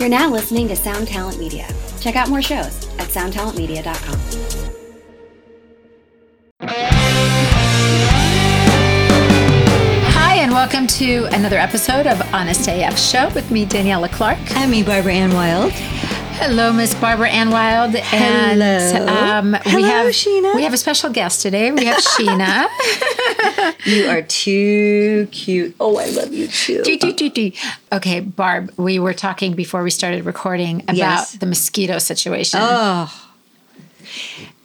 You're 0.00 0.08
now 0.08 0.30
listening 0.30 0.66
to 0.68 0.76
Sound 0.76 1.08
Talent 1.08 1.38
Media. 1.38 1.68
Check 2.00 2.16
out 2.16 2.30
more 2.30 2.40
shows 2.40 2.88
at 2.98 3.08
soundtalentmedia.com. 3.08 4.18
Hi, 10.14 10.36
and 10.36 10.52
welcome 10.52 10.86
to 10.86 11.26
another 11.32 11.58
episode 11.58 12.06
of 12.06 12.18
Honest 12.32 12.66
AF 12.66 12.98
Show 12.98 13.28
with 13.34 13.50
me, 13.50 13.66
Daniella 13.66 14.08
Clarke. 14.08 14.38
And 14.56 14.70
me, 14.70 14.82
Barbaranne 14.82 15.34
Wylde. 15.34 15.74
Hello, 16.42 16.72
Miss 16.72 16.94
Barbaranne 16.94 17.50
Wylde. 17.52 17.96
And 17.96 18.60
Hello. 18.62 19.06
um, 19.06 19.52
we 19.52 19.58
Hello, 19.82 19.82
have 19.88 20.06
Sheena. 20.06 20.54
we 20.54 20.62
have 20.62 20.72
a 20.72 20.78
special 20.78 21.10
guest 21.10 21.42
today. 21.42 21.70
We 21.70 21.84
have 21.84 21.98
Sheena. 21.98 22.66
You 23.84 24.08
are 24.08 24.22
too 24.22 25.26
cute. 25.32 25.74
Oh, 25.80 25.96
I 25.98 26.06
love 26.06 26.32
you 26.32 26.46
too. 26.48 26.82
Dee, 26.82 26.96
dee, 26.96 27.28
dee. 27.28 27.54
Okay, 27.92 28.20
Barb, 28.20 28.72
we 28.76 28.98
were 28.98 29.14
talking 29.14 29.52
before 29.54 29.82
we 29.82 29.90
started 29.90 30.24
recording 30.24 30.82
about 30.82 30.96
Yes. 30.96 31.32
the 31.32 31.46
mosquito 31.46 31.98
situation. 31.98 32.60
Oh, 32.62 33.12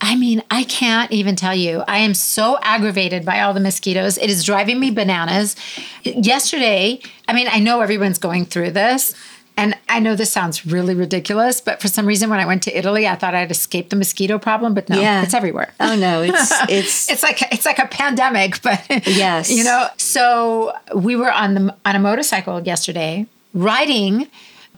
I 0.02 0.16
mean, 0.16 0.44
I 0.52 0.64
can't 0.64 1.12
even 1.12 1.36
tell 1.36 1.56
you. 1.56 1.84
I 1.88 2.00
am 2.00 2.14
so 2.14 2.58
aggravated 2.62 3.26
by 3.26 3.42
all 3.42 3.54
the 3.54 3.60
mosquitoes. 3.60 4.18
It 4.18 4.30
is 4.30 4.44
driving 4.44 4.80
me 4.80 4.92
bananas. 4.92 5.56
Yesterday, 6.04 7.00
I 7.28 7.34
mean, 7.34 7.48
I 7.50 7.60
know 7.60 7.82
everyone's 7.82 8.18
going 8.20 8.46
through 8.46 8.72
this. 8.72 9.14
And 9.58 9.76
I 9.88 10.00
know 10.00 10.16
this 10.16 10.32
sounds 10.32 10.66
really 10.66 10.94
ridiculous, 10.96 11.62
but 11.62 11.82
for 11.82 11.88
some 11.88 12.06
reason, 12.06 12.30
when 12.30 12.40
I 12.40 12.46
went 12.46 12.64
to 12.64 12.78
Italy, 12.78 13.08
I 13.08 13.16
thought 13.16 13.34
I'd 13.34 13.52
escaped 13.52 13.90
the 13.90 13.96
mosquito 13.96 14.38
problem, 14.38 14.74
but 14.74 14.90
no, 14.90 15.00
Yeah. 15.00 15.24
it's 15.24 15.34
everywhere. 15.34 15.74
oh 15.80 15.96
no, 15.96 16.22
it's 16.28 16.52
it's 16.70 17.10
It's 17.10 17.24
like 17.24 17.42
it's 17.54 17.66
like 17.66 17.80
a 17.80 17.88
pandemic, 17.88 18.62
but 18.68 18.82
Yes. 19.08 19.50
you 19.50 19.64
know. 19.64 19.88
So 19.98 20.74
we 20.94 21.16
were 21.16 21.32
on 21.32 21.54
the 21.54 21.76
on 21.86 21.96
a 21.96 22.00
motorcycle 22.00 22.62
yesterday, 22.62 23.28
riding 23.54 24.28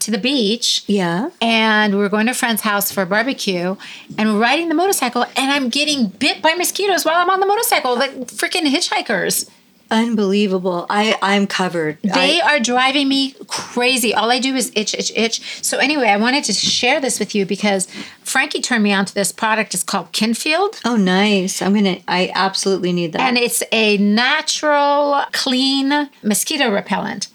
to 0.00 0.12
the 0.12 0.18
beach, 0.18 0.84
yeah. 0.86 1.28
and 1.42 1.92
we 1.94 1.98
were 1.98 2.08
going 2.08 2.26
to 2.26 2.30
a 2.32 2.34
friend's 2.34 2.60
house 2.62 2.92
for 2.92 3.02
a 3.02 3.06
barbecue 3.06 3.74
and 4.16 4.32
we're 4.32 4.38
riding 4.40 4.68
the 4.68 4.74
motorcycle 4.76 5.24
and 5.36 5.50
I'm 5.50 5.70
getting 5.70 6.06
bit 6.06 6.40
by 6.40 6.54
mosquitoes 6.54 7.04
while 7.04 7.16
I'm 7.16 7.28
on 7.30 7.40
the 7.40 7.46
motorcycle, 7.46 7.96
like 7.96 8.12
freaking 8.28 8.62
hitchhikers. 8.72 9.50
Unbelievable. 9.90 10.86
I 10.90 11.16
I'm 11.22 11.46
covered. 11.46 11.98
They 12.02 12.40
I, 12.40 12.54
are 12.56 12.60
driving 12.60 13.08
me 13.08 13.34
crazy. 13.46 14.14
All 14.14 14.30
I 14.30 14.38
do 14.38 14.54
is 14.54 14.70
itch, 14.74 14.94
itch, 14.94 15.10
itch. 15.16 15.64
So 15.64 15.78
anyway, 15.78 16.08
I 16.08 16.16
wanted 16.18 16.44
to 16.44 16.52
share 16.52 17.00
this 17.00 17.18
with 17.18 17.34
you 17.34 17.46
because 17.46 17.86
Frankie 18.22 18.60
turned 18.60 18.84
me 18.84 18.92
on 18.92 19.06
to 19.06 19.14
this 19.14 19.32
product. 19.32 19.72
It's 19.72 19.82
called 19.82 20.12
Kinfield. 20.12 20.80
oh, 20.84 20.96
nice. 20.96 21.62
I'm 21.62 21.74
gonna. 21.74 21.98
I 22.06 22.30
absolutely 22.34 22.92
need 22.92 23.12
that. 23.12 23.22
And 23.22 23.38
it's 23.38 23.62
a 23.72 23.96
natural, 23.96 25.24
clean 25.32 26.10
mosquito 26.22 26.70
repellent. 26.70 27.28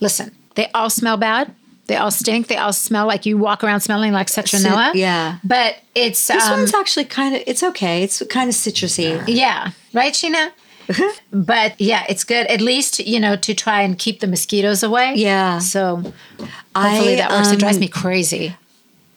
Listen, 0.00 0.34
they 0.56 0.68
all 0.74 0.90
smell 0.90 1.16
bad. 1.16 1.54
They 1.86 1.96
all 1.96 2.10
stink. 2.10 2.48
They 2.48 2.56
all 2.56 2.72
smell 2.74 3.06
like 3.06 3.24
you 3.24 3.38
walk 3.38 3.64
around 3.64 3.80
smelling 3.80 4.12
like 4.12 4.26
citronella. 4.26 4.94
yeah. 4.94 5.38
But 5.42 5.76
it's 5.94 6.26
this 6.26 6.44
um, 6.44 6.58
one's 6.58 6.74
actually 6.74 7.06
kind 7.06 7.36
of. 7.36 7.42
It's 7.46 7.62
okay. 7.62 8.02
It's 8.02 8.22
kind 8.26 8.48
of 8.48 8.54
citrusy. 8.54 9.22
Yeah, 9.26 9.70
right, 9.94 10.12
Sheena? 10.12 10.50
but 11.32 11.80
yeah, 11.80 12.04
it's 12.08 12.24
good. 12.24 12.46
At 12.46 12.60
least, 12.60 12.98
you 13.00 13.20
know, 13.20 13.36
to 13.36 13.54
try 13.54 13.82
and 13.82 13.98
keep 13.98 14.20
the 14.20 14.26
mosquitoes 14.26 14.82
away. 14.82 15.14
Yeah. 15.16 15.58
So 15.58 15.96
hopefully 15.96 17.14
I, 17.14 17.16
that 17.16 17.30
works. 17.30 17.52
it 17.52 17.58
drives 17.58 17.76
um, 17.76 17.80
me 17.80 17.88
crazy. 17.88 18.56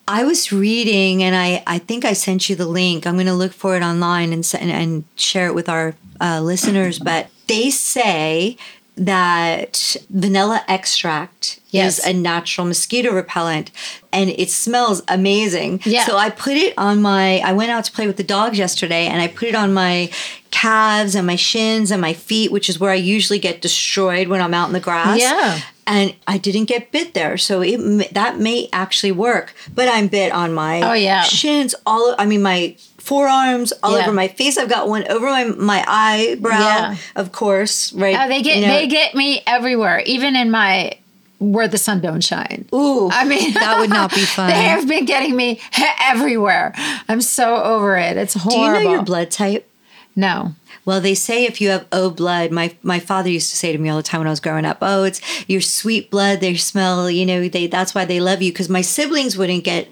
I 0.08 0.24
was 0.26 0.52
reading, 0.52 1.24
and 1.24 1.36
I, 1.36 1.64
I 1.66 1.78
think 1.78 2.04
I 2.04 2.14
sent 2.14 2.50
you 2.50 2.56
the 2.56 2.66
link. 2.66 3.08
I'm 3.08 3.14
going 3.14 3.28
to 3.28 3.34
look 3.34 3.54
for 3.54 3.78
it 3.78 3.84
online 3.84 4.34
and, 4.34 4.46
and, 4.60 4.72
and 4.72 5.04
share 5.16 5.48
it 5.48 5.56
with 5.56 5.70
our 5.70 5.96
uh, 6.20 6.42
listeners. 6.42 7.00
But 7.00 7.30
they 7.48 7.70
say 7.70 8.58
that 8.98 9.96
vanilla 10.10 10.64
extract 10.68 11.60
Yes. 11.70 12.00
is 12.00 12.06
a 12.06 12.12
natural 12.14 12.68
mosquito 12.68 13.14
repellent 13.14 13.72
and 14.12 14.30
it 14.32 14.50
smells 14.50 15.02
amazing. 15.08 15.80
Yeah. 15.86 16.06
So 16.06 16.18
I 16.18 16.30
put 16.30 16.58
it 16.58 16.74
on 16.78 17.02
my, 17.02 17.38
I 17.40 17.54
went 17.54 17.72
out 17.72 17.86
to 17.86 17.94
play 17.94 18.08
with 18.08 18.18
the 18.18 18.24
dogs 18.26 18.58
yesterday 18.58 19.08
and 19.08 19.22
I 19.22 19.28
put 19.30 19.48
it 19.48 19.56
on 19.56 19.74
my 19.74 20.12
calves 20.52 21.16
and 21.16 21.26
my 21.26 21.38
shins 21.38 21.90
and 21.90 22.02
my 22.02 22.12
feet, 22.12 22.52
which 22.52 22.68
is 22.68 22.78
where 22.78 22.92
I 22.92 22.96
usually 22.96 23.40
get 23.40 23.62
destroyed 23.62 24.28
when 24.28 24.42
I'm 24.42 24.54
out 24.54 24.68
in 24.68 24.74
the 24.74 24.82
grass 24.82 25.18
Yeah. 25.22 25.62
and 25.88 26.14
I 26.28 26.38
didn't 26.38 26.66
get 26.66 26.92
bit 26.92 27.14
there. 27.14 27.38
So 27.38 27.62
it 27.62 28.14
that 28.14 28.38
may 28.38 28.68
actually 28.74 29.14
work, 29.14 29.54
but 29.74 29.88
I'm 29.88 30.08
bit 30.08 30.34
on 30.34 30.54
my 30.54 30.82
Oh, 30.82 30.94
yeah. 30.94 31.24
shins, 31.24 31.74
all 31.86 32.16
I 32.20 32.26
mean 32.26 32.42
my 32.42 32.76
forearms, 33.02 33.74
all 33.84 33.98
Yeah. 33.98 34.04
over 34.04 34.14
my 34.14 34.28
face. 34.28 34.58
I've 34.58 34.70
got 34.70 34.88
one 34.88 35.06
over 35.10 35.26
my 35.26 35.46
my 35.46 35.84
eyebrow, 35.88 36.60
Yeah. 36.60 36.96
of 37.16 37.32
course, 37.32 37.92
right? 37.94 38.16
Oh, 38.20 38.28
they 38.28 38.42
get 38.42 38.58
you 38.58 38.68
know. 38.68 38.74
they 38.74 38.88
get 38.88 39.16
me 39.16 39.42
everywhere, 39.48 40.02
even 40.06 40.36
in 40.36 40.52
my 40.52 40.94
where 41.40 41.68
the 41.68 41.78
sun 41.80 42.00
don't 42.02 42.22
shine. 42.24 42.66
Ooh, 42.74 43.10
I 43.12 43.26
mean, 43.26 43.54
that 43.62 43.80
would 43.80 43.90
not 43.90 44.14
be 44.14 44.22
fun. 44.38 44.50
they 44.50 44.64
have 44.64 44.88
been 44.88 45.06
getting 45.06 45.36
me 45.36 45.60
everywhere. 46.02 46.74
I'm 47.10 47.22
so 47.22 47.56
over 47.64 47.98
it. 47.98 48.16
It's 48.18 48.36
horrible. 48.36 48.74
Do 48.74 48.80
you 48.80 48.86
know 48.86 48.92
your 48.92 49.04
blood 49.04 49.32
type? 49.32 49.68
No. 50.16 50.54
Well, 50.84 51.00
they 51.00 51.14
say 51.16 51.46
if 51.46 51.62
you 51.62 51.70
have 51.70 51.86
O 51.92 52.10
blood, 52.10 52.52
my 52.52 52.76
my 52.84 53.00
father 53.00 53.30
used 53.30 53.50
to 53.52 53.56
say 53.56 53.72
to 53.72 53.78
me 53.78 53.90
all 53.90 53.98
the 53.98 54.04
time 54.04 54.20
when 54.20 54.28
I 54.28 54.32
was 54.32 54.40
growing 54.40 54.66
up, 54.66 54.78
"Oh, 54.82 55.04
it's 55.04 55.22
your 55.48 55.62
sweet 55.62 56.10
blood. 56.12 56.42
They 56.42 56.56
smell, 56.56 57.10
you 57.10 57.26
know, 57.26 57.48
they 57.48 57.68
that's 57.68 57.94
why 57.96 58.06
they 58.06 58.20
love 58.20 58.42
you." 58.42 58.52
Because 58.52 58.68
my 58.70 58.82
siblings 58.82 59.38
wouldn't 59.38 59.64
get 59.64 59.88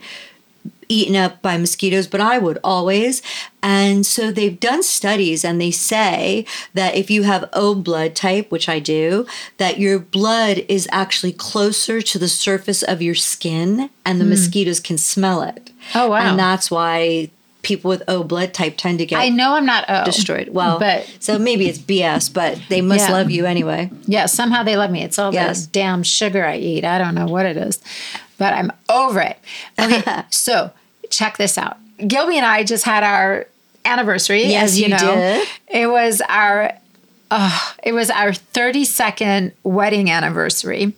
eaten 0.90 1.16
up 1.16 1.42
by 1.42 1.58
mosquitoes, 1.58 2.08
but 2.08 2.20
I 2.20 2.40
would 2.40 2.58
always. 2.64 3.22
And 3.62 4.06
so 4.06 4.32
they've 4.32 4.60
done 4.60 4.84
studies, 4.84 5.46
and 5.46 5.62
they 5.62 5.72
say 5.72 6.46
that 6.74 6.96
if 6.96 7.10
you 7.12 7.24
have 7.24 7.50
O 7.54 7.76
blood 7.76 8.16
type, 8.16 8.52
which 8.52 8.68
I 8.68 8.80
do, 8.80 9.26
that 9.58 9.80
your 9.80 10.00
blood 10.00 10.66
is 10.68 10.88
actually 10.92 11.34
closer 11.34 12.02
to 12.02 12.18
the 12.18 12.28
surface 12.28 12.82
of 12.82 13.02
your 13.02 13.16
skin, 13.16 13.90
and 14.04 14.20
the 14.20 14.26
hmm. 14.26 14.32
mosquitoes 14.32 14.80
can 14.80 14.98
smell 14.98 15.44
it. 15.44 15.72
Oh, 15.94 16.10
wow. 16.10 16.18
And 16.18 16.40
that's 16.40 16.72
why 16.72 17.30
people 17.62 17.90
with 17.90 18.02
O 18.08 18.24
blood 18.24 18.54
type 18.54 18.76
tend 18.78 19.00
to 19.00 19.06
get 19.06 19.20
I 19.20 19.30
know 19.30 19.54
I'm 19.54 19.66
not 19.66 19.86
O. 19.90 20.06
destroyed. 20.06 20.50
Well, 20.50 20.80
but 20.80 21.10
so 21.20 21.38
maybe 21.38 21.68
it's 21.68 21.78
BS, 21.78 22.34
but 22.34 22.60
they 22.70 22.82
must 22.82 23.10
Yeah. 23.10 23.14
love 23.14 23.30
you 23.30 23.46
anyway. 23.46 23.92
Yeah, 24.06 24.28
somehow 24.28 24.64
they 24.64 24.78
love 24.78 24.92
me. 24.92 25.04
It's 25.04 25.20
all 25.20 25.34
Yes. 25.34 25.66
the 25.66 25.72
damn 25.74 26.04
sugar 26.04 26.46
I 26.46 26.58
eat. 26.58 26.86
I 26.86 26.98
don't 26.98 27.16
know 27.16 27.26
what 27.26 27.46
it 27.46 27.58
is, 27.58 27.80
but 28.38 28.54
I'm 28.54 28.72
over 28.88 29.20
it. 29.20 29.38
Okay, 29.78 30.24
so 30.30 30.72
check 31.09 31.38
this 31.38 31.58
out. 31.58 31.78
Gilby 32.06 32.38
and 32.38 32.46
I 32.46 32.64
just 32.64 32.86
had 32.86 33.03
our 33.03 33.46
anniversary. 33.86 34.46
Yes, 34.46 34.64
as 34.64 34.80
you, 34.80 34.86
you 34.86 34.90
know, 34.92 34.97
did. 34.97 35.47
it 35.68 35.88
was 35.90 36.22
our. 36.28 36.74
Uh, 37.31 37.59
it 37.84 37.92
was 37.92 38.09
our 38.09 38.31
32nd 38.31 39.52
wedding 39.64 40.09
anniversary. 40.09 40.94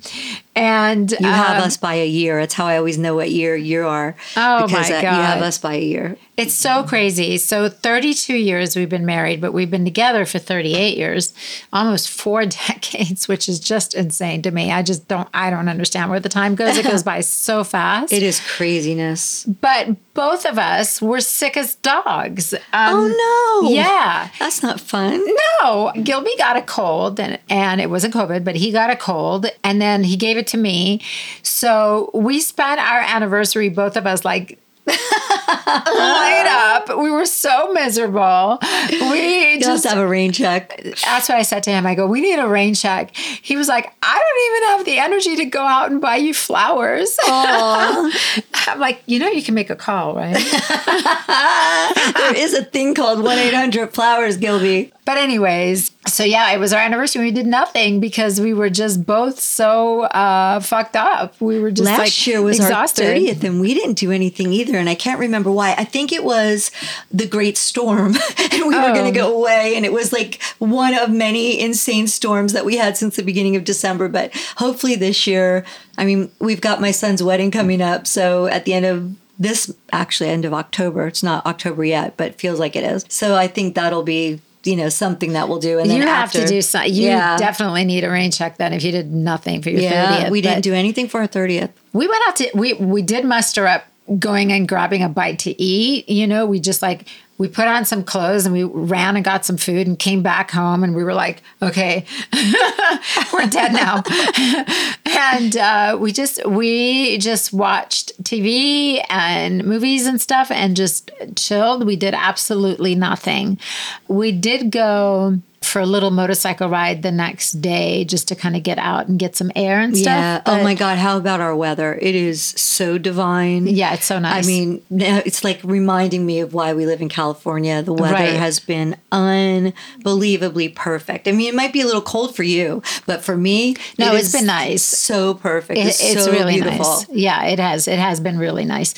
And 0.55 1.11
You 1.11 1.27
have 1.27 1.57
um, 1.57 1.63
us 1.63 1.77
by 1.77 1.93
a 1.95 2.07
year. 2.07 2.39
That's 2.41 2.53
how 2.53 2.65
I 2.65 2.77
always 2.77 2.97
know 2.97 3.15
what 3.15 3.31
year 3.31 3.55
you 3.55 3.87
are. 3.87 4.15
Oh, 4.35 4.67
because 4.67 4.89
my 4.89 4.97
uh, 4.97 5.01
you 5.01 5.07
have 5.07 5.39
God. 5.39 5.47
us 5.47 5.57
by 5.57 5.75
a 5.75 5.81
year. 5.81 6.17
It's 6.35 6.53
so 6.53 6.83
crazy. 6.83 7.37
So 7.37 7.69
32 7.69 8.35
years 8.35 8.75
we've 8.75 8.89
been 8.89 9.05
married, 9.05 9.39
but 9.39 9.53
we've 9.53 9.69
been 9.71 9.85
together 9.85 10.25
for 10.25 10.39
38 10.39 10.97
years, 10.97 11.33
almost 11.71 12.09
four 12.09 12.45
decades, 12.67 13.27
which 13.27 13.47
is 13.47 13.59
just 13.59 13.93
insane 13.93 14.41
to 14.41 14.51
me. 14.51 14.71
I 14.71 14.81
just 14.81 15.07
don't 15.07 15.29
I 15.33 15.49
don't 15.49 15.69
understand 15.69 16.09
where 16.09 16.19
the 16.19 16.29
time 16.29 16.55
goes. 16.55 16.77
It 16.77 16.85
goes 16.85 17.03
by 17.11 17.21
so 17.21 17.63
fast. 17.63 18.11
It 18.11 18.23
is 18.23 18.39
craziness. 18.39 19.45
But 19.45 19.95
both 20.13 20.45
of 20.45 20.57
us 20.57 21.01
were 21.01 21.21
sick 21.21 21.55
as 21.55 21.75
dogs. 21.75 22.53
Um, 22.53 22.59
oh 22.73 23.61
no! 23.63 23.69
Yeah. 23.69 24.29
that's 24.39 24.61
not 24.61 24.81
fun. 24.81 25.23
No, 25.61 25.91
Gilby 26.03 26.31
got 26.37 26.57
a 26.57 26.61
cold 26.61 27.19
and, 27.19 27.39
and 27.49 27.79
it 27.79 27.89
wasn't 27.89 28.13
COVID, 28.13 28.43
but 28.43 28.55
he 28.55 28.71
got 28.71 28.89
a 28.89 28.95
cold 28.95 29.45
and 29.63 29.81
then 29.81 30.03
he 30.03 30.17
gave 30.17 30.37
it 30.37 30.47
to 30.51 30.57
me. 30.57 31.01
So 31.43 32.09
we 32.13 32.39
spent 32.39 32.79
our 32.79 32.99
anniversary, 33.01 33.69
both 33.69 33.97
of 33.97 34.05
us, 34.05 34.23
like 34.25 34.57
laid 34.87 36.47
up. 36.47 36.89
We 36.97 37.11
were 37.11 37.25
so 37.25 37.71
miserable. 37.71 38.57
We 38.91 39.53
You 39.53 39.59
just 39.59 39.83
just 39.83 39.85
have 39.87 39.99
a 40.03 40.07
rain 40.07 40.31
check. 40.31 40.75
that's 41.05 41.29
what 41.29 41.37
I 41.37 41.43
said 41.43 41.61
to 41.63 41.69
him. 41.69 41.85
I 41.85 41.93
go, 41.95 42.07
we 42.07 42.19
need 42.19 42.39
a 42.39 42.47
rain 42.47 42.73
check. 42.73 43.15
He 43.15 43.55
was 43.55 43.67
like, 43.67 43.93
I 44.01 44.19
don't 44.19 44.57
even 44.57 44.69
have 44.69 44.85
the 44.85 44.99
energy 44.99 45.35
to 45.37 45.45
go 45.45 45.61
out 45.61 45.91
and 45.91 46.01
buy 46.01 46.15
you 46.17 46.33
flowers. 46.33 47.15
I'm 47.25 48.79
like, 48.79 49.01
you 49.05 49.19
know, 49.19 49.27
you 49.29 49.43
can 49.43 49.53
make 49.53 49.69
a 49.69 49.75
call, 49.75 50.15
right? 50.15 50.33
there 52.15 52.35
is 52.35 52.53
a 52.53 52.63
thing 52.63 52.93
called 52.95 53.23
one 53.23 53.37
eight 53.37 53.53
hundred 53.53 53.93
flowers, 53.93 54.37
Gilby. 54.37 54.91
But 55.03 55.17
anyways, 55.17 55.91
so 56.07 56.23
yeah, 56.23 56.51
it 56.51 56.59
was 56.59 56.73
our 56.73 56.79
anniversary. 56.79 57.23
We 57.23 57.31
did 57.31 57.47
nothing 57.47 57.99
because 57.99 58.39
we 58.39 58.53
were 58.53 58.69
just 58.69 59.03
both 59.05 59.39
so 59.39 60.03
uh, 60.03 60.59
fucked 60.59 60.95
up. 60.95 61.39
We 61.41 61.59
were 61.59 61.71
just 61.71 61.87
Last 61.87 61.97
like 61.99 62.27
year 62.27 62.41
was 62.41 62.59
exhausted. 62.59 63.03
our 63.05 63.07
thirtieth, 63.13 63.43
and 63.43 63.59
we 63.59 63.73
didn't 63.73 63.95
do 63.95 64.11
anything 64.11 64.53
either. 64.53 64.77
And 64.77 64.87
I 64.87 64.93
can't 64.95 65.19
remember 65.19 65.51
why. 65.51 65.73
I 65.75 65.85
think 65.85 66.11
it 66.11 66.23
was 66.23 66.69
the 67.11 67.27
Great 67.27 67.57
Storm, 67.57 68.15
and 68.37 68.63
we 68.67 68.75
were 68.75 68.81
Oh. 68.91 68.93
going 68.93 69.11
to 69.11 69.19
go 69.19 69.35
away, 69.35 69.73
and 69.75 69.85
it 69.85 69.91
was 69.91 70.13
like 70.13 70.41
one 70.59 70.93
of 70.93 71.09
many 71.09 71.59
insane 71.59 72.07
storms 72.07 72.53
that 72.53 72.63
we 72.63 72.77
had 72.77 72.95
since 72.95 73.15
the 73.15 73.23
beginning 73.23 73.55
of 73.55 73.63
December. 73.63 74.07
But 74.07 74.31
hopefully 74.57 74.95
this 74.95 75.25
year, 75.25 75.65
I 75.97 76.05
mean, 76.05 76.31
we've 76.39 76.61
got 76.61 76.79
my 76.79 76.91
son's 76.91 77.23
wedding 77.23 77.49
coming 77.49 77.81
up, 77.81 78.05
so 78.05 78.45
at 78.45 78.65
the 78.65 78.73
end 78.75 78.85
of 78.85 79.15
this 79.39 79.73
actually 79.91 80.29
end 80.29 80.45
of 80.45 80.53
October. 80.53 81.07
It's 81.07 81.23
not 81.23 81.43
October 81.47 81.83
yet, 81.83 82.15
but 82.17 82.39
feels 82.39 82.59
like 82.59 82.75
it 82.75 82.83
is. 82.83 83.03
So 83.09 83.35
I 83.35 83.47
think 83.47 83.73
that'll 83.73 84.03
be 84.03 84.39
you 84.63 84.75
know, 84.75 84.89
something 84.89 85.33
that 85.33 85.49
we'll 85.49 85.59
do. 85.59 85.79
And 85.79 85.89
then 85.89 85.97
you 85.97 86.03
after, 86.07 86.39
have 86.39 86.47
to 86.47 86.53
do 86.53 86.61
something. 86.61 86.93
You 86.93 87.07
Yeah. 87.07 87.37
definitely 87.37 87.83
need 87.85 88.03
a 88.03 88.09
rain 88.09 88.31
check 88.31 88.57
then 88.57 88.73
if 88.73 88.83
you 88.83 88.91
did 88.91 89.11
nothing 89.11 89.61
for 89.61 89.69
your 89.71 89.81
Yeah, 89.81 90.25
30th. 90.25 90.29
we 90.31 90.41
didn't 90.41 90.61
do 90.61 90.73
anything 90.73 91.07
for 91.07 91.21
our 91.21 91.27
30th. 91.27 91.69
we 91.93 92.07
went 92.07 92.21
out 92.27 92.35
to 92.37 92.51
we 92.53 92.73
we 92.73 93.01
did 93.01 93.25
muster 93.25 93.65
up 93.67 93.85
going 94.19 94.51
and 94.51 94.67
grabbing 94.67 95.03
a 95.03 95.09
bite 95.09 95.39
to 95.39 95.61
eat 95.61 96.07
you 96.09 96.27
know 96.27 96.45
we 96.45 96.59
just 96.59 96.81
like 96.81 97.07
we 97.37 97.47
put 97.47 97.67
on 97.67 97.85
some 97.85 98.03
clothes 98.03 98.45
and 98.45 98.53
we 98.53 98.63
ran 98.63 99.15
and 99.15 99.25
got 99.25 99.45
some 99.45 99.57
food 99.57 99.87
and 99.87 99.97
came 99.97 100.21
back 100.21 100.51
home 100.51 100.83
and 100.83 100.95
we 100.95 101.03
were 101.03 101.13
like 101.13 101.41
okay 101.61 102.05
we're 103.33 103.47
dead 103.47 103.73
now. 103.73 104.03
And 105.13 105.55
uh, 105.57 105.97
we 105.99 106.11
just 106.13 106.43
we 106.47 107.17
just 107.17 107.53
watched 107.53 108.23
tv 108.23 109.03
and 109.09 109.63
movies 109.63 110.07
and 110.07 110.19
stuff 110.19 110.49
and 110.49 110.75
just 110.75 111.11
chilled. 111.35 111.85
We 111.85 111.95
did 111.95 112.13
absolutely 112.13 112.95
nothing. 112.95 113.59
We 114.07 114.31
did 114.31 114.71
go 114.71 115.39
for 115.61 115.79
a 115.79 115.85
little 115.85 116.09
motorcycle 116.09 116.67
ride 116.67 117.03
the 117.03 117.11
next 117.11 117.61
day 117.61 118.03
just 118.03 118.27
to 118.27 118.35
kind 118.35 118.55
of 118.55 118.63
get 118.63 118.79
out 118.79 119.07
and 119.07 119.19
get 119.19 119.35
some 119.35 119.51
air 119.55 119.79
and 119.79 119.95
stuff 119.95 120.07
Yeah. 120.17 120.41
oh 120.47 120.63
my 120.63 120.73
God. 120.73 120.97
How 120.97 121.17
about 121.17 121.39
our 121.39 121.55
weather? 121.55 121.97
It 122.01 122.15
is 122.15 122.41
so 122.41 122.97
divine. 122.97 123.67
Yeah, 123.67 123.93
it's 123.93 124.05
so 124.05 124.17
nice. 124.19 124.43
I 124.43 124.47
mean, 124.47 124.81
it's 124.89 125.43
like 125.43 125.59
reminding 125.63 126.25
me 126.25 126.39
of 126.39 126.53
why 126.55 126.73
we 126.73 126.85
live 126.87 126.99
in 126.99 127.09
California. 127.09 127.81
The 127.83 127.93
weather 127.93 128.15
Right. 128.15 128.33
has 128.33 128.59
been 128.59 128.97
unbelievably 129.11 130.69
perfect. 130.69 131.27
I 131.27 131.31
mean, 131.31 131.47
it 131.47 131.55
might 131.55 131.73
be 131.73 131.81
a 131.81 131.85
little 131.85 132.01
cold 132.01 132.35
for 132.35 132.43
you, 132.43 132.81
but 133.05 133.21
for 133.23 133.37
me, 133.37 133.75
No, 133.97 134.13
it 134.13 134.17
it's 134.17 134.27
is 134.27 134.33
been 134.33 134.47
nice. 134.47 134.83
So 134.83 135.35
perfect. 135.35 135.79
It- 135.79 135.85
it's, 135.87 136.03
it's 136.03 136.25
so 136.25 136.31
really 136.31 136.53
beautiful. 136.55 136.79
nice. 136.85 137.05
Yeah, 137.09 137.45
it 137.45 137.59
has. 137.59 137.87
It 137.87 137.99
has 137.99 138.19
been 138.19 138.37
really 138.39 138.65
nice. 138.65 138.93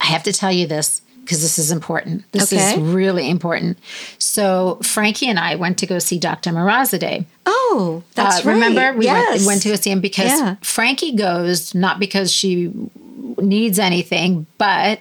I 0.00 0.06
have 0.06 0.22
to 0.24 0.32
tell 0.32 0.52
you 0.52 0.66
this 0.66 1.00
because 1.24 1.40
this 1.42 1.58
is 1.58 1.70
important. 1.70 2.30
This 2.32 2.52
Okay. 2.52 2.74
is 2.74 2.78
really 2.78 3.28
important. 3.30 3.78
So 4.18 4.78
Frankie 4.82 5.28
and 5.28 5.38
I 5.38 5.54
went 5.56 5.78
to 5.78 5.86
go 5.86 5.98
see 5.98 6.18
Dr. 6.18 6.50
Moradzadeh. 6.50 7.24
Oh, 7.46 8.02
that's 8.14 8.44
Uh, 8.44 8.48
right. 8.48 8.54
Remember, 8.54 8.92
we 8.98 9.06
yes. 9.06 9.30
went, 9.40 9.46
went 9.46 9.62
to 9.62 9.68
go 9.70 9.76
see 9.76 9.90
him 9.90 10.00
because 10.00 10.30
Yeah. 10.30 10.56
Frankie 10.62 11.12
goes 11.12 11.74
not 11.74 11.98
because 11.98 12.30
she 12.32 12.70
needs 13.38 13.78
anything, 13.78 14.46
but 14.58 15.00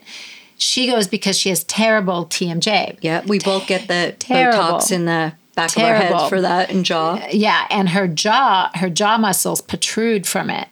she 0.57 0.87
goes 0.87 1.07
because 1.07 1.37
she 1.37 1.49
has 1.49 1.63
terrible 1.65 2.25
TMJ. 2.25 2.97
Yeah, 3.01 3.21
we 3.25 3.39
both 3.39 3.67
get 3.67 3.87
the 3.87 4.15
Terrible. 4.17 4.59
Botox 4.79 4.91
in 4.91 5.05
the 5.05 5.33
back 5.55 5.75
of 5.75 5.83
our 5.83 5.97
Terrible. 5.99 6.27
for 6.29 6.41
that 6.41 6.69
and 6.69 6.83
jaw. 6.85 7.19
Yeah, 7.31 7.65
and 7.69 7.89
her 7.89 8.07
jaw, 8.07 8.71
her 8.75 8.89
jaw 8.89 9.17
muscles 9.17 9.61
protrude 9.61 10.25
from 10.27 10.49
it 10.49 10.67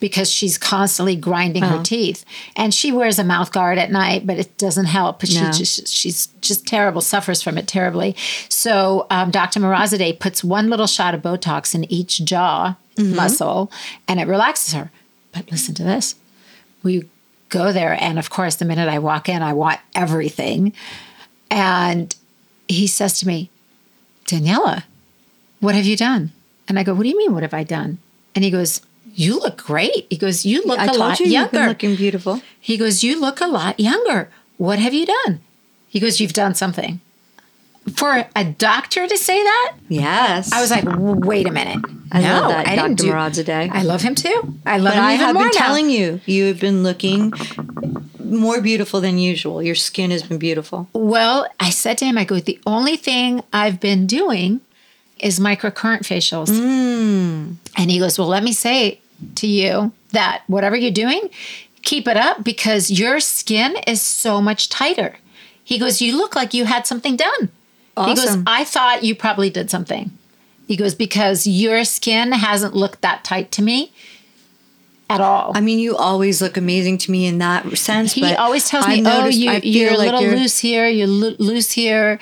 because 0.00 0.30
she's 0.30 0.58
constantly 0.58 1.16
grinding 1.16 1.62
her 1.62 1.82
teeth. 1.82 2.24
And 2.56 2.74
she 2.74 2.92
wears 2.92 3.18
a 3.18 3.24
mouth 3.24 3.52
guard 3.52 3.78
at 3.78 3.90
night, 3.90 4.26
but 4.26 4.38
it 4.38 4.56
doesn't 4.58 4.84
help. 4.86 5.24
She 5.24 5.40
No. 5.40 5.50
just 5.52 5.88
she's 5.88 6.26
just 6.42 6.66
terrible, 6.66 7.00
suffers 7.00 7.40
from 7.42 7.56
it 7.56 7.66
terribly. 7.66 8.14
So 8.50 9.06
um, 9.10 9.30
Dr. 9.30 9.60
Moradzadeh 9.60 10.18
puts 10.20 10.44
one 10.44 10.68
little 10.68 10.86
shot 10.86 11.14
of 11.14 11.22
Botox 11.22 11.74
in 11.74 11.90
each 11.90 12.22
jaw 12.24 12.76
muscle, 12.98 13.72
and 14.06 14.20
it 14.20 14.26
relaxes 14.28 14.74
her. 14.74 14.90
But 15.32 15.50
listen 15.50 15.74
to 15.76 15.82
this: 15.84 16.16
we 16.82 17.08
go 17.48 17.72
there, 17.72 17.96
and 17.98 18.18
of 18.18 18.28
course, 18.30 18.56
the 18.56 18.64
minute 18.66 18.88
I 18.88 18.98
walk 18.98 19.28
in, 19.28 19.42
I 19.42 19.52
want 19.54 19.80
everything. 19.94 20.72
And 21.50 22.14
he 22.68 22.86
says 22.86 23.18
to 23.20 23.26
me, 23.26 23.50
Daniella, 24.26 24.84
what 25.60 25.74
have 25.74 25.84
you 25.84 25.96
done? 25.96 26.32
And 26.68 26.78
I 26.78 26.82
go, 26.82 26.94
what 26.94 27.02
do 27.02 27.08
you 27.08 27.18
mean, 27.18 27.32
what 27.34 27.42
have 27.42 27.54
I 27.54 27.64
done? 27.64 27.98
And 28.34 28.44
he 28.44 28.50
goes, 28.50 28.80
you 29.14 29.38
look 29.38 29.58
great. 29.58 30.06
He 30.10 30.16
goes, 30.16 30.44
you 30.44 30.62
look 30.64 30.78
I 30.78 30.84
a 30.84 30.88
told 30.88 30.98
lot 30.98 31.20
you 31.20 31.26
you've 31.26 31.50
been 31.52 31.68
looking 31.68 31.94
beautiful. 31.96 32.40
he 32.60 32.76
goes, 32.76 33.04
you 33.04 33.20
look 33.20 33.40
a 33.40 33.46
lot 33.46 33.78
younger. 33.78 34.30
What 34.56 34.78
have 34.78 34.94
you 34.94 35.06
done? 35.06 35.40
He 35.88 36.00
goes, 36.00 36.20
you've 36.20 36.32
done 36.32 36.54
something. 36.54 37.00
For 37.96 38.26
a 38.34 38.44
doctor 38.44 39.06
to 39.06 39.18
say 39.18 39.42
that, 39.42 39.74
Yes. 39.88 40.52
I 40.52 40.60
was 40.60 40.70
like, 40.70 40.84
wait 40.86 41.46
a 41.46 41.52
minute. 41.52 41.84
I 42.10 42.22
no, 42.22 42.40
love 42.40 42.48
that 42.50 42.66
I 42.68 42.76
Dr. 42.76 42.94
do- 42.94 43.12
Moradzadeh. 43.12 43.70
I 43.70 43.82
love 43.82 44.00
him 44.02 44.14
too. 44.14 44.54
I 44.64 44.78
love 44.78 44.94
But 44.94 44.98
him 44.98 45.04
I 45.04 45.14
even 45.14 45.26
have 45.26 45.34
more 45.34 45.44
been 45.44 45.52
now. 45.54 45.66
telling 45.66 45.90
you, 45.90 46.20
you 46.24 46.46
have 46.46 46.60
been 46.60 46.82
looking 46.82 47.32
more 48.18 48.60
beautiful 48.60 49.00
than 49.00 49.18
usual. 49.18 49.62
Your 49.62 49.74
skin 49.74 50.10
has 50.10 50.22
been 50.22 50.38
beautiful. 50.38 50.88
Well, 50.92 51.46
I 51.60 51.70
said 51.70 51.98
to 51.98 52.04
him, 52.06 52.16
I 52.16 52.24
go, 52.24 52.38
the 52.40 52.58
only 52.66 52.96
thing 52.96 53.42
I've 53.52 53.80
been 53.80 54.06
doing 54.06 54.60
is 55.18 55.38
microcurrent 55.38 56.00
facials. 56.02 56.48
Mm. 56.48 57.56
And 57.76 57.90
he 57.90 57.98
goes, 57.98 58.18
Well, 58.18 58.28
let 58.28 58.42
me 58.42 58.52
say 58.52 59.00
to 59.36 59.46
you 59.46 59.92
that 60.12 60.42
whatever 60.46 60.74
you're 60.76 60.90
doing, 60.90 61.28
keep 61.82 62.08
it 62.08 62.16
up 62.16 62.42
because 62.42 62.90
your 62.90 63.20
skin 63.20 63.76
is 63.86 64.00
so 64.00 64.40
much 64.40 64.68
tighter. 64.68 65.16
He 65.62 65.78
goes, 65.78 66.00
You 66.00 66.16
look 66.16 66.34
like 66.34 66.54
you 66.54 66.64
had 66.64 66.86
something 66.86 67.16
done. 67.16 67.50
He 67.96 68.14
goes, 68.14 68.38
I 68.46 68.64
thought 68.64 69.04
you 69.04 69.14
probably 69.14 69.50
did 69.50 69.70
something. 69.70 70.10
He 70.66 70.76
goes, 70.76 70.94
Because 70.94 71.46
your 71.46 71.84
skin 71.84 72.32
hasn't 72.32 72.74
looked 72.74 73.02
that 73.02 73.22
tight 73.22 73.52
to 73.52 73.62
me 73.62 73.92
at 75.10 75.20
all. 75.20 75.52
I 75.54 75.60
mean, 75.60 75.78
you 75.78 75.96
always 75.96 76.40
look 76.40 76.56
amazing 76.56 76.98
to 76.98 77.10
me 77.10 77.26
in 77.26 77.38
that 77.38 77.76
sense. 77.76 78.12
He 78.12 78.34
always 78.34 78.68
tells 78.68 78.86
me, 78.88 79.02
"Oh, 79.04 79.26
you, 79.26 79.50
you're 79.62 79.92
a 79.92 79.96
like 79.96 80.06
little 80.06 80.22
you're- 80.22 80.36
loose 80.36 80.58
here. 80.58 80.88
You're 80.88 81.06
lo- 81.06 81.36
loose 81.38 81.72
here," 81.72 82.18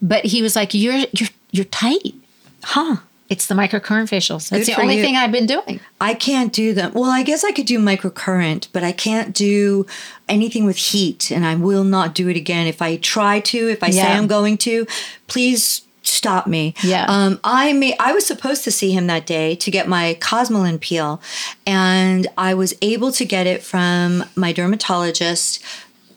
but 0.00 0.24
he 0.24 0.40
was 0.42 0.56
like, 0.56 0.72
"You're 0.72 1.04
you're 1.12 1.28
you're 1.50 1.64
tight." 1.66 2.14
Huh. 2.62 2.96
It's 3.30 3.46
the 3.46 3.54
microcurrent 3.54 4.10
facials. 4.10 4.50
That's 4.50 4.66
Good 4.66 4.74
the 4.74 4.80
only 4.80 4.96
you. 4.96 5.02
thing 5.02 5.16
I've 5.16 5.30
been 5.30 5.46
doing. 5.46 5.78
I 6.00 6.14
can't 6.14 6.52
do 6.52 6.74
them. 6.74 6.92
Well, 6.92 7.10
I 7.10 7.22
guess 7.22 7.44
I 7.44 7.52
could 7.52 7.64
do 7.64 7.78
microcurrent, 7.78 8.66
but 8.72 8.82
I 8.82 8.90
can't 8.90 9.32
do 9.32 9.86
anything 10.28 10.64
with 10.64 10.76
heat, 10.76 11.30
and 11.30 11.46
I 11.46 11.54
will 11.54 11.84
not 11.84 12.12
do 12.12 12.28
it 12.28 12.36
again. 12.36 12.66
If 12.66 12.82
I 12.82 12.96
try 12.96 13.38
to, 13.38 13.68
if 13.70 13.84
I 13.84 13.90
say 13.90 14.02
I'm 14.02 14.26
going 14.26 14.58
to, 14.58 14.84
please 15.28 15.82
stop 16.02 16.48
me. 16.48 16.74
Yeah. 16.82 17.06
Um, 17.08 17.38
I 17.44 17.72
may. 17.72 17.96
I 17.98 18.12
was 18.12 18.26
supposed 18.26 18.64
to 18.64 18.72
see 18.72 18.90
him 18.90 19.06
that 19.06 19.26
day 19.26 19.54
to 19.54 19.70
get 19.70 19.86
my 19.86 20.16
Cosmelan 20.20 20.80
peel, 20.80 21.22
and 21.64 22.26
I 22.36 22.54
was 22.54 22.74
able 22.82 23.12
to 23.12 23.24
get 23.24 23.46
it 23.46 23.62
from 23.62 24.24
my 24.34 24.52
dermatologist 24.52 25.64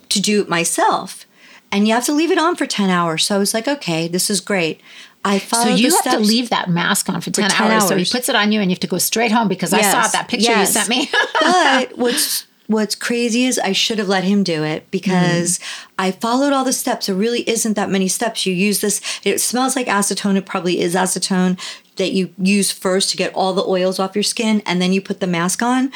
to 0.10 0.20
do 0.20 0.42
it 0.42 0.50
myself. 0.50 1.28
And 1.72 1.88
you 1.88 1.94
have 1.94 2.06
to 2.06 2.14
leave 2.14 2.32
it 2.32 2.38
on 2.38 2.56
for 2.56 2.68
10 2.68 2.92
hours. 2.92 3.26
So 3.26 3.36
I 3.36 3.40
was 3.40 3.54
like, 3.54 3.68
okay, 3.68 4.08
this 4.08 4.30
is 4.30 4.42
great. 4.42 4.80
I 5.26 5.40
followed 5.40 5.64
So 5.64 5.76
you 5.76 5.90
have 5.90 6.04
to 6.04 6.20
leave 6.20 6.50
that 6.50 6.70
mask 6.70 7.10
on 7.10 7.22
for 7.22 7.32
10, 7.32 7.50
10 7.50 7.72
hours. 7.72 7.88
So 7.88 7.96
he 7.96 8.06
puts 8.06 8.30
it 8.30 8.36
on 8.36 8.52
you 8.52 8.60
and 8.60 8.70
you 8.70 8.76
have 8.76 8.82
to 8.82 8.88
go 8.88 8.98
straight 8.98 9.32
home 9.32 9.48
because 9.48 9.74
I 9.74 9.82
saw 9.82 10.08
that 10.08 10.28
picture 10.28 10.52
yes. 10.52 10.70
you 10.70 10.82
sent 10.82 10.90
me. 10.90 11.10
but 11.42 11.98
what's 11.98 12.46
what's 12.68 12.96
crazy 12.96 13.46
is 13.46 13.60
I 13.60 13.72
should 13.72 14.00
have 14.00 14.08
let 14.08 14.24
him 14.24 14.44
do 14.44 14.64
it 14.64 14.90
because 14.92 15.60
mm-hmm. 15.60 15.92
I 16.00 16.12
followed 16.12 16.54
all 16.54 16.66
the 16.66 16.74
steps. 16.74 17.08
There 17.08 17.16
really 17.16 17.48
isn't 17.48 17.74
that 17.76 17.90
many 17.90 18.08
steps. 18.08 18.46
You 18.46 18.54
use 18.54 18.82
this. 18.82 19.02
It 19.24 19.40
smells 19.40 19.76
like 19.76 19.88
acetone. 19.88 20.36
It 20.36 20.46
probably 20.46 20.82
is 20.82 20.96
acetone 20.96 21.60
that 21.98 22.12
you 22.12 22.34
use 22.38 22.72
first 22.72 23.12
to 23.12 23.18
get 23.18 23.34
all 23.36 23.54
the 23.54 23.64
oils 23.64 24.00
off 24.00 24.16
your 24.16 24.24
skin, 24.24 24.64
and 24.66 24.82
then 24.82 24.94
you 24.94 25.02
put 25.02 25.20
the 25.20 25.28
mask 25.28 25.62
on. 25.62 25.92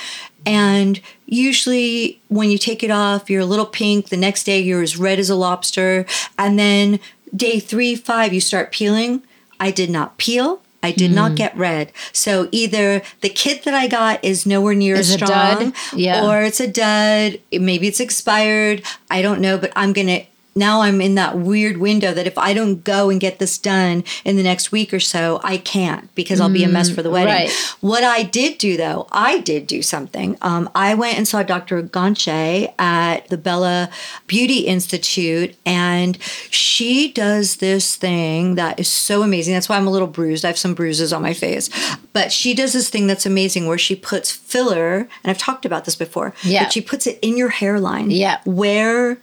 And 0.45 1.01
usually, 1.25 2.21
when 2.29 2.49
you 2.49 2.57
take 2.57 2.83
it 2.83 2.91
off, 2.91 3.29
you're 3.29 3.41
a 3.41 3.45
little 3.45 3.65
pink. 3.65 4.09
The 4.09 4.17
next 4.17 4.43
day, 4.43 4.59
you're 4.59 4.81
as 4.81 4.95
red 4.95 5.19
as 5.19 5.29
a 5.29 5.35
lobster. 5.35 6.05
And 6.37 6.57
then 6.57 6.99
day 7.35 7.59
three, 7.59 7.95
five, 7.95 8.33
you 8.33 8.41
start 8.41 8.71
peeling. 8.71 9.23
I 9.59 9.71
did 9.71 9.89
not 9.89 10.17
peel. 10.17 10.61
I 10.83 10.91
did 10.91 11.09
Hmm. 11.09 11.15
not 11.15 11.35
get 11.35 11.57
red. 11.57 11.91
So 12.13 12.47
either 12.51 13.01
the 13.21 13.29
kit 13.29 13.63
that 13.63 13.73
I 13.73 13.87
got 13.87 14.23
is 14.23 14.45
nowhere 14.45 14.75
near 14.75 14.95
Is 14.95 15.11
strong, 15.11 15.29
dud? 15.29 15.73
Yeah. 15.93 16.25
or 16.25 16.43
it's 16.43 16.59
a 16.59 16.67
dud. 16.67 17.39
Maybe 17.51 17.87
it's 17.87 17.99
expired. 17.99 18.83
I 19.09 19.21
don't 19.21 19.41
know, 19.41 19.57
but 19.57 19.71
I'm 19.75 19.91
gonna. 19.93 20.21
Now 20.57 20.81
I'm 20.81 20.99
in 21.01 21.15
that 21.15 21.37
weird 21.37 21.77
window 21.77 22.13
that 22.13 22.27
if 22.27 22.37
I 22.37 22.53
don't 22.53 22.83
go 22.83 23.09
and 23.09 23.19
get 23.19 23.39
this 23.39 23.57
done 23.57 24.03
in 24.25 24.35
the 24.35 24.43
next 24.43 24.71
week 24.71 24.93
or 24.93 24.99
so, 24.99 25.39
I 25.43 25.57
can't 25.57 26.13
because 26.15 26.41
I'll 26.41 26.49
be 26.49 26.63
a 26.63 26.67
mess 26.67 26.89
for 26.89 27.01
the 27.01 27.09
wedding. 27.09 27.33
right. 27.33 27.75
What 27.79 28.03
I 28.03 28.23
did 28.23 28.57
do 28.57 28.75
though, 28.75 29.07
I 29.11 29.39
did 29.39 29.67
do 29.67 29.81
something. 29.81 30.37
Um, 30.41 30.69
I 30.73 30.95
went 30.95 31.17
and 31.17 31.27
saw 31.27 31.43
Dr. 31.43 31.83
Ganche 31.83 32.73
at 32.79 33.27
the 33.27 33.37
Bella 33.37 33.89
Beauty 34.25 34.61
Institute, 34.61 35.55
and 35.65 36.17
she 36.49 37.11
does 37.11 37.57
this 37.57 37.95
thing 37.95 38.55
that 38.55 38.79
is 38.79 38.87
so 38.87 39.21
amazing. 39.21 39.53
That's 39.53 39.69
why 39.69 39.77
I'm 39.77 39.87
a 39.87 39.91
little 39.91 40.07
bruised. 40.07 40.43
I 40.43 40.49
have 40.49 40.57
some 40.57 40.73
bruises 40.73 41.13
on 41.13 41.21
my 41.21 41.33
face, 41.33 41.69
but 42.13 42.31
she 42.31 42.53
does 42.53 42.73
this 42.73 42.89
thing 42.89 43.07
that's 43.07 43.25
amazing 43.25 43.67
where 43.67 43.77
she 43.77 43.95
puts 43.95 44.31
filler, 44.31 44.97
and 45.23 45.29
I've 45.31 45.37
talked 45.37 45.65
about 45.65 45.85
this 45.85 45.95
before. 45.95 46.33
Yeah. 46.43 46.63
But 46.63 46.73
she 46.73 46.81
puts 46.81 47.05
it 47.07 47.19
in 47.21 47.37
your 47.37 47.49
hairline. 47.49 48.09
Yeah. 48.11 48.39
Where 48.45 49.19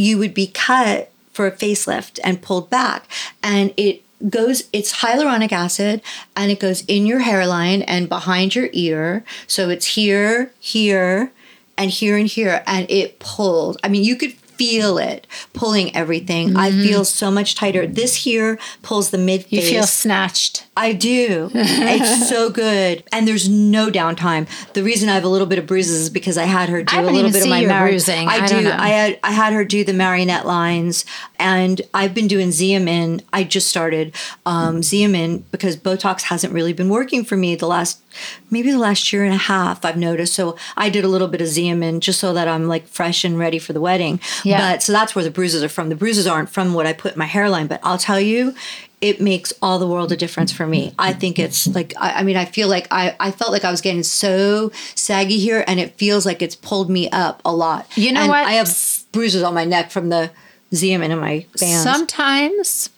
you 0.00 0.18
would 0.18 0.34
be 0.34 0.46
cut 0.46 1.10
for 1.32 1.46
a 1.46 1.52
facelift 1.52 2.18
and 2.24 2.42
pulled 2.42 2.70
back. 2.70 3.06
And 3.42 3.72
it 3.76 4.02
goes, 4.28 4.64
it's 4.72 5.00
hyaluronic 5.00 5.52
acid 5.52 6.02
and 6.36 6.50
it 6.50 6.60
goes 6.60 6.84
in 6.86 7.06
your 7.06 7.20
hairline 7.20 7.82
and 7.82 8.08
behind 8.08 8.54
your 8.54 8.68
ear. 8.72 9.24
So 9.46 9.68
it's 9.68 9.86
here, 9.86 10.52
here, 10.58 11.32
and 11.78 11.90
here 11.90 12.16
and 12.16 12.26
here. 12.26 12.62
And 12.66 12.90
it 12.90 13.18
pulls. 13.18 13.76
I 13.82 13.88
mean, 13.88 14.04
you 14.04 14.16
could 14.16 14.34
feel 14.60 14.98
it 14.98 15.26
pulling 15.54 15.96
everything. 15.96 16.54
I 16.54 16.70
feel 16.70 17.06
so 17.06 17.30
much 17.30 17.54
tighter. 17.54 17.86
This 17.86 18.14
here 18.14 18.58
pulls 18.82 19.08
the 19.08 19.16
mid 19.16 19.46
You 19.48 19.62
feel 19.62 19.84
snatched. 19.84 20.66
I 20.76 20.92
do. 20.92 21.50
it's 21.54 22.28
so 22.28 22.50
good. 22.50 23.02
And 23.10 23.26
there's 23.26 23.48
no 23.48 23.90
downtime. 23.90 24.46
The 24.74 24.82
reason 24.82 25.08
I 25.08 25.14
have 25.14 25.24
a 25.24 25.28
little 25.28 25.46
bit 25.46 25.58
of 25.58 25.66
bruises 25.66 26.02
is 26.02 26.10
because 26.10 26.36
I 26.36 26.44
had 26.44 26.68
her 26.68 26.82
do 26.82 27.00
a 27.00 27.02
little 27.02 27.32
bit 27.32 27.42
of 27.42 27.48
my 27.48 27.64
mari- 27.64 27.92
bruising. 27.92 28.28
I, 28.28 28.40
I 28.40 28.46
do. 28.46 28.60
know. 28.60 28.76
I 28.78 28.88
had 28.88 29.18
I 29.24 29.32
had 29.32 29.54
her 29.54 29.64
do 29.64 29.82
the 29.82 29.94
marionette 29.94 30.44
lines 30.44 31.06
and 31.38 31.80
I've 31.94 32.12
been 32.12 32.28
doing 32.28 32.48
Xeomin. 32.50 33.22
I 33.32 33.44
just 33.44 33.68
started 33.68 34.14
um 34.44 34.82
Xeomin 34.82 35.44
because 35.50 35.74
Botox 35.78 36.24
hasn't 36.24 36.52
really 36.52 36.74
been 36.74 36.90
working 36.90 37.24
for 37.24 37.38
me 37.38 37.54
the 37.54 37.66
last 37.66 38.02
maybe 38.50 38.70
the 38.70 38.78
last 38.78 39.12
year 39.12 39.24
and 39.24 39.34
a 39.34 39.38
half 39.38 39.84
I've 39.84 39.96
noticed. 39.96 40.34
So 40.34 40.56
I 40.76 40.90
did 40.90 41.04
a 41.04 41.08
little 41.08 41.28
bit 41.28 41.40
of 41.40 41.48
Xeomin 41.48 42.00
just 42.00 42.20
so 42.20 42.32
that 42.34 42.48
I'm 42.48 42.68
like 42.68 42.86
fresh 42.86 43.24
and 43.24 43.38
ready 43.38 43.58
for 43.58 43.72
the 43.72 43.80
wedding. 43.80 44.20
Yeah. 44.44 44.58
But 44.58 44.82
so 44.82 44.92
that's 44.92 45.14
where 45.14 45.24
the 45.24 45.30
bruises 45.30 45.62
are 45.62 45.68
from. 45.68 45.88
The 45.88 45.96
bruises 45.96 46.26
aren't 46.26 46.48
from 46.50 46.74
what 46.74 46.86
I 46.86 46.92
put 46.92 47.12
in 47.12 47.18
my 47.18 47.26
hairline, 47.26 47.66
but 47.66 47.80
I'll 47.82 47.98
tell 47.98 48.20
you, 48.20 48.54
it 49.00 49.18
makes 49.20 49.52
all 49.62 49.78
the 49.78 49.86
world 49.86 50.12
a 50.12 50.16
difference 50.16 50.52
for 50.52 50.66
me. 50.66 50.92
I 50.98 51.14
think 51.14 51.38
it's 51.38 51.66
like 51.68 51.94
I, 51.98 52.20
I 52.20 52.22
mean, 52.22 52.36
I 52.36 52.44
feel 52.44 52.68
like 52.68 52.86
I, 52.90 53.16
I 53.18 53.30
felt 53.30 53.50
like 53.50 53.64
I 53.64 53.70
was 53.70 53.80
getting 53.80 54.02
so 54.02 54.70
saggy 54.94 55.38
here, 55.38 55.64
and 55.66 55.80
it 55.80 55.94
feels 55.94 56.26
like 56.26 56.42
it's 56.42 56.54
pulled 56.54 56.90
me 56.90 57.08
up 57.10 57.40
a 57.44 57.52
lot. 57.54 57.86
You 57.96 58.12
know 58.12 58.20
And 58.20 58.28
what? 58.28 58.44
I 58.44 58.52
have 58.52 58.70
bruises 59.12 59.42
on 59.42 59.54
my 59.54 59.64
neck 59.64 59.90
from 59.90 60.10
the 60.10 60.30
Xeomin 60.72 61.08
in 61.10 61.18
my 61.18 61.46
bands. 61.58 61.82
Sometimes, 61.82 62.90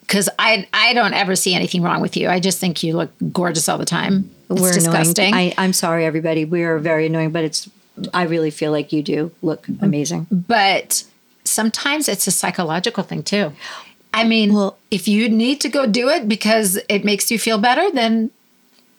because 0.00 0.30
I 0.38 0.66
I 0.72 0.94
don't 0.94 1.12
ever 1.12 1.36
see 1.36 1.54
anything 1.54 1.82
wrong 1.82 2.00
with 2.00 2.16
you. 2.16 2.28
I 2.30 2.40
just 2.40 2.58
think 2.58 2.82
you 2.82 2.96
look 2.96 3.10
gorgeous 3.30 3.68
all 3.68 3.76
the 3.76 3.84
time. 3.84 4.30
It's 4.50 4.60
We're 4.60 4.72
disgusting. 4.72 5.28
annoying. 5.34 5.54
I, 5.58 5.62
I'm 5.62 5.72
sorry, 5.72 6.04
everybody. 6.04 6.44
We 6.44 6.62
are 6.64 6.78
very 6.78 7.06
annoying, 7.06 7.30
but 7.30 7.44
it's. 7.44 7.68
I 8.14 8.22
really 8.24 8.50
feel 8.50 8.70
like 8.70 8.92
you 8.92 9.02
do 9.02 9.32
look 9.42 9.66
mm. 9.66 9.82
amazing. 9.82 10.26
but 10.30 11.02
sometimes 11.44 12.08
it's 12.08 12.26
a 12.26 12.30
psychological 12.30 13.02
thing 13.02 13.22
too. 13.22 13.52
I 14.14 14.24
mean, 14.24 14.52
Well- 14.54 14.78
if 14.90 15.08
you 15.08 15.28
need 15.28 15.60
to 15.62 15.68
go 15.68 15.86
do 15.86 16.08
it 16.08 16.28
because 16.28 16.78
it 16.88 17.04
makes 17.04 17.30
you 17.30 17.38
feel 17.38 17.58
better, 17.58 17.90
then 17.90 18.30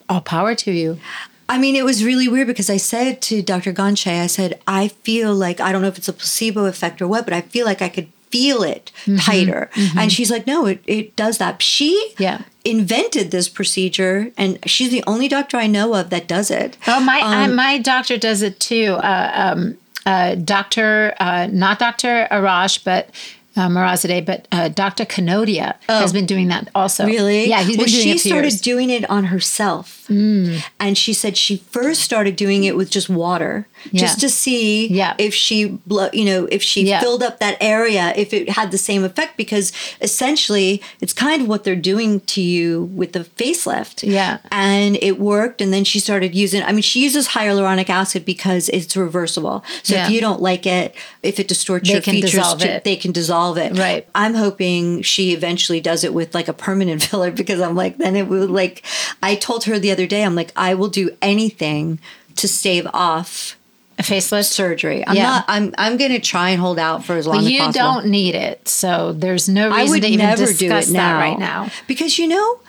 all 0.10 0.22
power 0.22 0.56
to 0.56 0.72
you. 0.72 1.00
I 1.48 1.58
mean, 1.58 1.76
it 1.76 1.84
was 1.84 2.04
really 2.04 2.28
weird 2.28 2.48
because 2.48 2.70
I 2.70 2.78
said 2.78 3.22
to 3.24 3.42
Dr. 3.42 3.74
Gonche, 3.74 4.08
I 4.22 4.28
said, 4.28 4.60
I 4.68 4.90
feel 4.90 5.34
like, 5.34 5.60
I 5.60 5.72
don't 5.72 5.82
know 5.82 5.88
if 5.88 5.98
it's 5.98 6.08
a 6.08 6.14
placebo 6.14 6.66
effect 6.66 7.02
or 7.02 7.08
what, 7.08 7.26
but 7.26 7.34
I 7.34 7.42
feel 7.42 7.66
like 7.66 7.82
I 7.82 7.90
could 7.90 8.08
feel 8.32 8.64
it 8.64 8.92
Mm-hmm. 9.06 9.18
tighter. 9.18 9.70
And 9.98 10.12
she's 10.12 10.30
like, 10.30 10.46
no, 10.46 10.66
it, 10.66 10.82
it 10.86 11.16
does 11.16 11.38
that. 11.40 11.62
She 11.62 12.14
Yeah. 12.18 12.42
invented 12.66 13.32
this 13.32 13.48
procedure, 13.50 14.32
and 14.38 14.60
she's 14.70 14.92
the 14.92 15.04
only 15.08 15.28
doctor 15.28 15.58
I 15.58 15.68
know 15.68 15.94
of 15.96 16.10
that 16.12 16.28
does 16.28 16.52
it. 16.52 16.78
Oh, 16.88 17.00
my 17.00 17.20
I, 17.24 17.46
Um, 17.46 17.56
my 17.56 17.78
doctor 17.80 18.18
does 18.18 18.42
it 18.42 18.60
too. 18.60 18.94
Uh, 19.02 19.32
um, 19.34 19.78
uh, 20.06 20.36
doctor, 20.36 21.14
uh, 21.20 21.48
not 21.52 21.80
Doctor 21.80 22.28
Arash, 22.32 22.84
but. 22.84 23.10
Uh, 23.58 23.68
Moradzadeh, 23.68 24.26
but 24.26 24.48
uh, 24.54 24.70
Dr. 24.70 25.04
Kanodia 25.04 25.74
has 25.90 26.14
been 26.14 26.28
doing 26.28 26.48
that 26.48 26.70
also. 26.74 27.04
Oh. 27.04 27.08
Really? 27.08 27.50
Yeah, 27.50 27.62
he's 27.64 27.76
been 27.76 27.88
doing 27.88 28.04
she 28.04 28.12
it 28.12 28.22
for 28.22 28.28
started 28.30 28.52
years. 28.54 28.62
doing 28.62 28.90
it 28.90 29.10
on 29.10 29.26
herself, 29.26 30.06
and 30.10 30.98
she 30.98 31.14
said 31.14 31.36
she 31.36 31.58
first 31.58 32.02
started 32.02 32.38
doing 32.38 32.64
it 32.64 32.78
with 32.78 32.90
just 32.90 33.10
water, 33.10 33.68
Yeah. 33.92 34.02
just 34.02 34.20
to 34.22 34.30
see 34.30 34.88
Yeah. 34.88 35.14
if 35.18 35.34
she, 35.34 35.80
you 36.14 36.26
know, 36.26 36.48
if 36.52 36.62
she 36.64 36.84
Yeah. 36.84 37.00
filled 37.02 37.24
up 37.24 37.40
that 37.40 37.58
area, 37.62 38.14
if 38.16 38.34
it 38.34 38.50
had 38.50 38.72
the 38.72 38.78
same 38.78 39.04
effect. 39.04 39.38
Because 39.38 39.72
essentially, 40.02 40.82
it's 41.02 41.14
kind 41.14 41.42
of 41.42 41.48
what 41.48 41.64
they're 41.64 41.76
doing 41.76 42.20
to 42.22 42.42
you 42.42 42.90
with 42.94 43.14
the 43.14 43.22
facelift. 43.22 44.04
Yeah. 44.04 44.38
and 44.52 44.98
it 45.02 45.20
worked. 45.20 45.62
And 45.62 45.72
then 45.74 45.84
she 45.84 46.00
started 46.00 46.34
using. 46.36 46.62
I 46.64 46.72
mean, 46.72 46.82
she 46.82 47.04
uses 47.04 47.30
hyaluronic 47.30 47.90
acid 47.90 48.26
because 48.26 48.70
it's 48.70 48.96
reversible. 48.98 49.64
So 49.84 49.96
if 49.96 50.10
you 50.10 50.20
don't 50.22 50.42
like 50.42 50.66
it, 50.66 50.96
if 51.24 51.40
it 51.40 51.48
distorts 51.48 51.88
They 51.88 51.94
your 51.96 52.02
can 52.02 52.14
features, 52.16 52.54
to- 52.56 52.68
it. 52.76 52.84
they 52.84 52.96
can 52.96 53.12
dissolve 53.12 53.58
it. 53.58 53.78
Right. 53.78 54.08
I'm 54.16 54.34
hoping 54.36 55.02
she 55.04 55.32
eventually 55.34 55.80
does 55.82 56.04
it 56.04 56.14
with 56.14 56.34
like 56.34 56.48
a 56.48 56.54
permanent 56.54 57.02
filler 57.08 57.32
because 57.32 57.60
I'm 57.62 57.76
like, 57.76 57.98
then 57.98 58.16
it 58.16 58.28
would 58.28 58.50
like, 58.50 58.84
I 59.22 59.36
told 59.36 59.66
her 59.66 59.78
the 59.80 59.92
other 59.92 60.08
day, 60.08 60.24
I'm 60.24 60.36
like, 60.36 60.52
I 60.56 60.74
will 60.74 60.90
do 60.90 61.12
anything 61.22 62.00
to 62.36 62.48
stave 62.48 62.88
off 62.94 63.56
a 64.00 64.02
facelift. 64.02 64.46
surgery. 64.52 65.06
I'm 65.06 65.16
Yeah. 65.16 65.24
not, 65.24 65.46
I'm, 65.48 65.76
I'm 65.78 65.98
going 65.98 66.12
to 66.12 66.20
try 66.20 66.50
and 66.50 66.60
hold 66.62 66.80
out 66.80 67.04
for 67.06 67.16
as 67.18 67.28
long 67.28 67.40
as 67.40 67.50
you 67.52 67.60
possible. 67.60 67.74
don't 67.94 68.06
need 68.08 68.34
it, 68.36 68.68
so 68.68 69.14
there's 69.14 69.48
no 69.50 69.70
I 69.72 69.82
reason 69.82 69.90
would 69.92 70.02
to 70.04 70.08
even 70.08 70.26
never 70.26 70.46
discuss 70.46 70.60
do 70.88 70.92
it 70.92 70.98
that 70.98 71.14
now. 71.14 71.20
right 71.20 71.38
now. 71.40 71.70
Because 71.88 72.18
you 72.18 72.28
know, 72.28 72.60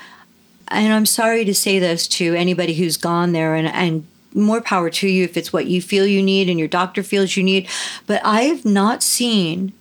and 0.68 0.92
I'm 0.92 1.06
sorry 1.06 1.44
to 1.44 1.54
say 1.54 1.78
this 1.78 2.06
to 2.08 2.34
anybody 2.34 2.74
who's 2.74 2.96
gone 2.96 3.32
there 3.32 3.54
and, 3.54 3.66
and 3.68 4.06
more 4.34 4.60
power 4.60 4.90
to 4.90 5.08
you 5.08 5.24
if 5.24 5.36
it's 5.36 5.52
what 5.52 5.66
you 5.66 5.82
feel 5.82 6.06
you 6.06 6.22
need 6.22 6.48
and 6.48 6.58
your 6.58 6.68
doctor 6.68 7.02
feels 7.02 7.36
you 7.36 7.42
need. 7.42 7.68
But 8.06 8.20
I 8.24 8.42
have 8.42 8.64
not 8.64 9.02
seen 9.02 9.72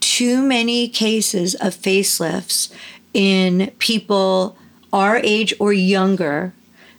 too 0.00 0.42
many 0.42 0.88
cases 0.88 1.54
of 1.56 1.74
facelifts 1.74 2.72
in 3.14 3.72
people 3.78 4.56
our 4.92 5.16
age 5.16 5.54
or 5.58 5.72
younger 5.72 6.52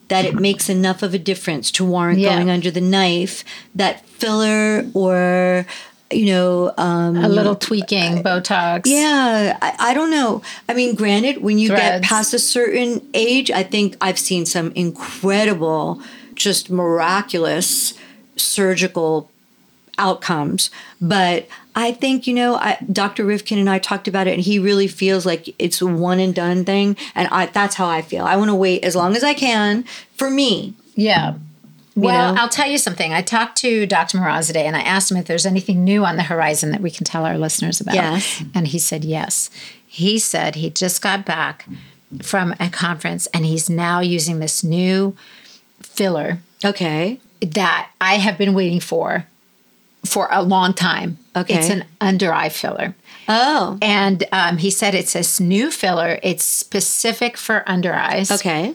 that 0.09 0.25
it 0.25 0.35
makes 0.35 0.69
enough 0.69 1.03
of 1.03 1.13
a 1.13 1.19
difference 1.19 1.69
to 1.71 1.85
warrant 1.85 2.19
Yeah. 2.19 2.35
going 2.35 2.49
under 2.49 2.71
the 2.71 2.81
knife 2.81 3.43
that 3.75 4.05
filler 4.07 4.85
or 4.93 5.65
you 6.11 6.27
know 6.27 6.73
um, 6.77 7.17
A 7.17 7.27
little 7.27 7.55
tweaking, 7.55 8.23
Botox. 8.23 8.83
yeah, 8.85 9.57
I, 9.61 9.75
I 9.91 9.93
don't 9.93 10.09
know. 10.09 10.41
I 10.69 10.73
mean, 10.73 10.95
granted, 10.95 11.41
when 11.43 11.59
you 11.59 11.67
get 11.69 12.01
past 12.01 12.33
a 12.33 12.39
certain 12.39 13.05
age, 13.13 13.51
I 13.51 13.63
think 13.63 13.97
I've 13.99 14.17
seen 14.17 14.45
some 14.45 14.71
incredible, 14.75 16.01
just 16.35 16.69
miraculous 16.69 17.93
surgical 18.37 19.29
outcomes. 19.97 20.69
But 21.01 21.47
I 21.75 21.91
think, 21.91 22.27
you 22.27 22.33
know, 22.33 22.55
I, 22.55 22.77
Dr. 22.91 23.23
Rifkin 23.25 23.59
and 23.59 23.69
I 23.69 23.79
talked 23.79 24.07
about 24.07 24.27
it, 24.27 24.33
and 24.33 24.41
he 24.41 24.59
really 24.59 24.87
feels 24.87 25.25
like 25.25 25.53
it's 25.59 25.81
a 25.81 25.87
one 25.87 26.19
and 26.19 26.33
done 26.33 26.65
thing. 26.65 26.97
And 27.15 27.27
I, 27.31 27.47
that's 27.47 27.75
how 27.75 27.87
I 27.87 28.01
feel. 28.01 28.25
I 28.25 28.35
want 28.35 28.49
to 28.49 28.55
wait 28.55 28.83
as 28.83 28.95
long 28.95 29.15
as 29.15 29.23
I 29.23 29.33
can 29.33 29.83
for 30.13 30.29
me. 30.29 30.73
Yeah. 30.95 31.35
Well, 31.95 32.35
know? 32.35 32.41
I'll 32.41 32.49
tell 32.49 32.69
you 32.69 32.77
something. 32.77 33.11
I 33.11 33.21
talked 33.23 33.57
to 33.59 33.87
Dr. 33.87 34.19
Moradzadeh 34.19 34.57
and 34.57 34.75
I 34.75 34.81
asked 34.81 35.09
him 35.09 35.17
if 35.17 35.25
there's 35.25 35.47
anything 35.47 35.83
new 35.83 36.05
on 36.05 36.15
the 36.15 36.23
horizon 36.23 36.69
that 36.71 36.81
we 36.81 36.91
can 36.91 37.05
tell 37.05 37.25
our 37.25 37.39
listeners 37.39 37.81
about. 37.81 37.95
Yes. 37.95 38.43
And 38.53 38.67
he 38.67 38.77
said 38.77 39.03
yes. 39.03 39.49
He 39.87 40.19
said 40.19 40.55
he 40.55 40.69
just 40.69 41.01
got 41.01 41.25
back 41.25 41.67
from 42.21 42.53
a 42.59 42.69
conference 42.69 43.25
and 43.33 43.47
he's 43.47 43.67
now 43.67 43.99
using 43.99 44.37
this 44.39 44.63
new 44.63 45.15
filler 45.81 46.37
Okay. 46.63 47.19
that 47.41 47.89
I 47.99 48.15
have 48.17 48.37
been 48.37 48.53
waiting 48.53 48.79
for 48.79 49.25
for 50.07 50.27
a 50.31 50.41
long 50.41 50.73
time. 50.73 51.17
Okay. 51.35 51.55
It's 51.55 51.69
an 51.69 51.83
under 52.01 52.33
eye 52.33 52.49
filler. 52.49 52.95
Oh, 53.29 53.77
And 53.81 54.23
um, 54.31 54.57
he 54.57 54.71
said 54.71 54.95
it's 54.95 55.13
this 55.13 55.39
new 55.39 55.69
filler. 55.69 56.17
It's 56.23 56.45
specific 56.45 57.35
for 57.37 57.63
under 57.67 57.93
eyes. 57.93 58.31
okay. 58.31 58.73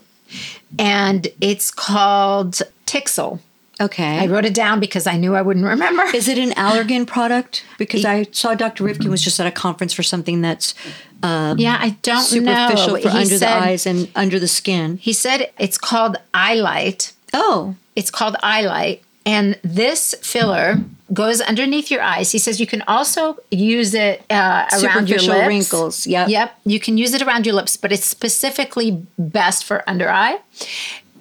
And 0.78 1.28
it's 1.40 1.70
called 1.70 2.60
Tixel. 2.86 3.40
Okay. 3.80 4.18
I 4.18 4.26
wrote 4.26 4.44
it 4.44 4.54
down 4.54 4.78
because 4.78 5.06
I 5.06 5.16
knew 5.16 5.34
I 5.34 5.42
wouldn't 5.42 5.66
remember. 5.66 6.04
Is 6.14 6.28
it 6.28 6.38
an 6.38 6.50
Allergan 6.56 7.06
product? 7.06 7.64
Because 7.78 8.04
I 8.04 8.24
saw 8.30 8.54
Dr. 8.54 8.84
Rifkin 8.84 9.10
was 9.10 9.22
just 9.22 9.40
at 9.40 9.46
a 9.46 9.50
conference 9.50 9.92
for 9.92 10.02
something 10.02 10.40
that's 10.40 10.74
yeah, 11.22 11.78
I 11.80 11.96
don't 12.02 12.22
superficial 12.22 12.94
know. 12.94 13.00
for 13.00 13.08
he 13.10 13.18
under 13.18 13.38
said, 13.38 13.40
the 13.40 13.48
eyes 13.48 13.86
and 13.86 14.08
under 14.14 14.38
the 14.38 14.48
skin. 14.48 14.98
He 14.98 15.12
said 15.12 15.50
it's 15.58 15.78
called 15.78 16.16
Eyelight. 16.34 17.12
Oh, 17.32 17.74
It's 17.96 18.10
called 18.10 18.36
Eyelight. 18.42 19.02
And 19.24 19.58
this 19.62 20.14
filler 20.22 20.78
goes 21.12 21.40
underneath 21.40 21.90
your 21.90 22.02
eyes. 22.02 22.32
He 22.32 22.38
says 22.38 22.58
you 22.60 22.66
can 22.66 22.82
also 22.82 23.36
use 23.50 23.94
it 23.94 24.24
uh, 24.30 24.66
around 24.72 25.08
your 25.08 25.18
Superficial 25.18 25.34
lips. 25.34 25.48
wrinkles, 25.48 26.06
yep. 26.06 26.28
Yep. 26.28 26.58
You 26.64 26.80
can 26.80 26.98
use 26.98 27.14
it 27.14 27.22
around 27.22 27.46
your 27.46 27.54
lips, 27.54 27.76
but 27.76 27.92
it's 27.92 28.06
specifically 28.06 29.06
best 29.18 29.64
for 29.64 29.88
under 29.88 30.10
eye. 30.10 30.38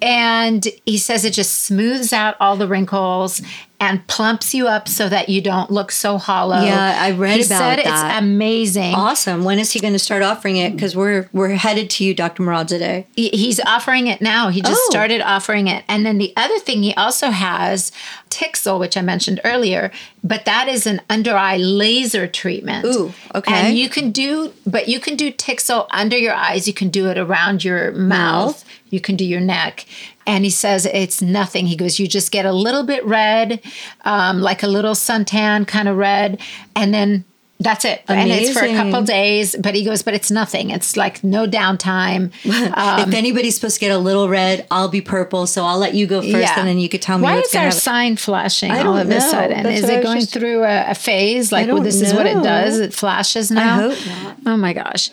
And 0.00 0.66
he 0.84 0.98
says 0.98 1.24
it 1.24 1.32
just 1.32 1.60
smooths 1.60 2.12
out 2.12 2.34
all 2.40 2.56
the 2.56 2.66
wrinkles 2.66 3.40
and 3.82 4.06
plumps 4.06 4.54
you 4.54 4.68
up 4.68 4.86
so 4.86 5.08
that 5.08 5.28
you 5.28 5.40
don't 5.40 5.68
look 5.68 5.90
so 5.90 6.16
hollow. 6.16 6.62
Yeah, 6.62 6.96
I 7.00 7.10
read 7.10 7.38
he 7.40 7.44
about 7.46 7.58
said 7.58 7.78
that. 7.80 8.10
It's 8.12 8.18
amazing. 8.24 8.94
awesome. 8.94 9.42
When 9.42 9.58
is 9.58 9.72
he 9.72 9.80
going 9.80 9.92
to 9.94 9.98
start 9.98 10.22
offering 10.22 10.56
it? 10.56 10.70
Because 10.72 10.94
we're 10.94 11.28
we're 11.32 11.48
headed 11.56 11.90
to 11.90 12.04
you, 12.04 12.14
Dr. 12.14 12.44
Murad, 12.44 12.68
today. 12.68 13.08
He's 13.16 13.58
offering 13.60 14.06
it 14.06 14.20
now. 14.20 14.50
He 14.50 14.62
just 14.62 14.80
Oh. 14.84 14.90
started 14.90 15.20
offering 15.20 15.66
it. 15.66 15.82
And 15.88 16.06
then 16.06 16.18
the 16.18 16.32
other 16.36 16.58
thing 16.60 16.84
he 16.84 16.94
also 16.94 17.30
has 17.30 17.90
Tixel, 18.30 18.78
which 18.78 18.96
I 18.96 19.02
mentioned 19.02 19.40
earlier, 19.44 19.90
but 20.22 20.44
that 20.44 20.68
is 20.68 20.86
an 20.86 21.00
under 21.10 21.34
eye 21.36 21.56
laser 21.56 22.28
treatment. 22.28 22.84
Ooh, 22.86 23.12
okay. 23.34 23.52
And 23.52 23.76
you 23.76 23.88
can 23.88 24.12
do, 24.12 24.52
but 24.64 24.88
you 24.88 25.00
can 25.00 25.16
do 25.16 25.32
Tixel 25.32 25.86
under 25.90 26.16
your 26.16 26.34
eyes. 26.34 26.68
You 26.68 26.72
can 26.74 26.88
do 26.88 27.08
it 27.10 27.18
around 27.18 27.64
your 27.64 27.90
mouth. 27.92 28.12
Mouth. 28.22 28.64
You 28.90 29.00
can 29.00 29.16
do 29.16 29.24
your 29.24 29.40
neck. 29.40 29.86
And 30.26 30.44
he 30.44 30.50
says 30.50 30.86
it's 30.86 31.20
nothing. 31.20 31.66
He 31.66 31.76
goes, 31.76 31.98
you 31.98 32.06
just 32.06 32.30
get 32.32 32.46
a 32.46 32.52
little 32.52 32.84
bit 32.84 33.04
red, 33.04 33.60
um, 34.04 34.40
like 34.40 34.62
a 34.62 34.68
little 34.68 34.94
suntan 34.94 35.66
kind 35.66 35.88
of 35.88 35.96
red, 35.96 36.40
and 36.76 36.92
then 36.94 37.24
That's 37.60 37.84
it. 37.84 38.02
Amazing. 38.08 38.30
And 38.32 38.40
it's 38.42 38.58
for 38.58 38.64
a 38.64 38.74
couple 38.74 39.02
days, 39.02 39.54
but 39.56 39.74
he 39.76 39.84
goes, 39.84 40.02
but 40.02 40.14
it's 40.14 40.30
nothing. 40.32 40.70
It's 40.70 40.96
like 40.96 41.22
no 41.22 41.46
downtime. 41.46 42.32
Um, 42.74 43.08
if 43.08 43.14
anybody's 43.14 43.54
supposed 43.54 43.74
to 43.74 43.80
get 43.80 43.92
a 43.92 43.98
little 43.98 44.28
red, 44.28 44.66
I'll 44.70 44.88
be 44.88 45.00
purple. 45.00 45.46
So 45.46 45.64
I'll 45.64 45.78
let 45.78 45.94
you 45.94 46.06
go 46.06 46.20
first, 46.22 46.56
and 46.58 46.66
then 46.66 46.78
you 46.78 46.88
could 46.88 47.02
tell 47.02 47.18
me 47.18 47.24
Why 47.24 47.36
what's 47.36 47.50
is 47.50 47.54
our 47.54 47.62
happen. 47.64 47.78
sign 47.78 48.16
flashing 48.16 48.70
I 48.72 48.82
all 48.82 48.96
of 48.96 49.08
a 49.10 49.20
sudden? 49.20 49.62
That's 49.62 49.82
is 49.82 49.88
it 49.88 50.02
going 50.02 50.20
just- 50.20 50.32
through 50.32 50.64
a, 50.64 50.90
a 50.90 50.94
phase? 50.94 51.52
Like, 51.52 51.68
well, 51.68 51.82
this 51.82 52.00
is 52.00 52.12
what 52.14 52.26
it 52.26 52.42
does. 52.42 52.78
It 52.80 52.92
flashes 52.94 53.50
now. 53.50 53.90
hope 53.90 54.06
not. 54.06 54.36
Oh 54.46 54.56
my 54.56 54.72
gosh. 54.72 55.10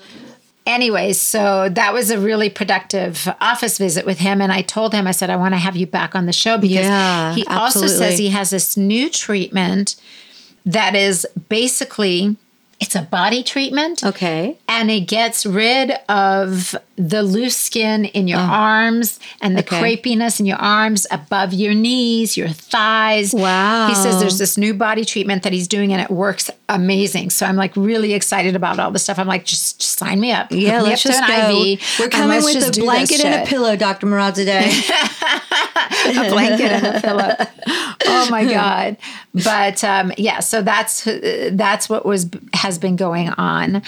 Anyways, 0.70 1.20
so 1.20 1.68
that 1.70 1.94
was 1.94 2.12
a 2.12 2.20
really 2.20 2.48
productive 2.48 3.28
office 3.42 3.80
visit 3.80 4.06
with 4.06 4.20
him. 4.20 4.40
And 4.40 4.52
I 4.52 4.62
told 4.62 4.94
him, 4.94 5.08
I 5.08 5.12
said, 5.12 5.32
I 5.32 5.36
want 5.36 5.56
to 5.56 5.58
have 5.58 5.76
you 5.76 5.88
back 5.88 6.14
on 6.14 6.28
the 6.28 6.32
show 6.32 6.60
because 6.60 6.86
Yeah, 6.86 7.34
he 7.34 7.44
also 7.48 7.88
says 7.88 8.20
he 8.20 8.30
has 8.30 8.52
this 8.52 8.78
new 8.78 9.10
treatment 9.10 9.96
that 10.68 10.94
is 10.94 11.26
basically 11.50 12.38
it's 12.80 12.96
a 12.96 13.02
body 13.02 13.44
treatment 13.44 14.04
Okay. 14.04 14.58
and 14.68 14.90
it 14.90 15.02
gets 15.02 15.46
rid 15.46 15.92
of 16.08 16.76
the 16.96 17.24
loose 17.24 17.56
skin 17.58 18.06
in 18.06 18.28
your 18.28 18.40
arms 18.40 19.20
and 19.42 19.58
the 19.58 19.62
Oh. 19.64 19.78
Okay. 19.78 19.98
crepiness 19.98 20.40
in 20.40 20.46
your 20.46 20.58
arms 20.58 21.06
above 21.12 21.54
your 21.54 21.74
knees, 21.74 22.36
your 22.38 22.48
thighs. 22.50 23.34
Wow. 23.34 23.88
He 23.90 23.96
says 23.96 24.20
there's 24.20 24.38
this 24.38 24.58
new 24.58 24.74
body 24.74 25.04
treatment 25.06 25.44
that 25.44 25.52
he's 25.54 25.68
doing 25.68 25.92
and 25.94 26.02
it 26.02 26.10
works 26.10 26.50
amazing. 26.70 27.30
So 27.32 27.46
I'm 27.46 27.56
like 27.56 27.76
really 27.76 28.14
excited 28.14 28.56
about 28.56 28.80
all 28.80 28.92
this 28.92 29.04
stuff. 29.04 29.20
I'm 29.20 29.28
like, 29.28 29.46
just, 29.46 29.80
just 29.80 29.98
sign 30.00 30.20
me 30.20 30.32
up. 30.32 30.48
Yeah, 30.52 30.80
Hook 30.80 30.88
let's 30.88 31.04
just 31.04 31.26
go. 31.28 31.62
IV, 31.64 31.82
We're 32.00 32.10
coming 32.10 32.44
with 32.44 32.78
a 32.78 32.80
blanket 32.82 33.24
and 33.24 33.44
a 33.44 33.46
pillow, 33.50 33.76
Dr. 33.76 34.08
Moradzadeh. 34.08 34.90
a 36.28 36.30
blanket 36.30 36.72
and 36.72 36.88
a 36.98 37.02
pillow. 37.02 37.36
Oh 38.06 38.28
my 38.30 38.46
god! 38.46 38.98
But 39.34 39.84
um, 39.84 40.12
yeah, 40.18 40.40
so 40.40 40.62
that's 40.62 41.04
that's 41.52 41.90
what 41.90 42.06
was 42.06 42.26
has 42.70 42.78
been 42.78 42.96
going 42.96 43.30
on, 43.30 43.82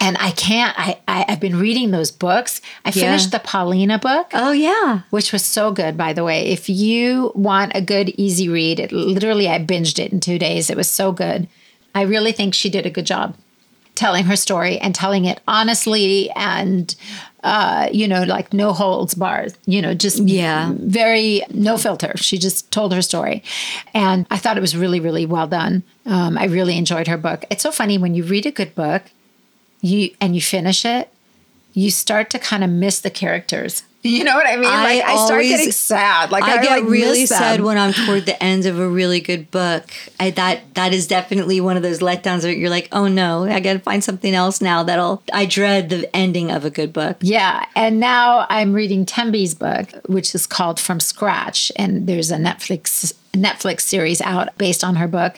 and 0.00 0.16
I 0.20 0.30
can't. 0.30 0.78
I, 0.78 1.00
I 1.08 1.24
I've 1.28 1.40
been 1.40 1.58
reading 1.58 1.90
those 1.90 2.10
books. 2.10 2.60
I 2.84 2.90
finished 2.90 3.32
the 3.32 3.40
Paulina 3.40 3.98
book. 3.98 4.28
oh, 4.32 4.52
yeah. 4.52 5.00
Which 5.10 5.32
was 5.32 5.44
so 5.44 5.72
good, 5.72 5.96
by 5.96 6.12
the 6.12 6.24
way. 6.24 6.46
If 6.46 6.68
you 6.68 7.32
want 7.34 7.72
a 7.74 7.80
good, 7.80 8.10
easy 8.10 8.48
read, 8.48 8.78
it 8.78 8.92
literally 8.92 9.48
I 9.48 9.58
binged 9.58 9.98
it 9.98 10.12
in 10.12 10.20
two 10.20 10.38
days. 10.38 10.70
It 10.70 10.76
was 10.76 10.88
so 10.88 11.10
good. 11.12 11.48
I 11.94 12.02
really 12.02 12.32
think 12.32 12.54
she 12.54 12.70
did 12.70 12.86
a 12.86 12.90
good 12.90 13.06
job 13.06 13.34
telling 13.98 14.24
her 14.24 14.36
story 14.36 14.78
and 14.78 14.94
telling 14.94 15.24
it 15.24 15.40
honestly 15.48 16.30
and 16.36 16.94
uh, 17.44 17.88
you 17.92 18.08
know, 18.08 18.24
like 18.24 18.52
no 18.52 18.72
holds 18.72 19.14
bars, 19.14 19.54
you 19.64 19.80
know, 19.80 19.94
just 19.94 20.18
Yeah. 20.18 20.72
very 20.76 21.42
no 21.52 21.78
filter. 21.78 22.12
She 22.16 22.36
just 22.36 22.70
told 22.72 22.92
her 22.92 23.00
story. 23.02 23.44
And 23.94 24.26
I 24.28 24.38
thought 24.38 24.56
it 24.56 24.60
was 24.60 24.76
really, 24.76 24.98
really 24.98 25.24
well 25.24 25.46
done. 25.46 25.84
Um, 26.04 26.36
I 26.36 26.46
really 26.46 26.76
enjoyed 26.76 27.06
her 27.06 27.16
book. 27.16 27.44
It's 27.50 27.62
so 27.62 27.70
funny 27.70 27.96
when 27.96 28.14
you 28.16 28.24
read 28.24 28.44
a 28.46 28.50
good 28.50 28.74
book, 28.74 29.02
you 29.80 30.10
and 30.20 30.34
you 30.34 30.40
finish 30.42 30.84
it, 30.84 31.10
you 31.74 31.90
start 31.92 32.28
to 32.30 32.38
kind 32.40 32.64
of 32.64 32.70
miss 32.70 33.00
the 33.00 33.10
characters. 33.10 33.84
You 34.02 34.22
know 34.22 34.36
what 34.36 34.46
I 34.46 34.56
mean? 34.56 34.70
I 34.70 34.84
like 34.84 35.04
I 35.04 35.14
start 35.16 35.30
always- 35.32 35.48
getting 35.50 35.72
sad. 35.72 36.30
Like 36.30 36.44
I, 36.44 36.58
I 36.58 36.62
get 36.62 36.82
like, 36.82 36.90
really 36.90 37.26
sad 37.26 37.60
when 37.60 37.76
I'm 37.76 37.92
toward 37.92 38.26
the 38.26 38.40
end 38.40 38.64
of 38.64 38.78
a 38.78 38.88
really 38.88 39.20
good 39.20 39.50
book. 39.50 39.84
I, 40.20 40.30
that 40.30 40.74
that 40.74 40.92
is 40.92 41.08
definitely 41.08 41.60
one 41.60 41.76
of 41.76 41.82
those 41.82 41.98
letdowns 41.98 42.44
where 42.44 42.52
you're 42.52 42.70
like, 42.70 42.88
oh 42.92 43.08
no, 43.08 43.44
I 43.44 43.58
got 43.58 43.72
to 43.72 43.80
find 43.80 44.02
something 44.02 44.34
else 44.34 44.60
now. 44.60 44.84
That'll. 44.84 45.22
I 45.32 45.46
dread 45.46 45.88
the 45.88 46.14
ending 46.14 46.52
of 46.52 46.64
a 46.64 46.70
good 46.70 46.92
book. 46.92 47.16
Yeah, 47.22 47.66
and 47.74 47.98
now 47.98 48.46
I'm 48.48 48.72
reading 48.72 49.04
Tembi's 49.04 49.54
book, 49.54 49.88
which 50.06 50.32
is 50.34 50.46
called 50.46 50.78
From 50.78 51.00
Scratch, 51.00 51.72
and 51.74 52.06
there's 52.06 52.30
a 52.30 52.36
Netflix 52.36 53.12
Netflix 53.32 53.80
series 53.80 54.20
out 54.20 54.56
based 54.58 54.84
on 54.84 54.94
her 54.96 55.08
book. 55.08 55.34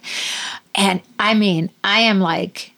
And 0.74 1.00
I 1.18 1.32
mean, 1.34 1.70
I 1.82 2.00
am 2.00 2.20
like, 2.20 2.72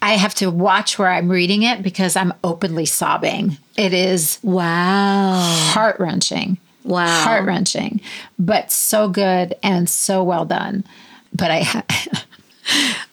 I 0.00 0.12
have 0.16 0.34
to 0.36 0.50
watch 0.50 0.98
where 0.98 1.08
I'm 1.08 1.28
reading 1.28 1.62
it 1.62 1.82
because 1.82 2.14
I'm 2.16 2.32
openly 2.44 2.86
sobbing. 2.86 3.58
It 3.76 3.92
is 3.92 4.38
Wow. 4.42 5.40
heart 5.72 5.98
wrenching. 5.98 6.58
Wow. 6.84 7.06
Heart 7.24 7.44
wrenching, 7.44 8.00
but 8.38 8.72
so 8.72 9.08
good 9.08 9.54
and 9.62 9.90
so 9.90 10.22
well 10.22 10.44
done. 10.46 10.84
But 11.34 11.50
I, 11.50 11.82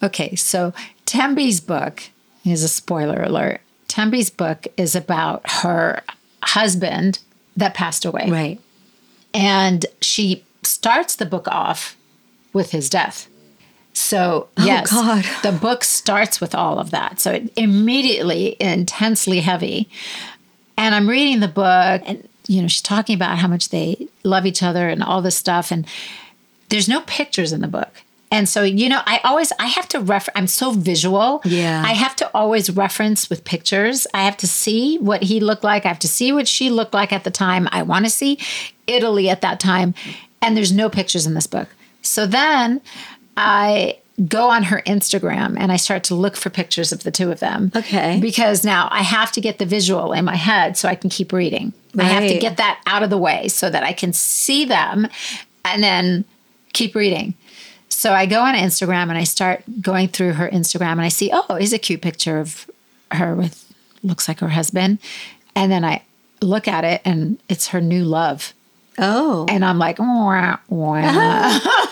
okay, 0.04 0.36
so 0.36 0.74
Tembi's 1.06 1.60
book 1.60 2.04
is 2.46 2.64
a 2.64 2.68
spoiler 2.70 3.22
alert. 3.24 3.62
Tembi's 3.88 4.30
book 4.30 4.68
is 4.78 4.96
about 4.96 5.42
her 5.64 6.02
husband 6.44 7.20
that 7.58 7.74
passed 7.74 8.06
away. 8.06 8.30
Right. 8.30 8.60
And 9.34 9.86
she 10.02 10.44
starts 10.64 11.16
the 11.16 11.26
book 11.26 11.48
off 11.50 11.98
with 12.54 12.72
his 12.72 12.90
death. 12.90 13.28
So, 13.96 14.50
oh, 14.58 14.66
yes, 14.66 14.90
Oh, 14.92 15.02
God. 15.02 15.26
the 15.42 15.58
book 15.58 15.84
starts 15.86 16.42
with 16.42 16.54
all 16.54 16.80
of 16.80 16.92
that. 16.92 17.20
So, 17.22 17.32
it 17.32 17.52
immediately 17.56 18.58
intensely 18.60 19.40
heavy. 19.40 19.90
And 20.78 20.94
I'm 20.94 21.08
reading 21.10 21.40
the 21.40 21.48
book, 21.48 22.02
and, 22.06 22.28
you 22.48 22.62
know, 22.62 22.68
she's 22.68 22.82
talking 22.82 23.16
about 23.16 23.38
how 23.38 23.48
much 23.48 23.70
they 23.70 24.08
love 24.24 24.46
each 24.46 24.62
other 24.62 24.90
and 24.90 25.02
all 25.02 25.22
this 25.22 25.38
stuff. 25.38 25.72
And 25.72 25.88
there's 26.70 26.90
no 26.90 27.02
pictures 27.08 27.54
in 27.54 27.62
the 27.62 27.68
book. 27.70 28.02
And 28.32 28.50
so, 28.50 28.64
you 28.64 28.90
know, 28.90 29.02
I 29.06 29.22
always 29.24 29.54
I 29.60 29.68
have 29.68 29.88
to 29.90 30.00
refer 30.02 30.32
I'm 30.36 30.48
so 30.48 30.72
visual. 30.72 31.42
Yeah. 31.46 31.82
I 31.86 31.94
have 31.94 32.16
to 32.18 32.30
always 32.34 32.70
reference 32.70 33.30
with 33.30 33.46
pictures. 33.46 34.06
I 34.14 34.24
have 34.24 34.36
to 34.38 34.48
see 34.48 34.98
what 34.98 35.24
he 35.24 35.40
looked 35.40 35.64
like. 35.64 35.86
I 35.86 35.90
have 35.90 36.00
to 36.00 36.08
see 36.08 36.34
what 36.34 36.48
she 36.48 36.70
looked 36.70 36.94
like 36.94 37.14
at 37.14 37.24
the 37.24 37.32
time. 37.32 37.70
I 37.72 37.84
want 37.84 38.04
to 38.06 38.12
see 38.12 38.40
Italy 38.88 39.30
at 39.30 39.42
that 39.42 39.60
time. 39.60 39.94
And 40.42 40.58
there's 40.58 40.74
no 40.74 40.90
pictures 40.90 41.26
in 41.26 41.34
this 41.36 41.48
book. 41.48 41.70
So 42.02 42.26
then 42.26 42.82
I 43.38 43.98
go 44.30 44.50
on 44.50 44.64
her 44.64 44.82
Instagram 44.86 45.58
and 45.60 45.72
I 45.72 45.76
start 45.76 46.06
to 46.06 46.16
look 46.16 46.38
for 46.38 46.50
pictures 46.50 46.92
of 46.92 47.04
the 47.04 47.12
two 47.12 47.32
of 47.32 47.40
them. 47.40 47.72
Okay. 47.76 48.20
Because 48.22 48.64
now 48.64 48.88
I 48.92 49.02
have 49.02 49.32
to 49.34 49.42
get 49.42 49.58
the 49.58 49.66
visual 49.66 50.14
in 50.14 50.24
my 50.24 50.36
head 50.36 50.78
so 50.78 50.88
I 50.88 50.96
can 50.96 51.10
keep 51.10 51.34
reading. 51.34 51.74
I 51.98 52.04
have 52.04 52.30
to 52.30 52.38
get 52.38 52.58
that 52.58 52.82
out 52.86 53.04
of 53.04 53.10
the 53.10 53.18
way 53.18 53.48
so 53.48 53.70
that 53.70 53.84
I 53.84 53.94
can 53.94 54.14
see 54.14 54.66
them 54.66 55.08
and 55.64 55.84
then 55.84 56.26
keep 56.74 56.96
reading. 56.96 57.34
So 57.90 58.12
I 58.12 58.26
go 58.26 58.42
on 58.42 58.56
Instagram 58.56 59.04
and 59.04 59.18
I 59.18 59.24
start 59.24 59.64
going 59.82 60.10
through 60.10 60.34
her 60.34 60.50
Instagram 60.50 60.94
and 60.94 61.02
I 61.02 61.10
see, 61.10 61.30
oh, 61.32 61.56
is 61.56 61.74
a 61.74 61.78
cute 61.78 62.02
picture 62.02 62.40
of 62.40 62.70
her 63.12 63.36
with 63.36 63.74
looks 64.04 64.28
like 64.28 64.40
her 64.40 64.50
husband. 64.50 65.00
And 65.56 65.72
then 65.72 65.84
I 65.84 66.04
look 66.42 66.68
at 66.68 66.84
it 66.84 67.02
and 67.06 67.42
it's 67.50 67.70
her 67.70 67.82
new 67.82 68.04
love. 68.04 68.54
Oh. 68.98 69.46
And 69.50 69.64
I'm 69.66 69.78
like, 69.78 70.00
wah, 70.00 70.58
wah. 70.70 71.60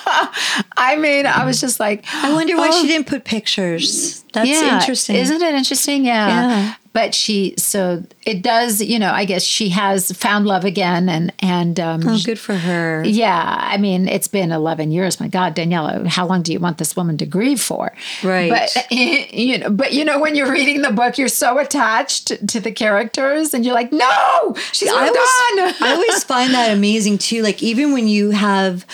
I 0.78 0.96
mean, 0.96 1.26
I 1.26 1.46
was 1.46 1.62
just 1.62 1.80
like, 1.80 2.06
I 2.14 2.34
wonder 2.34 2.56
why 2.58 2.70
oh, 2.72 2.82
she 2.82 2.88
didn't 2.88 3.08
put 3.08 3.24
pictures. 3.24 4.24
That's 4.34 4.50
yeah, 4.50 4.80
interesting. 4.80 5.16
Isn't 5.16 5.42
it 5.42 5.56
interesting? 5.56 6.06
Yeah. 6.06 6.28
Yeah. 6.28 6.76
But 6.94 7.16
she, 7.16 7.56
so 7.58 8.04
it 8.24 8.44
does, 8.44 8.80
you 8.80 9.00
know, 9.00 9.12
I 9.12 9.26
guess 9.26 9.42
she 9.42 9.70
has 9.70 10.12
found 10.12 10.46
love 10.46 10.64
again 10.64 11.10
and, 11.10 11.34
and, 11.40 11.80
um, 11.80 12.02
Oh, 12.06 12.20
good 12.24 12.38
for 12.38 12.54
her. 12.54 13.04
yeah, 13.04 13.58
I 13.60 13.78
mean, 13.78 14.08
it's 14.08 14.28
been 14.28 14.52
11 14.52 14.92
years. 14.92 15.20
My 15.20 15.28
God, 15.28 15.56
Daniella, 15.56 16.08
how 16.08 16.28
long 16.28 16.44
do 16.44 16.54
you 16.54 16.60
want 16.60 16.78
this 16.78 16.96
woman 16.96 17.18
to 17.18 17.26
grieve 17.26 17.60
for? 17.60 17.94
Right. 18.24 18.52
But, 18.52 18.92
you 18.92 19.58
know, 19.58 19.72
but 19.72 19.94
you 19.94 20.06
know, 20.06 20.20
when 20.20 20.36
you're 20.36 20.52
reading 20.52 20.84
the 20.84 20.92
book, 20.92 21.18
you're 21.18 21.30
so 21.30 21.58
attached 21.58 22.48
to 22.48 22.60
the 22.60 22.72
characters 22.72 23.56
and 23.56 23.66
you're 23.66 23.74
like, 23.74 23.92
no, 23.92 24.56
she's 24.72 24.90
I 24.90 25.08
always. 25.08 25.82
I 25.82 25.94
always 25.96 26.24
find 26.24 26.54
that 26.54 26.72
amazing 26.78 27.18
too. 27.18 27.42
Like 27.42 27.64
even 27.64 27.94
when 27.94 28.08
you 28.08 28.30
have 28.30 28.86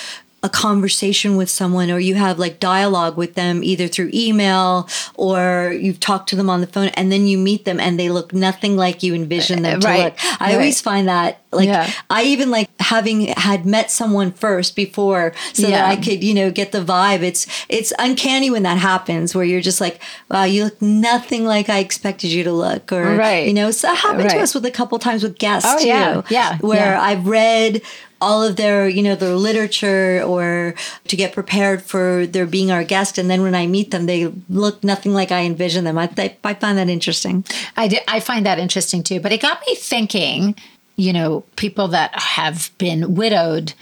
a 0.42 0.50
conversation 0.50 1.36
with 1.36 1.50
someone 1.50 1.92
or 1.92 2.00
you 2.00 2.16
have 2.16 2.40
like 2.40 2.60
dialogue 2.60 3.18
with 3.18 3.36
them 3.36 3.64
either 3.64 3.88
through 3.88 4.10
email 4.14 4.88
or 5.16 5.76
you've 5.78 6.00
talked 6.00 6.30
to 6.30 6.36
them 6.36 6.50
on 6.50 6.62
the 6.62 6.68
phone 6.68 6.88
and 6.90 7.12
then 7.12 7.28
you 7.28 7.38
meet 7.38 7.66
them 7.66 7.80
and 7.80 8.00
they 8.00 8.10
look 8.10 8.34
nothing 8.34 8.78
like 8.78 9.04
you 9.04 9.14
envision 9.14 9.64
them 9.64 9.82
to 9.82 9.88
Right, 9.88 10.04
look. 10.06 10.42
I 10.42 10.54
always 10.54 10.80
find 10.80 11.08
that 11.10 11.42
like 11.52 11.68
Yeah. 11.68 11.90
I 12.10 12.24
even 12.24 12.52
like 12.52 12.70
having 12.80 13.28
had 13.28 13.66
met 13.66 13.90
someone 13.92 14.32
first 14.32 14.76
before 14.76 15.34
so 15.54 15.64
Yeah. 15.68 15.70
that 15.78 15.86
I 15.90 15.96
could, 15.96 16.24
you 16.24 16.34
know, 16.34 16.52
get 16.52 16.72
the 16.72 16.82
vibe. 16.82 17.22
It's 17.22 17.48
it's 17.70 17.92
uncanny 18.00 18.50
when 18.50 18.64
that 18.64 18.78
happens 18.78 19.34
where 19.34 19.44
you're 19.46 19.62
just 19.62 19.82
like, 19.82 20.00
wow, 20.30 20.44
you 20.44 20.66
look 20.66 20.82
nothing 20.82 21.46
like 21.46 21.70
I 21.70 21.80
expected 21.80 22.32
you 22.32 22.44
to 22.44 22.52
look 22.54 22.92
or 22.92 23.16
Right. 23.16 23.48
you 23.48 23.54
know, 23.54 23.72
so 23.72 23.92
it 23.92 23.98
happened 23.98 24.30
to 24.30 24.40
us 24.40 24.54
with 24.54 24.66
a 24.66 24.72
couple 24.72 25.00
times 25.00 25.24
with 25.24 25.38
guests 25.38 25.68
Oh, 25.72 25.80
too. 25.80 25.88
yeah, 25.88 26.22
yeah, 26.30 26.58
Where 26.60 26.94
yeah. 26.94 27.02
I've 27.02 27.26
read 27.28 27.82
all 28.22 28.44
of 28.44 28.58
their, 28.58 28.88
you 28.90 29.02
know, 29.02 29.16
their 29.16 29.34
literature 29.36 30.22
or 30.26 30.76
to 31.08 31.16
get 31.16 31.32
prepared 31.34 31.82
for 31.82 32.28
their 32.28 32.46
being 32.46 32.70
our 32.70 32.84
guest. 32.84 33.18
And 33.18 33.30
then 33.30 33.42
when 33.42 33.56
I 33.56 33.66
meet 33.66 33.92
them, 33.92 34.08
they 34.08 34.30
look 34.50 34.84
nothing 34.84 35.14
like 35.14 35.32
I 35.32 35.44
envision 35.46 35.86
them. 35.86 35.98
I, 35.98 36.10
I, 36.18 36.36
I 36.44 36.54
find 36.54 36.78
that 36.78 36.90
interesting. 36.90 37.46
I, 37.78 37.88
did, 37.88 38.02
I 38.10 38.20
find 38.20 38.46
that 38.46 38.60
interesting 38.60 39.04
too. 39.04 39.22
But 39.22 39.32
it 39.32 39.42
got 39.42 39.62
me 39.66 39.74
thinking, 39.76 40.56
you 41.00 41.14
know, 41.14 41.46
people 41.56 41.88
that 41.88 42.14
have 42.20 42.72
been 42.78 43.16
widowed, 43.16 43.74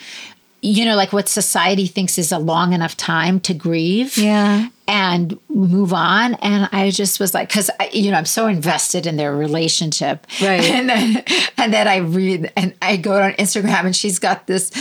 you 0.61 0.85
know, 0.85 0.95
like 0.95 1.11
what 1.11 1.27
society 1.27 1.87
thinks 1.87 2.19
is 2.19 2.31
a 2.31 2.37
long 2.37 2.73
enough 2.73 2.95
time 2.95 3.39
to 3.39 3.55
grieve. 3.55 4.17
Yeah. 4.17 4.69
And 4.87 5.37
move 5.49 5.93
on. 5.93 6.35
And 6.35 6.69
I 6.71 6.91
just 6.91 7.19
was 7.19 7.33
like, 7.33 7.49
because, 7.49 7.71
you 7.91 8.11
know, 8.11 8.17
I'm 8.17 8.25
so 8.25 8.45
invested 8.45 9.07
in 9.07 9.17
their 9.17 9.35
relationship. 9.35 10.27
Right. 10.41 10.63
And 10.77 10.89
then, 10.89 11.23
and 11.57 11.73
then 11.73 11.87
I 11.87 11.97
read 11.97 12.53
and 12.55 12.75
I 12.83 12.97
go 12.97 13.19
on 13.19 13.33
Instagram 13.33 13.85
and 13.85 13.95
she's 13.95 14.19
got 14.19 14.45
this 14.45 14.71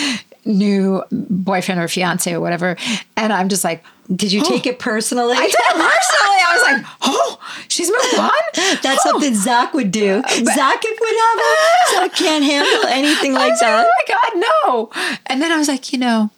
new 0.47 1.03
boyfriend 1.11 1.81
or 1.81 1.89
fiance 1.89 2.33
or 2.33 2.41
whatever. 2.41 2.77
And 3.17 3.33
I'm 3.33 3.49
just 3.49 3.65
like, 3.65 3.85
Did 4.15 4.33
you 4.33 4.43
take 4.43 4.67
it 4.73 4.79
personally? 4.79 5.37
I 5.37 5.47
took 5.49 5.61
it 5.61 5.73
personally. 5.73 6.41
I 6.49 6.53
was 6.55 6.63
like, 6.63 6.87
oh, 7.03 7.39
she's 7.69 7.91
moved 7.91 8.19
on. 8.19 8.79
That's 8.83 9.05
Oh. 9.05 9.11
something 9.11 9.33
Zakk 9.35 9.73
would 9.75 9.91
do. 9.91 10.17
Uh, 10.19 10.23
Zakk 10.23 10.83
would 11.01 11.17
have 11.21 11.39
a 11.39 11.97
Zakk 12.09 12.17
can't 12.17 12.45
handle 12.45 12.87
anything 12.89 13.33
like 13.35 13.51
was 13.53 13.61
like, 13.61 13.71
that. 13.71 13.87
oh 13.87 13.93
my 14.09 14.15
God, 14.15 14.91
no. 14.95 15.19
And 15.27 15.43
then 15.43 15.51
I 15.53 15.57
was 15.59 15.69
like, 15.69 15.93
you 15.93 15.99
know, 15.99 16.31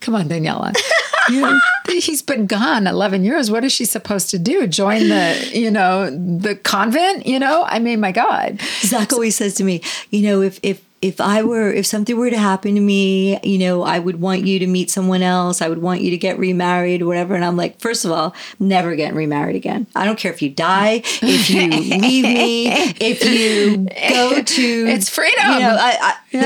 come 0.00 0.14
on, 0.14 0.28
Daniella. 0.28 0.72
You, 1.28 1.60
he's 1.86 2.22
been 2.22 2.46
gone 2.46 2.88
11 2.88 3.22
years. 3.22 3.52
What 3.52 3.62
is 3.62 3.72
she 3.72 3.84
supposed 3.84 4.30
to 4.30 4.38
do? 4.38 4.66
Join 4.66 5.10
the, 5.10 5.50
you 5.54 5.70
know, 5.70 6.10
the 6.10 6.56
convent? 6.56 7.24
You 7.26 7.38
know, 7.38 7.62
I 7.68 7.78
mean, 7.78 8.00
my 8.00 8.10
God. 8.10 8.58
Zakk 8.80 9.12
always 9.12 9.36
says 9.36 9.54
to 9.56 9.64
me, 9.64 9.80
you 10.10 10.22
know, 10.22 10.40
if 10.42 10.58
if 10.64 10.82
if 11.02 11.18
I 11.18 11.42
were 11.42 11.72
if 11.72 11.86
something 11.86 12.16
were 12.18 12.28
to 12.28 12.38
happen 12.38 12.74
to 12.74 12.80
me, 12.80 13.38
you 13.42 13.58
know, 13.58 13.82
I 13.82 13.98
would 13.98 14.20
want 14.20 14.44
you 14.44 14.58
to 14.58 14.66
meet 14.66 14.90
someone 14.90 15.22
else. 15.22 15.62
I 15.62 15.68
would 15.68 15.80
want 15.80 16.02
you 16.02 16.10
to 16.10 16.18
get 16.18 16.38
remarried 16.38 17.02
whatever. 17.02 17.34
And 17.34 17.42
I'm 17.44 17.56
like, 17.56 17.80
first 17.80 18.04
of 18.04 18.10
all, 18.12 18.34
never 18.58 18.94
getting 18.94 19.16
remarried 19.16 19.56
again. 19.56 19.86
I 19.96 20.04
don't 20.04 20.18
care 20.18 20.30
if 20.30 20.42
you 20.42 20.50
die, 20.50 21.00
if 21.22 21.48
you 21.48 21.68
leave 21.70 22.24
me, 22.24 22.68
if 23.00 23.24
you 23.24 23.86
go 24.10 24.42
to 24.42 24.86
It's 24.88 25.08
freedom. 25.08 25.52
You 25.54 25.60
know, 25.60 25.76
I, 25.80 25.96
I, 26.02 26.14
Yeah. 26.32 26.40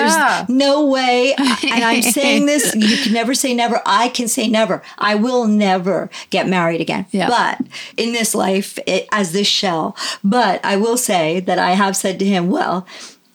there's 0.44 0.48
no 0.48 0.86
way. 0.86 1.34
And 1.34 1.84
I'm 1.84 2.02
saying 2.02 2.46
this. 2.46 2.74
You 2.76 2.96
can 2.98 3.12
never 3.12 3.34
say 3.34 3.54
never. 3.54 3.82
I 3.84 4.08
can 4.08 4.28
say 4.28 4.46
never. 4.46 4.82
I 4.98 5.16
will 5.16 5.48
never 5.48 6.10
get 6.30 6.46
married 6.48 6.80
again. 6.80 7.06
Yeah. 7.10 7.28
But 7.28 7.66
in 7.96 8.12
this 8.12 8.34
life, 8.36 8.78
it, 8.86 9.08
as 9.10 9.32
this 9.32 9.48
shell. 9.48 9.96
But 10.22 10.64
I 10.64 10.76
will 10.76 10.96
say 10.96 11.40
that 11.40 11.58
I 11.58 11.72
have 11.72 11.96
said 11.96 12.20
to 12.20 12.24
him, 12.24 12.50
well. 12.50 12.86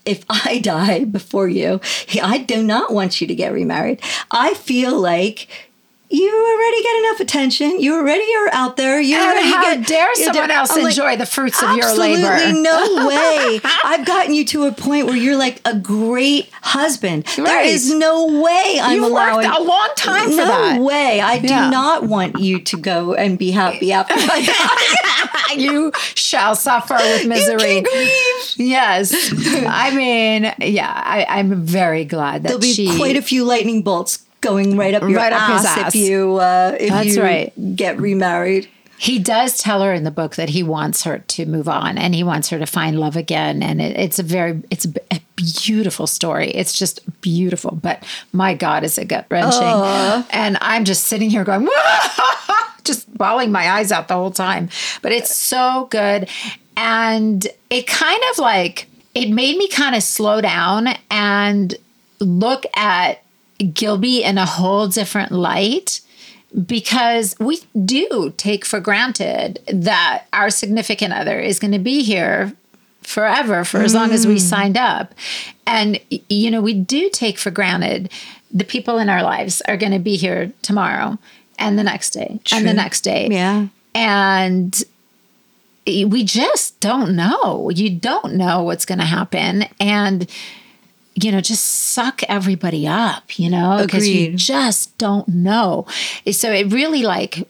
If 0.05 0.25
I 0.29 0.59
die 0.59 1.03
before 1.05 1.47
you, 1.47 1.81
I 2.21 2.39
do 2.39 2.63
not 2.63 2.93
want 2.93 3.21
you 3.21 3.27
to 3.27 3.35
get 3.35 3.53
remarried. 3.53 4.01
I 4.31 4.53
feel 4.55 4.99
like 4.99 5.47
you 6.12 6.56
already 6.58 6.82
get 6.84 6.95
enough 7.06 7.19
attention. 7.19 7.80
You 7.80 7.95
already 7.95 8.26
are 8.36 8.50
out 8.52 8.78
there. 8.78 9.00
You 9.00 9.15
And 9.15 9.26
already 9.30 9.48
how 9.50 9.76
get. 9.76 9.88
dare 9.88 10.15
someone 10.15 10.48
there- 10.48 10.58
else 10.58 10.72
I'm 10.72 10.82
like, 10.84 10.91
enjoy 10.98 11.15
the 11.17 11.26
fruits 11.28 11.62
of 11.62 11.76
your 11.76 11.93
labor? 11.95 12.28
Absolutely 12.28 12.62
no 12.63 13.08
way. 13.08 13.60
I've 13.84 14.06
gotten 14.08 14.34
you 14.34 14.43
to 14.45 14.63
a 14.65 14.72
point 14.72 15.06
where 15.06 15.15
you're 15.15 15.38
like 15.38 15.62
a 15.65 15.76
great 15.78 16.50
husband. 16.63 17.26
There 17.36 17.45
Right. 17.45 17.67
is 17.67 17.93
no 17.93 18.41
way 18.41 18.80
I'm 18.82 19.02
worked 19.02 19.12
allowing 19.12 19.45
a 19.45 19.60
long 19.62 19.89
time 19.95 20.30
for 20.32 20.36
no 20.38 20.45
that. 20.45 20.82
way. 20.82 21.22
I 21.22 21.38
do 21.39 21.48
Yeah. 21.48 21.69
not 21.69 22.04
want 22.06 22.39
you 22.39 22.60
to 22.62 22.78
go 22.78 23.13
and 23.13 23.38
be 23.38 23.52
happy 23.52 23.91
after 23.93 24.15
die. 24.15 25.54
you 25.56 25.91
shall 26.15 26.56
suffer 26.56 26.95
with 26.95 27.28
misery. 27.28 27.84
Yes. 28.58 29.13
I 29.67 29.91
mean, 29.95 30.52
yeah, 30.60 30.91
I, 30.91 31.26
I'm 31.30 31.63
very 31.63 32.06
glad 32.06 32.43
that 32.43 32.48
There'll 32.50 32.62
be 32.62 32.74
she. 32.74 32.95
quite 32.98 33.15
a 33.15 33.22
few 33.22 33.45
lightning 33.45 33.82
bolts 33.84 34.26
going 34.41 34.78
right 34.78 34.93
up 34.93 35.04
your 35.04 35.13
Right 35.17 35.34
up 35.34 35.52
his 35.52 35.65
ass, 35.65 35.78
ass. 35.78 35.95
if 35.95 36.02
you 36.02 36.36
uh, 36.36 36.75
if 36.80 36.89
That's 36.89 37.15
you 37.15 37.21
right. 37.23 37.75
get 37.75 37.99
remarried. 37.99 38.67
he 38.97 39.17
does 39.19 39.58
tell 39.58 39.82
her 39.82 39.93
in 39.93 40.04
the 40.04 40.12
book 40.12 40.36
that 40.36 40.49
he 40.49 40.62
wants 40.63 41.04
her 41.04 41.19
to 41.19 41.45
move 41.45 41.69
on 41.69 41.97
and 41.97 42.13
he 42.13 42.23
wants 42.23 42.49
her 42.49 42.60
to 42.60 42.65
find 42.65 42.99
love 42.99 43.15
again. 43.15 43.63
And 43.63 43.80
it, 43.82 43.95
it's 43.97 44.19
a 44.19 44.23
very, 44.23 44.62
it's 44.69 44.86
a, 44.86 44.93
a 45.12 45.21
beautiful 45.36 46.06
story. 46.06 46.49
It's 46.52 46.78
just 46.78 46.99
beautiful. 47.21 47.71
But 47.82 48.04
my 48.34 48.54
God, 48.54 48.84
is 48.84 48.97
it 48.97 49.08
gut 49.08 49.25
wrenching? 49.30 49.62
And 50.32 50.58
I'm 50.60 50.84
just 50.84 51.06
sitting 51.06 51.30
here 51.30 51.45
going, 51.45 51.67
just 52.84 53.13
bawling 53.17 53.52
my 53.52 53.69
eyes 53.69 53.91
out 53.91 54.08
the 54.10 54.15
whole 54.15 54.32
time. 54.32 54.67
But 55.02 55.12
it's 55.13 55.34
so 55.34 55.88
good. 55.91 56.28
And 56.75 57.47
it 57.69 57.88
kind 57.88 58.21
of 58.32 58.39
like, 58.39 58.88
it 59.15 59.30
made 59.30 59.58
me 59.58 59.67
kind 59.69 59.95
of 59.95 60.04
slow 60.04 60.41
down 60.41 60.88
and 61.10 61.73
look 62.19 62.65
at 62.75 63.23
Gilby 63.74 64.24
in 64.24 64.38
a 64.38 64.45
whole 64.45 64.88
different 64.88 65.32
light 65.32 66.02
because 66.65 67.36
we 67.39 67.62
do 67.86 68.34
take 68.38 68.65
for 68.65 68.80
granted 68.80 69.60
that 69.67 70.26
our 70.34 70.50
significant 70.50 71.13
other 71.13 71.39
is 71.39 71.60
going 71.60 71.74
to 71.74 71.80
be 71.80 72.04
here 72.04 72.54
forever 73.04 73.63
for 73.63 73.82
as 73.82 73.93
long 73.93 74.12
as 74.12 74.26
we 74.26 74.36
mm. 74.36 74.39
signed 74.39 74.78
up. 74.78 75.13
And, 75.67 76.00
you 76.10 76.50
know, 76.50 76.62
we 76.62 76.74
do 76.74 77.10
take 77.12 77.38
for 77.38 77.52
granted 77.52 78.12
the 78.52 78.63
people 78.63 78.98
in 78.98 79.10
our 79.10 79.22
lives 79.22 79.62
are 79.67 79.78
going 79.78 79.91
to 79.91 80.00
be 80.00 80.15
here 80.15 80.52
tomorrow 80.62 81.19
and 81.60 81.78
the 81.78 81.84
next 81.84 82.12
day 82.12 82.39
and 82.52 82.67
the 82.67 82.74
next 82.74 83.02
day. 83.02 83.28
Yeah. 83.30 83.67
And 83.93 84.84
we 85.86 86.24
just 86.24 86.80
don't 86.80 87.15
know. 87.15 87.69
You 87.69 87.89
don't 87.91 88.36
know 88.36 88.63
what's 88.63 88.86
going 88.86 89.00
to 89.00 89.06
happen. 89.06 89.65
And, 89.80 90.30
you 91.15 91.32
know, 91.32 91.41
just 91.41 91.65
suck 91.65 92.22
everybody 92.30 92.88
up, 92.88 93.38
you 93.38 93.50
know, 93.50 93.82
because 93.84 94.08
you 94.08 94.36
just 94.36 94.98
don't 94.98 95.28
know. 95.28 95.86
So 96.32 96.52
it 96.52 96.72
really 96.72 97.04
like 97.04 97.48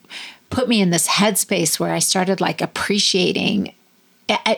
put 0.50 0.68
me 0.68 0.82
in 0.82 0.90
this 0.90 1.08
headspace 1.08 1.80
where 1.80 1.94
I 1.94 2.00
started 2.00 2.42
like 2.42 2.62
appreciating. 2.62 3.74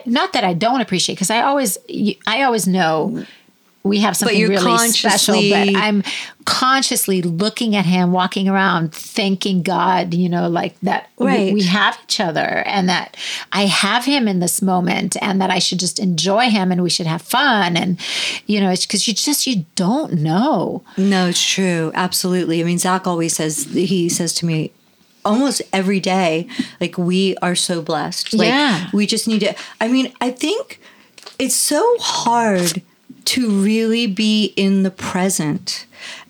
Not 0.06 0.32
that 0.32 0.44
I 0.44 0.54
don't 0.54 0.80
appreciate, 0.80 1.16
because 1.16 1.30
I 1.30 1.42
always, 1.42 1.78
I 2.26 2.42
always 2.42 2.66
know 2.66 3.10
mm. 3.12 3.26
We 3.84 3.98
have 4.00 4.16
something 4.16 4.38
really 4.48 4.88
special. 4.90 5.34
But 5.34 5.74
I'm 5.74 6.04
consciously 6.44 7.20
looking 7.22 7.74
at 7.74 7.84
him, 7.84 8.12
walking 8.12 8.48
around, 8.48 8.94
thanking 8.94 9.62
God, 9.62 10.14
you 10.14 10.28
know, 10.28 10.48
like 10.48 10.78
that 10.82 11.08
we- 11.18 11.52
we 11.52 11.62
have 11.64 11.98
each 12.04 12.20
other 12.20 12.62
and 12.66 12.88
that 12.88 13.16
I 13.52 13.66
have 13.66 14.04
him 14.04 14.28
in 14.28 14.38
this 14.40 14.62
moment 14.62 15.16
and 15.20 15.40
that 15.40 15.50
I 15.50 15.58
should 15.58 15.80
just 15.80 15.98
enjoy 15.98 16.50
him 16.50 16.70
and 16.70 16.82
we 16.82 16.90
should 16.90 17.06
have 17.06 17.22
fun. 17.22 17.76
And, 17.76 17.98
you 18.46 18.60
know, 18.60 18.70
it's 18.70 18.86
because 18.86 19.06
you 19.08 19.14
just, 19.14 19.46
you 19.46 19.64
don't 19.74 20.14
know. 20.14 20.82
No, 20.96 21.26
it's 21.28 21.42
true. 21.44 21.90
Absolutely. 21.94 22.60
I 22.60 22.64
mean, 22.64 22.78
Zakk 22.78 23.06
always 23.06 23.34
says, 23.34 23.64
he 23.72 24.08
says 24.08 24.32
to 24.34 24.46
me 24.46 24.70
almost 25.24 25.62
every 25.72 26.00
day, 26.00 26.46
like, 26.80 26.98
we 26.98 27.36
are 27.42 27.54
so 27.54 27.82
blessed. 27.82 28.34
Like, 28.34 28.48
Yeah. 28.48 28.88
we 28.92 29.06
just 29.06 29.26
need 29.28 29.40
to, 29.40 29.54
I 29.80 29.88
mean, 29.88 30.12
I 30.20 30.30
think 30.30 30.80
it's 31.38 31.54
so 31.56 31.96
hard 32.00 32.82
to 33.26 33.48
really 33.50 34.06
be 34.06 34.52
in 34.56 34.82
the 34.82 34.90
present. 34.90 35.86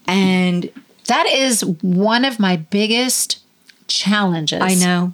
And 0.06 0.70
That 1.06 1.26
is 1.26 1.64
one 1.82 2.24
of 2.24 2.38
my 2.38 2.56
biggest 2.56 3.40
challenges. 3.88 4.60
I 4.62 4.74
know. 4.74 5.12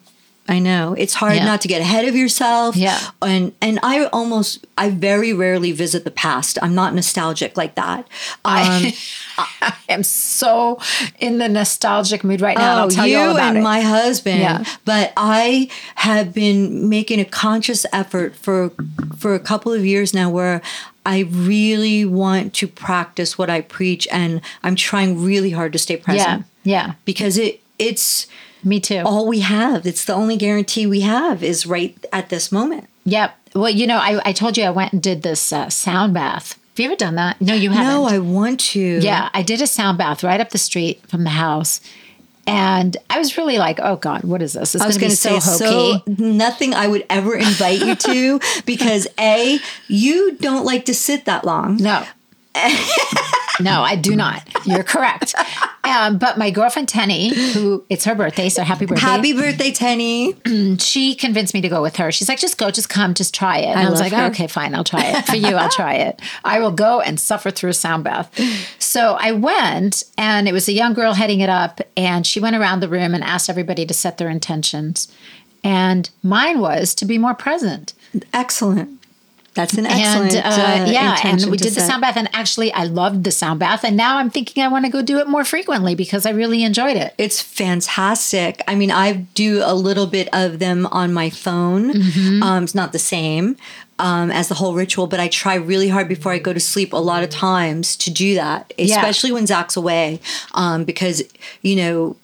I 0.50 0.60
know. 0.60 0.94
It's 0.96 1.12
hard 1.12 1.36
Yeah. 1.36 1.44
not 1.44 1.60
to 1.62 1.68
get 1.68 1.82
ahead 1.82 2.06
of 2.06 2.16
yourself. 2.16 2.74
Yeah. 2.74 2.98
And 3.20 3.52
and 3.60 3.78
I 3.82 4.04
almost 4.06 4.64
I 4.78 4.88
very 4.88 5.34
rarely 5.34 5.72
visit 5.72 6.04
the 6.04 6.10
past. 6.10 6.58
I'm 6.62 6.74
not 6.74 6.94
nostalgic 6.94 7.56
like 7.58 7.74
that. 7.74 8.06
Um, 8.46 8.92
I 9.60 9.74
am 9.90 10.02
so 10.02 10.78
in 11.18 11.36
the 11.36 11.48
nostalgic 11.50 12.24
mood 12.24 12.40
right 12.40 12.56
now. 12.56 12.88
tell 12.88 13.06
you, 13.06 13.18
all 13.18 13.32
about 13.32 13.48
and 13.50 13.58
it. 13.58 13.62
my 13.62 13.80
husband. 13.82 14.40
Yeah. 14.40 14.64
But 14.86 15.12
I 15.18 15.68
have 15.96 16.32
been 16.32 16.88
making 16.88 17.20
a 17.20 17.26
conscious 17.26 17.84
effort 17.92 18.34
for 18.34 18.72
for 19.18 19.34
a 19.34 19.40
couple 19.40 19.72
of 19.74 19.84
years 19.84 20.14
now 20.14 20.30
where 20.30 20.62
I 21.08 21.20
really 21.20 22.04
want 22.04 22.52
to 22.54 22.68
practice 22.68 23.38
what 23.38 23.48
I 23.48 23.62
preach 23.62 24.06
and 24.12 24.42
I'm 24.62 24.76
trying 24.76 25.24
really 25.24 25.50
hard 25.50 25.72
to 25.72 25.78
stay 25.78 25.96
yeah, 25.96 26.04
present. 26.04 26.44
yeah, 26.64 26.92
Because 27.06 27.38
it 27.38 27.60
it's 27.78 28.26
me 28.62 28.78
too. 28.78 29.02
all 29.06 29.26
we 29.26 29.40
have. 29.40 29.86
It's 29.86 30.04
the 30.04 30.12
only 30.12 30.36
guarantee 30.36 30.86
we 30.86 31.00
have 31.00 31.42
is 31.42 31.64
right 31.64 31.96
at 32.12 32.28
this 32.28 32.52
moment. 32.52 32.88
Yep. 33.06 33.34
Well, 33.54 33.70
you 33.70 33.86
know, 33.86 33.96
I, 33.96 34.20
I 34.22 34.32
told 34.32 34.58
you 34.58 34.64
I 34.64 34.70
went 34.70 34.92
and 34.92 35.02
did 35.02 35.22
this 35.22 35.50
uh, 35.50 35.70
sound 35.70 36.12
bath. 36.12 36.52
Have 36.52 36.78
you 36.78 36.84
ever 36.86 36.96
done 36.96 37.14
that? 37.14 37.40
No, 37.40 37.54
you 37.54 37.70
haven't. 37.70 37.86
No, 37.92 38.04
I 38.04 38.18
want 38.18 38.60
to. 38.72 39.00
Yeah, 39.00 39.30
I 39.32 39.42
did 39.42 39.62
a 39.62 39.66
sound 39.66 39.96
bath 39.96 40.22
right 40.22 40.40
up 40.40 40.50
the 40.50 40.58
street 40.58 41.00
from 41.08 41.24
the 41.24 41.30
house. 41.30 41.80
And 42.48 42.96
I 43.10 43.18
was 43.18 43.36
really 43.36 43.58
like, 43.58 43.78
oh 43.80 43.96
God, 43.96 44.22
what 44.24 44.40
is 44.40 44.54
this? 44.54 44.74
It's 44.74 44.82
I 44.82 44.86
was 44.86 44.96
going 44.96 45.10
to 45.10 45.12
be 45.12 45.16
say 45.16 45.38
so 45.38 45.66
hokey. 45.66 46.02
so 46.16 46.24
nothing 46.24 46.72
I 46.72 46.86
would 46.88 47.04
ever 47.10 47.36
invite 47.36 47.80
you 47.80 47.94
to 47.94 48.40
because 48.64 49.06
a 49.18 49.58
you 49.86 50.34
don't 50.36 50.64
like 50.64 50.86
to 50.86 50.94
sit 50.94 51.26
that 51.26 51.44
long. 51.44 51.76
no. 51.76 52.04
no, 53.60 53.82
I 53.82 53.96
do 53.96 54.14
not. 54.16 54.46
You're 54.66 54.82
correct. 54.82 55.34
Um, 55.84 56.18
but 56.18 56.36
my 56.36 56.50
girlfriend 56.50 56.88
Tenny, 56.88 57.34
who 57.52 57.84
it's 57.88 58.04
her 58.04 58.14
birthday, 58.14 58.48
so 58.48 58.62
happy 58.62 58.86
birthday. 58.86 59.00
Happy 59.00 59.32
birthday, 59.32 59.70
Tenny! 59.70 60.34
she 60.78 61.14
convinced 61.14 61.54
me 61.54 61.60
to 61.62 61.68
go 61.68 61.80
with 61.80 61.96
her. 61.96 62.12
She's 62.12 62.28
like, 62.28 62.38
just 62.38 62.58
go, 62.58 62.70
just 62.70 62.88
come, 62.88 63.14
just 63.14 63.34
try 63.34 63.58
it. 63.58 63.68
And 63.68 63.80
I, 63.80 63.90
was 63.90 64.00
like, 64.00 64.12
okay, 64.12 64.46
fine, 64.46 64.74
I'll 64.74 64.84
try 64.84 65.04
it. 65.04 65.24
For 65.24 65.36
you, 65.36 65.56
I'll 65.56 65.70
try 65.70 65.94
it. 65.94 66.20
I 66.44 66.60
will 66.60 66.72
go 66.72 67.00
and 67.00 67.18
suffer 67.18 67.50
through 67.50 67.70
a 67.70 67.74
sound 67.74 68.04
bath. 68.04 68.38
So 68.78 69.16
I 69.18 69.32
went, 69.32 70.04
and 70.16 70.48
it 70.48 70.52
was 70.52 70.68
a 70.68 70.72
young 70.72 70.94
girl 70.94 71.14
heading 71.14 71.40
it 71.40 71.48
up, 71.48 71.80
and 71.96 72.26
she 72.26 72.40
went 72.40 72.56
around 72.56 72.80
the 72.80 72.88
room 72.88 73.14
and 73.14 73.24
asked 73.24 73.48
everybody 73.48 73.86
to 73.86 73.94
set 73.94 74.18
their 74.18 74.28
intentions. 74.28 75.08
And 75.64 76.08
mine 76.22 76.60
was 76.60 76.94
to 76.96 77.04
be 77.04 77.18
more 77.18 77.34
present. 77.34 77.94
Excellent. 78.32 78.97
That's 79.58 79.74
an 79.74 79.86
excellent. 79.86 80.36
and 80.36 80.44
uh, 80.46 80.84
uh, 80.84 80.86
yeah, 80.88 81.18
and 81.24 81.44
we 81.50 81.56
did 81.56 81.72
the 81.72 81.80
sound 81.80 82.00
bath, 82.00 82.16
and 82.16 82.30
actually, 82.32 82.72
I 82.72 82.84
loved 82.84 83.24
the 83.24 83.32
sound 83.32 83.58
bath, 83.58 83.82
and 83.82 83.96
now 83.96 84.18
I'm 84.18 84.30
thinking 84.30 84.62
I 84.62 84.68
want 84.68 84.84
to 84.84 84.90
go 84.90 85.02
do 85.02 85.18
it 85.18 85.26
more 85.26 85.44
frequently 85.44 85.96
because 85.96 86.26
I 86.26 86.30
really 86.30 86.62
enjoyed 86.62 86.96
it. 86.96 87.12
It's 87.18 87.42
fantastic. 87.42 88.62
I 88.68 88.76
mean, 88.76 88.92
I 88.92 89.12
do 89.34 89.62
a 89.64 89.74
little 89.74 90.06
bit 90.06 90.28
of 90.32 90.60
them 90.60 90.86
on 90.86 91.12
my 91.12 91.28
phone. 91.28 91.92
Mm-hmm. 91.92 92.40
Um, 92.40 92.62
it's 92.62 92.74
not 92.76 92.92
the 92.92 93.00
same 93.00 93.56
um, 93.98 94.30
as 94.30 94.46
the 94.48 94.54
whole 94.54 94.74
ritual, 94.74 95.08
but 95.08 95.18
I 95.18 95.26
try 95.26 95.56
really 95.56 95.88
hard 95.88 96.08
before 96.08 96.30
I 96.30 96.38
go 96.38 96.52
to 96.52 96.60
sleep 96.60 96.92
a 96.92 96.96
lot 96.98 97.24
of 97.24 97.30
times 97.30 97.96
to 97.96 98.12
do 98.12 98.36
that, 98.36 98.72
especially 98.78 99.32
when 99.32 99.44
Zakk's 99.48 99.76
away, 99.76 100.20
um, 100.54 100.84
because 100.84 101.20
you 101.62 101.74
know. 101.74 102.16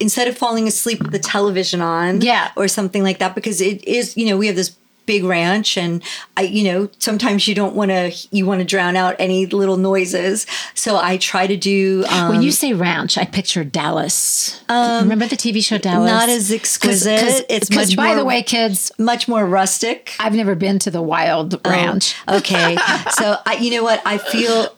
Instead 0.00 0.26
of 0.26 0.36
falling 0.36 0.66
asleep 0.66 1.00
with 1.00 1.12
the 1.12 1.20
television 1.20 1.80
on, 1.80 2.20
Yeah. 2.20 2.50
or 2.56 2.66
something 2.66 3.04
like 3.04 3.20
that, 3.20 3.36
because 3.36 3.60
it 3.60 3.82
is, 3.86 4.16
you 4.16 4.26
know, 4.26 4.36
we 4.36 4.48
have 4.48 4.56
this 4.56 4.74
big 5.06 5.24
ranch, 5.24 5.76
and 5.76 6.02
I, 6.36 6.42
you 6.42 6.64
know, 6.64 6.88
sometimes 6.98 7.46
you 7.48 7.54
don't 7.54 7.74
want 7.74 7.90
to, 7.90 8.12
you 8.30 8.46
want 8.46 8.60
to 8.60 8.64
drown 8.64 8.96
out 8.96 9.16
any 9.18 9.46
little 9.46 9.76
noises. 9.76 10.46
So 10.74 10.96
I 10.96 11.16
try 11.18 11.46
to 11.46 11.56
do. 11.56 12.04
Um, 12.08 12.28
when 12.30 12.42
you 12.42 12.50
say 12.52 12.72
ranch, 12.72 13.16
I 13.18 13.24
picture 13.24 13.64
Dallas. 13.64 14.60
Remember 14.68 15.26
the 15.26 15.36
TV 15.36 15.64
show 15.64 15.78
Dallas? 15.78 16.10
not 16.10 16.28
as 16.28 16.50
exquisite. 16.52 17.46
It's 17.48 17.70
much 17.70 17.96
by 17.96 18.08
more- 18.08 18.16
the 18.16 18.24
way, 18.24 18.42
kids, 18.42 18.90
much 18.98 19.28
more 19.28 19.44
rustic. 19.46 20.14
I've 20.18 20.34
never 20.34 20.54
been 20.54 20.78
to 20.80 20.90
the 20.90 21.02
Wylde 21.02 21.60
ranch. 21.66 22.14
Okay, 22.28 22.76
so 23.10 23.36
I, 23.46 23.58
you 23.60 23.70
know 23.70 23.82
what? 23.82 24.02
I 24.04 24.18
feel. 24.18 24.68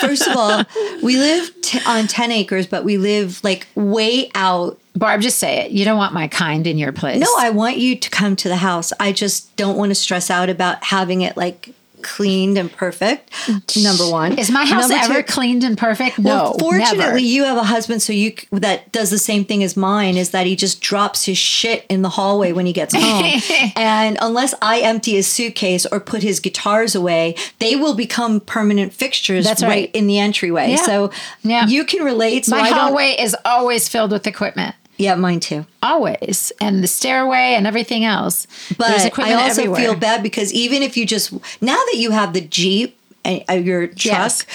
First 0.00 0.26
of 0.26 0.36
all, 0.36 0.62
we 1.02 1.16
live 1.16 1.50
t- 1.62 1.80
on 1.86 2.06
ten 2.06 2.30
acres, 2.32 2.66
but 2.66 2.84
we 2.84 2.98
live 2.98 3.42
like 3.44 3.66
way 3.74 4.30
out. 4.34 4.78
Barb, 4.96 5.20
just 5.22 5.38
say 5.38 5.64
it. 5.64 5.70
You 5.72 5.84
don't 5.84 5.98
want 5.98 6.12
my 6.14 6.28
kind 6.28 6.66
in 6.66 6.78
your 6.78 6.92
place. 6.92 7.20
No, 7.20 7.28
I 7.38 7.50
want 7.50 7.78
you 7.78 7.96
to 7.96 8.10
come 8.10 8.36
to 8.36 8.48
the 8.48 8.56
house. 8.56 8.92
I 9.00 9.12
just 9.12 9.54
don't 9.56 9.76
want 9.76 9.90
to 9.90 9.94
stress 9.94 10.30
out 10.30 10.48
about 10.48 10.84
having 10.84 11.22
it 11.22 11.36
like 11.36 11.70
cleaned 12.02 12.58
and 12.58 12.70
perfect. 12.70 13.32
Number 13.82 14.06
one, 14.08 14.38
Is 14.38 14.50
my 14.50 14.66
house 14.66 14.90
Number 14.90 15.04
ever 15.14 15.22
two- 15.22 15.32
cleaned 15.32 15.64
and 15.64 15.76
perfect? 15.76 16.18
No. 16.18 16.30
Well, 16.30 16.58
fortunately, 16.58 16.98
never. 16.98 17.18
you 17.18 17.44
have 17.44 17.56
a 17.56 17.62
husband, 17.64 18.02
so 18.02 18.12
you 18.12 18.34
that 18.52 18.92
does 18.92 19.10
the 19.10 19.18
same 19.18 19.44
thing 19.46 19.62
as 19.64 19.74
mine. 19.74 20.16
Is 20.18 20.30
that 20.30 20.46
he 20.46 20.54
just 20.54 20.82
drops 20.82 21.24
his 21.24 21.38
shit 21.38 21.86
in 21.88 22.02
the 22.02 22.10
hallway 22.10 22.52
when 22.52 22.66
he 22.66 22.74
gets 22.74 22.94
home, 22.94 23.40
and 23.76 24.18
unless 24.20 24.54
I 24.60 24.80
empty 24.80 25.12
his 25.14 25.26
suitcase 25.26 25.86
or 25.86 25.98
put 25.98 26.22
his 26.22 26.40
guitars 26.40 26.94
away, 26.94 27.36
they 27.58 27.74
will 27.74 27.94
become 27.94 28.38
permanent 28.38 28.92
fixtures 28.92 29.44
That's 29.46 29.62
right. 29.62 29.68
right. 29.68 29.90
in 29.94 30.06
the 30.06 30.18
entryway. 30.18 30.72
Yeah. 30.72 30.76
So 30.76 31.10
Yeah. 31.42 31.66
you 31.66 31.84
can 31.86 32.04
relate. 32.04 32.44
So 32.44 32.54
my 32.56 32.62
I 32.62 32.68
hallway 32.68 33.16
is 33.18 33.34
always 33.46 33.88
filled 33.88 34.12
with 34.12 34.26
equipment. 34.26 34.74
Yeah, 34.96 35.14
mine 35.16 35.40
too. 35.40 35.66
Always. 35.82 36.52
And 36.60 36.82
the 36.82 36.86
stairway 36.86 37.54
and 37.56 37.66
everything 37.66 38.04
else. 38.04 38.46
But 38.78 39.18
I 39.18 39.34
also 39.34 39.62
everywhere. 39.62 39.80
feel 39.80 39.94
bad 39.96 40.22
because 40.22 40.52
even 40.52 40.82
if 40.82 40.96
you 40.96 41.04
just 41.06 41.32
now 41.60 41.74
that 41.74 41.96
you 41.96 42.12
have 42.12 42.32
the 42.32 42.40
Jeep 42.40 42.98
and 43.24 43.42
uh, 43.48 43.54
your 43.54 43.86
truck. 43.88 43.96
Yes. 44.04 44.46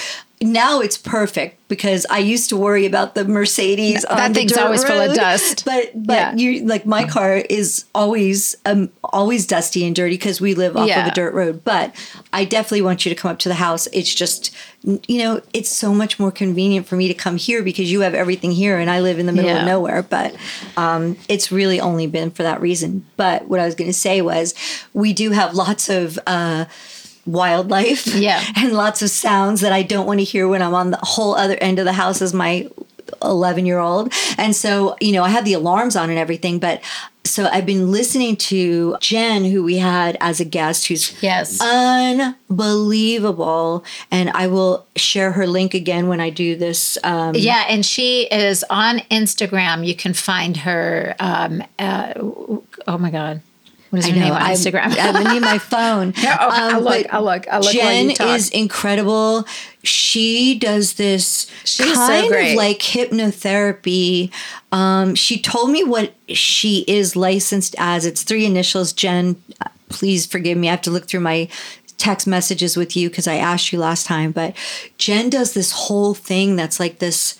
Now 0.42 0.80
it's 0.80 0.96
perfect 0.96 1.68
because 1.68 2.06
I 2.08 2.18
used 2.18 2.48
to 2.48 2.56
worry 2.56 2.86
about 2.86 3.14
the 3.14 3.26
Mercedes. 3.26 4.02
That 4.02 4.18
on 4.18 4.32
the 4.32 4.38
thing's 4.40 4.56
always 4.56 4.82
full 4.82 4.98
of 4.98 5.14
dust. 5.14 5.64
But 5.66 5.90
but 5.94 6.14
Yeah. 6.14 6.34
you 6.34 6.64
like 6.64 6.86
my 6.86 7.04
car 7.04 7.36
is 7.36 7.84
always 7.94 8.56
um 8.64 8.90
always 9.04 9.46
dusty 9.46 9.84
and 9.86 9.94
dirty 9.94 10.14
because 10.16 10.40
we 10.40 10.54
live 10.54 10.78
off 10.78 10.88
of 10.88 11.06
a 11.08 11.10
dirt 11.10 11.34
road. 11.34 11.62
But 11.62 11.94
I 12.32 12.46
definitely 12.46 12.80
want 12.82 13.04
you 13.04 13.10
to 13.14 13.20
come 13.20 13.30
up 13.30 13.38
to 13.40 13.50
the 13.50 13.54
house. 13.56 13.86
It's 13.92 14.14
just 14.14 14.50
you 14.82 15.18
know 15.18 15.42
it's 15.52 15.68
so 15.68 15.92
much 15.92 16.18
more 16.18 16.32
convenient 16.32 16.86
for 16.86 16.96
me 16.96 17.06
to 17.08 17.14
come 17.14 17.36
here 17.36 17.62
because 17.62 17.92
you 17.92 18.00
have 18.00 18.14
everything 18.14 18.50
here 18.50 18.78
and 18.78 18.88
I 18.90 19.00
live 19.00 19.18
in 19.18 19.26
the 19.26 19.32
middle 19.32 19.54
of 19.54 19.66
nowhere. 19.66 20.02
But 20.02 20.34
um, 20.78 21.18
it's 21.28 21.52
really 21.52 21.80
only 21.82 22.06
been 22.06 22.30
for 22.30 22.44
that 22.44 22.62
reason. 22.62 23.04
But 23.18 23.46
what 23.46 23.60
I 23.60 23.66
was 23.66 23.74
going 23.74 23.90
to 23.90 23.98
say 24.08 24.22
was 24.22 24.54
we 24.94 25.12
do 25.12 25.32
have 25.32 25.52
lots 25.54 25.90
of. 25.90 26.18
Uh, 26.26 26.64
wildlife 27.32 28.06
Yeah. 28.14 28.42
and 28.56 28.72
lots 28.72 29.02
of 29.02 29.10
sounds 29.10 29.60
that 29.60 29.72
I 29.72 29.82
don't 29.82 30.06
want 30.06 30.20
to 30.20 30.24
hear 30.24 30.48
when 30.48 30.62
I'm 30.62 30.74
on 30.74 30.90
the 30.90 30.98
whole 31.02 31.34
other 31.34 31.56
end 31.60 31.78
of 31.78 31.84
the 31.84 31.92
house 31.92 32.22
as 32.22 32.32
my 32.34 32.68
11 33.22 33.66
year 33.66 33.78
old. 33.78 34.12
And 34.38 34.54
so, 34.54 34.96
you 35.00 35.12
know, 35.12 35.22
I 35.24 35.28
have 35.30 35.44
the 35.44 35.54
alarms 35.54 35.96
on 35.96 36.10
and 36.10 36.18
everything, 36.18 36.58
but 36.58 36.80
so 37.24 37.48
I've 37.52 37.66
been 37.66 37.90
listening 37.92 38.36
to 38.36 38.96
Jen, 39.00 39.44
who 39.44 39.62
we 39.62 39.76
had 39.78 40.16
as 40.20 40.40
a 40.40 40.44
guest, 40.44 40.86
who's 40.88 41.12
Yes. 41.22 41.60
unbelievable. 41.60 43.84
And 44.10 44.30
I 44.30 44.46
will 44.46 44.86
share 44.96 45.32
her 45.32 45.46
link 45.46 45.74
again 45.74 46.08
when 46.08 46.20
I 46.20 46.30
do 46.30 46.56
this. 46.56 46.96
Um, 47.04 47.34
Yeah, 47.34 47.64
and 47.68 47.84
she 47.84 48.22
is 48.30 48.64
on 48.70 49.00
Instagram. 49.10 49.86
You 49.86 49.94
can 49.94 50.14
find 50.14 50.56
her. 50.58 51.14
Um, 51.20 51.62
uh, 51.78 52.14
oh 52.16 52.98
my 52.98 53.10
God, 53.10 53.42
what 53.90 53.98
is 54.00 54.06
her 54.06 54.12
name 54.14 54.32
on 54.32 54.40
I'm- 54.40 54.54
Instagram? 54.56 54.96
I'm 54.98 55.12
gonna 55.12 55.34
need 55.34 55.40
my 55.42 55.58
phone. 55.58 56.14
No, 56.22 56.30
I'll 56.38 56.80
look, 56.80 57.06
I'll 57.12 57.24
look, 57.24 57.46
I'll 57.48 57.60
look 57.60 57.72
Jen 57.72 58.10
is 58.10 58.48
incredible. 58.50 59.44
She 59.82 60.58
does 60.58 60.94
this 60.94 61.50
She's 61.64 61.92
so 61.92 61.94
kind 61.94 62.32
of 62.32 62.54
like 62.56 62.78
hypnotherapy. 62.78 64.30
Um, 64.72 65.14
she 65.14 65.40
told 65.40 65.70
me 65.70 65.82
what 65.84 66.14
she 66.28 66.84
is 66.86 67.16
licensed 67.16 67.74
as. 67.78 68.06
It's 68.06 68.22
three 68.22 68.46
initials. 68.46 68.92
Jen, 68.92 69.42
uh, 69.60 69.68
please 69.88 70.26
forgive 70.26 70.56
me. 70.56 70.68
I 70.68 70.72
have 70.72 70.82
to 70.82 70.90
look 70.90 71.06
through 71.08 71.20
my 71.20 71.48
text 71.98 72.26
messages 72.26 72.76
with 72.76 72.96
you 72.96 73.10
because 73.10 73.26
I 73.26 73.34
asked 73.36 73.72
you 73.72 73.78
last 73.78 74.06
time. 74.06 74.32
But 74.32 74.54
Jen 74.98 75.30
does 75.30 75.52
this 75.54 75.72
whole 75.72 76.14
thing 76.14 76.56
that's 76.56 76.78
like 76.80 76.98
this 76.98 77.38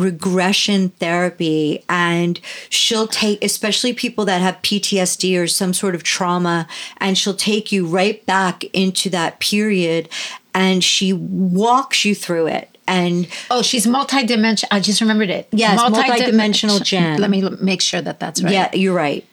regression 0.00 0.90
therapy 0.90 1.84
and 1.88 2.40
she'll 2.70 3.06
take 3.06 3.42
especially 3.44 3.92
people 3.92 4.24
that 4.24 4.40
have 4.40 4.56
PTSD 4.62 5.40
or 5.40 5.46
some 5.46 5.72
sort 5.74 5.94
of 5.94 6.02
trauma 6.02 6.66
and 6.98 7.16
she'll 7.18 7.34
take 7.34 7.70
you 7.72 7.86
right 7.86 8.24
back 8.26 8.64
into 8.72 9.10
that 9.10 9.40
period 9.40 10.08
and 10.54 10.82
she 10.82 11.12
walks 11.12 12.04
you 12.04 12.14
through 12.14 12.46
it 12.46 12.76
and 12.86 13.28
oh, 13.50 13.60
she's 13.60 13.86
multidimensional. 13.86 14.64
I 14.70 14.80
just 14.80 15.00
remembered 15.02 15.28
it. 15.28 15.46
Yes, 15.52 15.78
Multidim- 15.78 16.04
multidimensional 16.32 16.82
Jen. 16.82 17.20
Let 17.20 17.28
me 17.28 17.42
make 17.60 17.82
sure 17.82 18.00
that 18.00 18.18
that's 18.18 18.42
right. 18.42 18.52
yeah 18.52 18.74
you're 18.74 18.94
right 18.94 19.24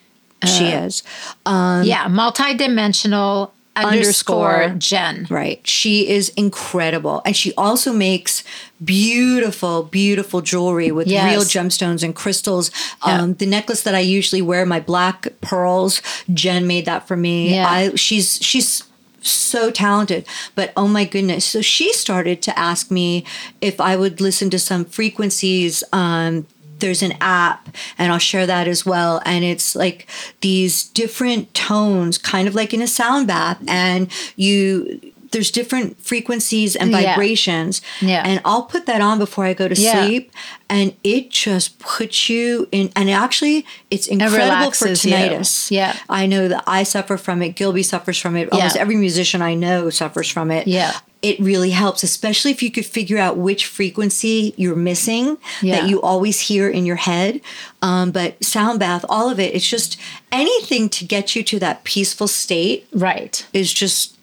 she 0.44 0.66
Uh, 0.72 0.84
is 0.84 1.02
yeah, 1.46 2.06
multidimensional 2.08 3.50
underscore. 3.76 4.74
Jen. 4.78 5.26
Right. 5.30 5.66
She 5.66 6.08
is 6.08 6.30
incredible. 6.30 7.22
And 7.24 7.36
she 7.36 7.52
also 7.56 7.92
makes 7.92 8.42
beautiful, 8.84 9.84
beautiful 9.84 10.40
jewelry 10.40 10.90
with 10.90 11.06
Yes. 11.06 11.30
real 11.30 11.42
gemstones 11.42 12.02
and 12.02 12.14
crystals. 12.14 12.70
Yeah. 13.06 13.20
Um, 13.22 13.34
the 13.34 13.46
necklace 13.46 13.82
that 13.82 13.94
I 13.94 14.00
usually 14.00 14.42
wear, 14.42 14.64
my 14.66 14.80
black 14.80 15.28
pearls, 15.40 16.02
Jen 16.32 16.66
made 16.66 16.84
that 16.86 17.06
for 17.06 17.16
me. 17.16 17.54
Yeah. 17.54 17.68
I 17.68 17.94
she's 17.94 18.38
she's 18.42 18.82
so 19.22 19.70
talented. 19.70 20.24
But 20.54 20.72
oh 20.76 20.86
my 20.88 21.04
goodness. 21.04 21.44
So 21.44 21.60
she 21.60 21.92
started 21.92 22.42
to 22.42 22.58
ask 22.58 22.90
me 22.90 23.24
if 23.60 23.80
I 23.80 23.96
would 23.96 24.20
listen 24.20 24.50
to 24.50 24.58
some 24.58 24.84
frequencies 24.84 25.82
um 25.92 26.46
there's 26.78 27.02
an 27.02 27.14
app 27.20 27.68
and 27.98 28.12
I'll 28.12 28.18
share 28.18 28.46
that 28.46 28.68
as 28.68 28.84
well. 28.84 29.22
And 29.24 29.44
it's 29.44 29.74
like 29.74 30.08
these 30.40 30.84
different 30.84 31.52
tones, 31.54 32.18
kind 32.18 32.48
of 32.48 32.54
like 32.54 32.74
in 32.74 32.82
a 32.82 32.86
sound 32.86 33.26
bath. 33.26 33.62
And 33.66 34.10
you, 34.36 35.00
there's 35.36 35.50
different 35.50 36.00
frequencies 36.00 36.74
and 36.76 36.90
vibrations. 36.90 37.82
Yeah. 38.00 38.22
And 38.24 38.40
I'll 38.42 38.62
put 38.62 38.86
that 38.86 39.02
on 39.02 39.18
before 39.18 39.44
I 39.44 39.52
go 39.52 39.68
to 39.68 39.74
Yeah. 39.74 40.06
sleep. 40.06 40.32
And 40.70 40.94
it 41.04 41.28
just 41.30 41.78
puts 41.78 42.30
you 42.30 42.66
in, 42.72 42.90
and 42.96 43.10
actually, 43.10 43.66
it's 43.90 44.06
incredible 44.06 44.38
for 44.38 44.44
relaxes 44.86 45.04
you. 45.04 45.12
tinnitus. 45.12 45.70
Yeah. 45.70 45.94
I 46.08 46.24
know 46.26 46.48
that 46.48 46.64
I 46.66 46.84
suffer 46.84 47.18
from 47.18 47.42
it. 47.42 47.50
Gilby 47.54 47.82
suffers 47.82 48.18
from 48.18 48.34
it. 48.34 48.48
Almost 48.50 48.76
Yeah. 48.76 48.80
every 48.80 48.96
musician 48.96 49.42
I 49.42 49.54
know 49.54 49.90
suffers 49.90 50.28
from 50.28 50.50
it 50.50 50.66
Yeah. 50.66 50.94
it 51.22 51.38
really 51.38 51.70
helps, 51.70 52.02
especially 52.02 52.50
if 52.50 52.62
you 52.62 52.70
could 52.70 52.86
figure 52.86 53.18
out 53.18 53.36
which 53.36 53.66
frequency 53.66 54.54
you're 54.56 54.74
missing 54.74 55.36
Yeah. 55.60 55.80
that 55.80 55.88
you 55.90 56.00
always 56.00 56.40
hear 56.40 56.68
in 56.68 56.86
your 56.86 56.96
head. 56.96 57.40
Um, 57.82 58.10
but 58.10 58.42
sound 58.42 58.80
bath, 58.80 59.04
all 59.08 59.28
of 59.30 59.38
it, 59.38 59.54
it's 59.54 59.68
just 59.68 59.96
anything 60.32 60.88
to 60.88 61.04
get 61.04 61.36
you 61.36 61.42
to 61.44 61.58
that 61.60 61.84
peaceful 61.84 62.26
state 62.28 62.86
Right. 62.92 63.44
is 63.52 63.72
just, 63.72 64.15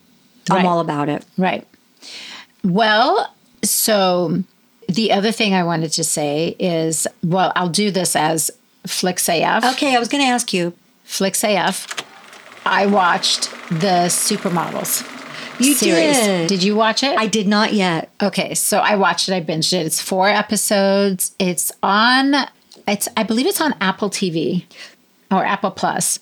I'm 0.50 0.58
Right. 0.58 0.66
all 0.66 0.80
about 0.80 1.10
it. 1.10 1.24
Right. 1.38 1.66
Well, 2.64 3.34
so 3.64 4.44
the 4.88 5.12
other 5.12 5.32
thing 5.32 5.54
I 5.54 5.64
wanted 5.64 5.92
to 5.94 6.04
say 6.04 6.56
is, 6.60 7.08
well, 7.24 7.52
I'll 7.56 7.70
do 7.70 7.92
this 7.92 8.16
as 8.16 8.52
FlixAF. 8.88 9.64
Okay, 9.74 9.96
I 9.96 10.00
was 10.00 10.08
going 10.08 10.24
to 10.24 10.30
ask 10.30 10.54
you. 10.54 10.74
FlixAF. 11.08 12.04
I 12.66 12.86
watched 12.86 13.50
the 13.70 14.08
Supermodels 14.08 15.04
You 15.60 15.74
series. 15.74 16.48
did. 16.50 16.64
you 16.64 16.76
watch 16.76 17.04
it? 17.04 17.18
I 17.18 17.28
did 17.28 17.48
not 17.48 17.74
yet. 17.74 18.10
Okay, 18.22 18.54
so 18.56 18.80
I 18.80 18.96
watched 18.96 19.28
it. 19.30 19.34
I 19.34 19.42
binged 19.42 19.74
it. 19.74 19.86
It's 19.86 20.02
four 20.02 20.28
episodes. 20.30 21.36
It's 21.40 21.72
on. 21.82 22.36
It's 22.88 23.08
I 23.18 23.24
believe 23.24 23.46
it's 23.48 23.62
on 23.62 23.76
Apple 23.82 24.10
TV 24.10 24.64
or 25.32 25.46
Apple 25.46 25.72
Plus. 25.72 26.20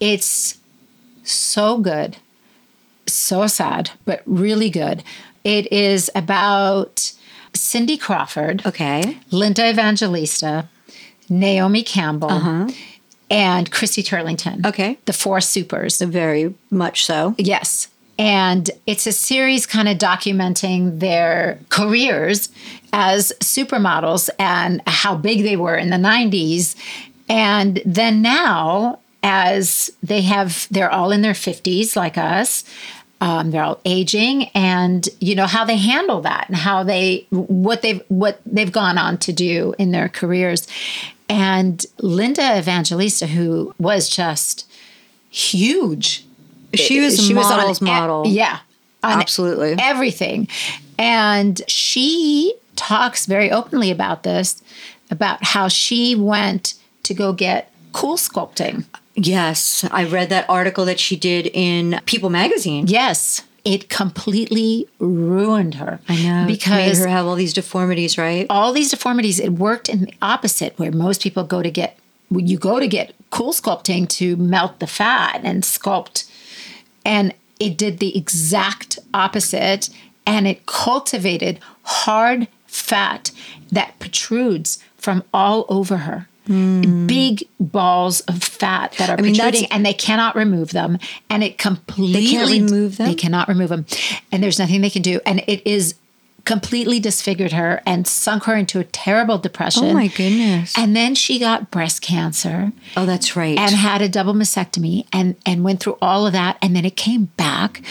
It's 0.00 0.58
so 1.24 1.78
good, 1.78 2.16
so 3.12 3.46
sad, 3.46 3.90
but 4.04 4.22
really 4.26 4.70
good. 4.70 5.02
It 5.44 5.72
is 5.72 6.10
about 6.14 7.12
Cindy 7.54 7.96
Crawford, 7.96 8.64
Okay. 8.66 9.18
Linda 9.30 9.68
Evangelista, 9.70 10.68
Naomi 11.28 11.82
Campbell, 11.82 12.30
uh-huh. 12.30 12.68
and 13.30 13.70
Christy 13.70 14.02
Turlington. 14.02 14.64
Okay. 14.66 14.98
The 15.04 15.12
Four 15.12 15.40
Supers. 15.40 16.00
Very 16.00 16.54
much 16.70 17.04
so. 17.04 17.34
Yes. 17.38 17.88
And 18.18 18.70
it's 18.86 19.06
a 19.06 19.12
series 19.12 19.64
kind 19.64 19.88
of 19.88 19.96
documenting 19.96 20.98
their 20.98 21.60
careers 21.68 22.48
as 22.92 23.32
supermodels 23.40 24.28
and 24.40 24.82
how 24.86 25.14
big 25.14 25.44
they 25.44 25.56
were 25.56 25.76
in 25.76 25.90
the 25.90 25.96
90s. 25.96 26.74
And 27.28 27.80
then 27.84 28.20
now, 28.20 28.98
as 29.22 29.90
they 30.02 30.22
have, 30.22 30.66
they're 30.70 30.90
all 30.90 31.12
in 31.12 31.22
their 31.22 31.32
50s 31.32 31.94
like 31.94 32.18
us. 32.18 32.64
Um, 33.20 33.50
they're 33.50 33.64
all 33.64 33.80
aging 33.84 34.44
and 34.54 35.08
you 35.20 35.34
know 35.34 35.46
how 35.46 35.64
they 35.64 35.76
handle 35.76 36.20
that 36.20 36.46
and 36.48 36.56
how 36.56 36.84
they 36.84 37.26
what 37.30 37.82
they've 37.82 38.00
what 38.06 38.40
they've 38.46 38.70
gone 38.70 38.96
on 38.96 39.18
to 39.18 39.32
do 39.32 39.74
in 39.76 39.90
their 39.90 40.08
careers. 40.08 40.68
And 41.28 41.84
linda 41.98 42.56
evangelista 42.58 43.26
who 43.26 43.74
was 43.78 44.08
just 44.08 44.70
huge. 45.30 46.24
She 46.74 47.00
was 47.00 47.18
a 47.18 47.22
she 47.22 47.34
was 47.34 47.46
on 47.50 47.56
model's 47.58 47.82
e- 47.82 47.84
model. 47.84 48.24
yeah. 48.26 48.60
On 49.02 49.20
Absolutely. 49.20 49.74
everything. 49.80 50.48
And 50.98 51.60
she 51.68 52.54
talks 52.76 53.26
very 53.26 53.50
openly 53.50 53.90
about 53.90 54.22
this 54.22 54.62
about 55.10 55.42
how 55.42 55.66
she 55.68 56.14
went 56.14 56.74
to 57.02 57.14
go 57.14 57.32
get 57.32 57.72
CoolSculpting 57.92 58.84
Yes, 59.18 59.84
I 59.90 60.04
read 60.04 60.28
that 60.30 60.48
article 60.48 60.84
that 60.86 61.00
she 61.00 61.16
did 61.16 61.50
in 61.52 62.00
People 62.06 62.30
magazine. 62.30 62.86
yes 62.86 63.42
it 63.64 63.88
completely 63.90 64.88
ruined 64.98 65.74
her 65.74 65.98
I 66.08 66.16
know. 66.22 66.44
Because 66.46 66.98
made 66.98 67.04
her 67.04 67.08
have 67.08 67.26
all 67.26 67.34
these 67.34 67.52
deformities, 67.52 68.16
right? 68.16 68.46
all 68.48 68.72
these 68.72 68.90
deformities 68.90 69.38
it 69.40 69.50
worked 69.50 69.88
in 69.88 70.02
the 70.02 70.14
opposite 70.22 70.78
where 70.78 70.92
most 70.92 71.22
people 71.22 71.44
go 71.44 71.62
to 71.62 71.70
get 71.70 71.98
you 72.30 72.56
go 72.58 72.78
to 72.78 72.86
get 72.86 73.14
CoolSculpting 73.32 74.08
to 74.10 74.36
melt 74.36 74.78
the 74.78 74.86
fat 74.86 75.40
and 75.44 75.62
sculpt 75.64 76.30
and 77.04 77.34
it 77.58 77.76
did 77.76 77.98
the 77.98 78.16
exact 78.16 78.98
opposite 79.12 79.90
and 80.26 80.46
it 80.46 80.64
cultivated 80.66 81.58
hard 81.82 82.46
fat 82.66 83.30
that 83.72 83.98
protrudes 83.98 84.78
from 84.96 85.24
all 85.34 85.64
over 85.68 85.98
her 85.98 86.28
big 86.48 87.44
balls 87.60 88.20
of 88.22 88.42
fat 88.42 88.92
that 88.98 89.10
are 89.10 89.16
Hmm. 89.16 89.22
mean, 89.24 89.34
protruding 89.34 89.66
and 89.70 89.84
they 89.84 89.92
cannot 89.92 90.34
remove 90.34 90.70
them 90.70 90.98
and 91.28 91.44
it 91.44 91.58
completely 91.58 92.12
They 92.24 92.30
can't 92.30 92.50
remove 92.50 92.96
them? 92.96 93.06
they 93.08 93.14
cannot 93.14 93.48
remove 93.48 93.68
them 93.68 93.84
and 94.32 94.42
there's 94.42 94.58
nothing 94.58 94.80
they 94.80 94.90
can 94.90 95.02
do 95.02 95.20
and 95.26 95.42
it 95.46 95.66
is 95.66 95.94
completely 96.44 96.98
disfigured 96.98 97.52
her 97.52 97.82
and 97.84 98.06
sunk 98.06 98.44
her 98.44 98.54
into 98.56 98.78
a 98.80 98.84
terrible 98.84 99.36
depression 99.36 99.84
Oh 99.84 99.92
my 99.92 100.06
goodness. 100.06 100.72
and 100.78 100.96
then 100.96 101.14
she 101.14 101.38
got 101.38 101.70
breast 101.70 102.00
cancer 102.00 102.72
oh, 102.96 103.04
that's 103.04 103.36
right. 103.36 103.58
and 103.58 103.72
had 103.74 104.00
a 104.00 104.08
double 104.08 104.32
mastectomy 104.32 105.04
and 105.12 105.36
and 105.44 105.62
went 105.64 105.80
through 105.80 105.98
all 106.00 106.26
of 106.26 106.32
that 106.32 106.56
and 106.62 106.74
then 106.74 106.86
it 106.86 106.96
came 106.96 107.26
back 107.36 107.82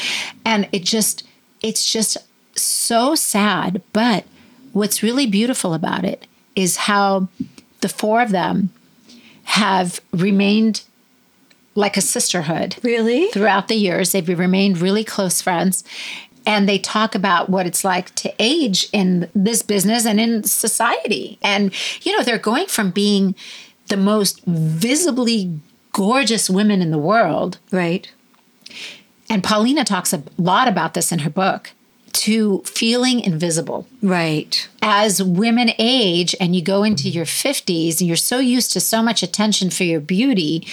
and 0.44 0.68
it 0.72 0.84
just 0.84 1.22
it's 1.62 1.92
just 1.92 2.18
so 2.56 3.14
sad 3.14 3.84
but 3.94 4.26
what's 4.74 5.04
really 5.04 5.28
beautiful 5.28 5.76
about 5.76 6.04
it 6.04 6.26
is 6.56 6.78
how 6.78 7.28
the 7.82 7.90
four 7.90 8.22
of 8.22 8.32
them 8.32 8.70
have 9.44 10.02
remained 10.12 10.84
like 11.76 11.96
a 11.96 12.02
sisterhood 12.02 12.76
really? 12.84 13.28
throughout 13.28 13.68
the 13.68 13.76
years. 13.76 14.12
They've 14.12 14.28
remained 14.28 14.80
really 14.80 15.04
close 15.04 15.42
friends. 15.42 15.84
And 16.46 16.68
they 16.68 16.80
talk 16.80 17.14
about 17.14 17.50
what 17.50 17.66
it's 17.66 17.84
like 17.84 18.16
to 18.16 18.34
age 18.40 18.88
in 18.94 19.30
this 19.36 19.62
business 19.62 20.06
and 20.06 20.20
in 20.20 20.44
society. 20.44 21.38
And, 21.42 21.74
you 22.04 22.16
know, 22.16 22.24
they're 22.24 22.38
going 22.38 22.68
from 22.68 22.92
being 22.92 23.36
the 23.88 23.98
most 23.98 24.42
visibly 24.46 25.60
gorgeous 25.92 26.50
women 26.50 26.82
in 26.82 26.92
the 26.92 26.98
world. 26.98 27.58
Right. 27.72 28.10
And 29.30 29.44
Paulina 29.44 29.84
talks 29.84 30.14
a 30.14 30.24
lot 30.38 30.68
about 30.68 30.94
this 30.94 31.12
in 31.12 31.20
her 31.20 31.30
book 31.30 31.72
to 32.18 32.62
feeling 32.66 33.20
invisible 33.20 33.88
Right. 34.02 34.68
as 34.82 35.22
women 35.22 35.72
age 35.78 36.36
and 36.40 36.56
you 36.56 36.62
go 36.62 36.84
into 36.84 37.10
your 37.10 37.26
50s 37.26 38.00
and 38.00 38.08
you're 38.08 38.16
so 38.18 38.40
used 38.40 38.72
to 38.74 38.80
so 38.80 39.02
much 39.02 39.24
attention 39.24 39.70
for 39.70 39.84
your 39.84 40.00
beauty, 40.00 40.68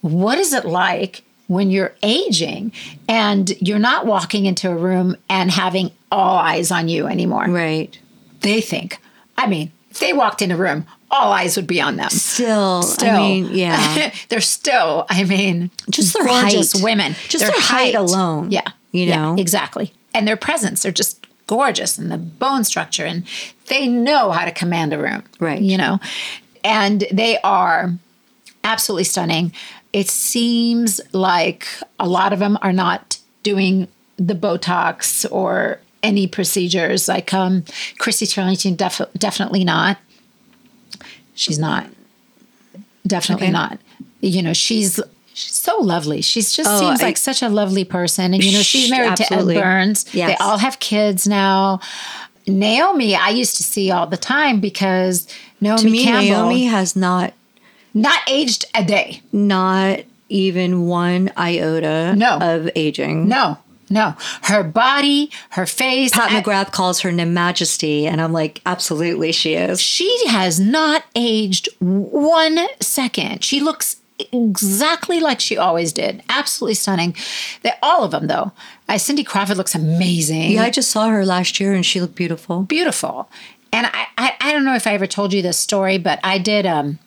what 0.00 0.38
is 0.38 0.52
it 0.52 0.64
like 0.64 1.22
when 1.46 1.70
you're 1.70 1.94
aging 2.02 2.72
and 3.08 3.50
you're 3.60 3.78
not 3.78 4.06
walking 4.06 4.46
into 4.46 4.70
a 4.70 4.74
room 4.76 5.16
and 5.28 5.50
having 5.50 5.90
all 6.10 6.36
eyes 6.38 6.70
on 6.70 6.88
you 6.88 7.06
anymore? 7.06 7.46
Right. 7.48 7.98
They 8.40 8.60
think. 8.60 8.98
I 9.36 9.46
mean, 9.46 9.72
if 9.90 9.98
they 10.00 10.12
walked 10.12 10.42
in 10.42 10.50
a 10.50 10.56
room, 10.56 10.86
all 11.10 11.32
eyes 11.32 11.56
would 11.56 11.66
be 11.66 11.80
on 11.80 11.96
them. 11.96 12.10
Still, 12.10 12.82
Still, 12.82 13.14
I 13.14 13.18
mean, 13.18 13.48
yeah. 13.52 14.12
they're 14.28 14.40
still. 14.42 15.06
I 15.08 15.24
mean, 15.24 15.70
Just 15.90 16.12
their 16.14 16.24
gorgeous 16.26 16.72
height. 16.74 16.82
women. 16.84 17.14
Just 17.28 17.44
their 17.46 17.52
height 17.58 17.94
alone, 17.94 18.50
Yeah, 18.50 18.68
you 18.92 19.04
Yeah, 19.06 19.16
know? 19.16 19.36
exactly. 19.38 19.92
And 20.18 20.26
their 20.26 20.36
presence, 20.36 20.82
they're 20.82 20.90
just 20.90 21.24
gorgeous, 21.46 21.96
and 21.96 22.10
the 22.10 22.18
bone 22.18 22.64
structure, 22.64 23.04
and 23.04 23.22
they 23.68 23.86
know 23.86 24.32
how 24.32 24.44
to 24.44 24.50
command 24.50 24.92
a 24.92 24.98
room. 24.98 25.22
Right. 25.38 25.60
You 25.62 25.78
know, 25.78 26.00
and 26.64 27.06
they 27.12 27.38
are 27.44 27.94
absolutely 28.64 29.04
stunning. 29.04 29.52
It 29.92 30.08
seems 30.08 31.00
like 31.12 31.68
a 32.00 32.08
lot 32.08 32.32
of 32.32 32.40
them 32.40 32.58
are 32.62 32.72
not 32.72 33.18
doing 33.44 33.86
the 34.16 34.34
Botox 34.34 35.24
or 35.30 35.80
any 36.02 36.26
procedures. 36.26 37.06
Like 37.06 37.32
um, 37.32 37.62
Christy 37.98 38.26
Turlington, 38.26 38.76
def- 38.76 39.12
definitely 39.16 39.62
not. 39.62 39.98
She's 41.36 41.60
not. 41.60 41.86
Definitely 43.06 43.46
Okay. 43.46 43.52
not. 43.52 43.78
You 44.20 44.42
know, 44.42 44.52
she's 44.52 44.98
she's 45.38 45.54
so 45.54 45.78
lovely. 45.80 46.20
She's 46.20 46.52
just 46.52 46.68
Oh, 46.70 46.78
seems 46.80 47.00
I- 47.00 47.04
like 47.06 47.16
such 47.16 47.42
a 47.42 47.48
lovely 47.48 47.84
person. 47.84 48.34
And 48.34 48.42
you 48.44 48.52
know, 48.52 48.62
she's 48.62 48.90
married 48.90 49.12
absolutely. 49.20 49.54
to 49.54 49.60
Ed 49.60 49.62
Burns. 49.64 50.04
Yes. 50.12 50.28
They 50.30 50.36
all 50.44 50.58
have 50.58 50.78
kids 50.80 51.26
now. 51.26 51.80
Naomi, 52.46 53.14
I 53.14 53.28
used 53.30 53.56
to 53.58 53.62
see 53.62 53.90
all 53.90 54.06
the 54.06 54.16
time 54.16 54.60
because 54.60 55.26
Naomi 55.60 55.82
To 55.82 55.90
me, 55.90 56.04
Campbell 56.04 56.28
Naomi 56.48 56.64
has 56.66 56.96
not, 56.96 57.34
not 57.94 58.18
aged 58.28 58.64
a 58.74 58.84
day. 58.84 59.20
not 59.32 60.00
even 60.30 60.86
one 60.86 61.30
iota 61.36 62.14
No. 62.16 62.38
of 62.38 62.70
aging. 62.76 63.28
No, 63.28 63.58
no. 63.90 64.14
Her 64.42 64.62
body, 64.62 65.30
her 65.50 65.66
face. 65.66 66.10
Pat 66.12 66.30
I- 66.32 66.40
McGrath 66.42 66.72
calls 66.72 67.00
her 67.00 67.12
Nim 67.12 67.34
Majesty, 67.34 68.06
and 68.06 68.20
I'm 68.20 68.32
like, 68.32 68.60
absolutely, 68.66 69.32
she 69.32 69.54
is. 69.54 69.80
she 69.80 70.10
has 70.28 70.58
not 70.60 71.04
aged 71.14 71.68
one 71.80 72.66
second. 72.80 73.44
She 73.44 73.60
looks 73.60 73.96
exactly 74.32 75.20
like 75.20 75.40
she 75.40 75.56
always 75.56 75.92
did. 75.92 76.22
Absolutely 76.28 76.74
stunning. 76.74 77.14
They 77.62 77.72
all 77.82 78.04
of 78.04 78.10
them 78.10 78.26
though. 78.26 78.52
Uh, 78.88 78.98
Cindy 78.98 79.24
Crawford 79.24 79.56
looks 79.56 79.74
amazing. 79.74 80.52
Yeah, 80.52 80.62
I 80.62 80.70
just 80.70 80.90
saw 80.90 81.08
her 81.08 81.24
last 81.24 81.60
year, 81.60 81.74
and 81.74 81.84
she 81.84 82.00
looked 82.00 82.14
beautiful. 82.14 82.62
beautiful. 82.62 83.30
And 83.72 83.86
I, 83.86 84.06
I, 84.16 84.32
I 84.40 84.52
don't 84.52 84.64
know 84.64 84.74
if 84.74 84.86
I 84.86 84.94
ever 84.94 85.06
told 85.06 85.32
you 85.32 85.42
this 85.42 85.58
story, 85.58 85.98
but 85.98 86.20
I 86.24 86.38
did. 86.38 86.64
Um, 86.66 86.98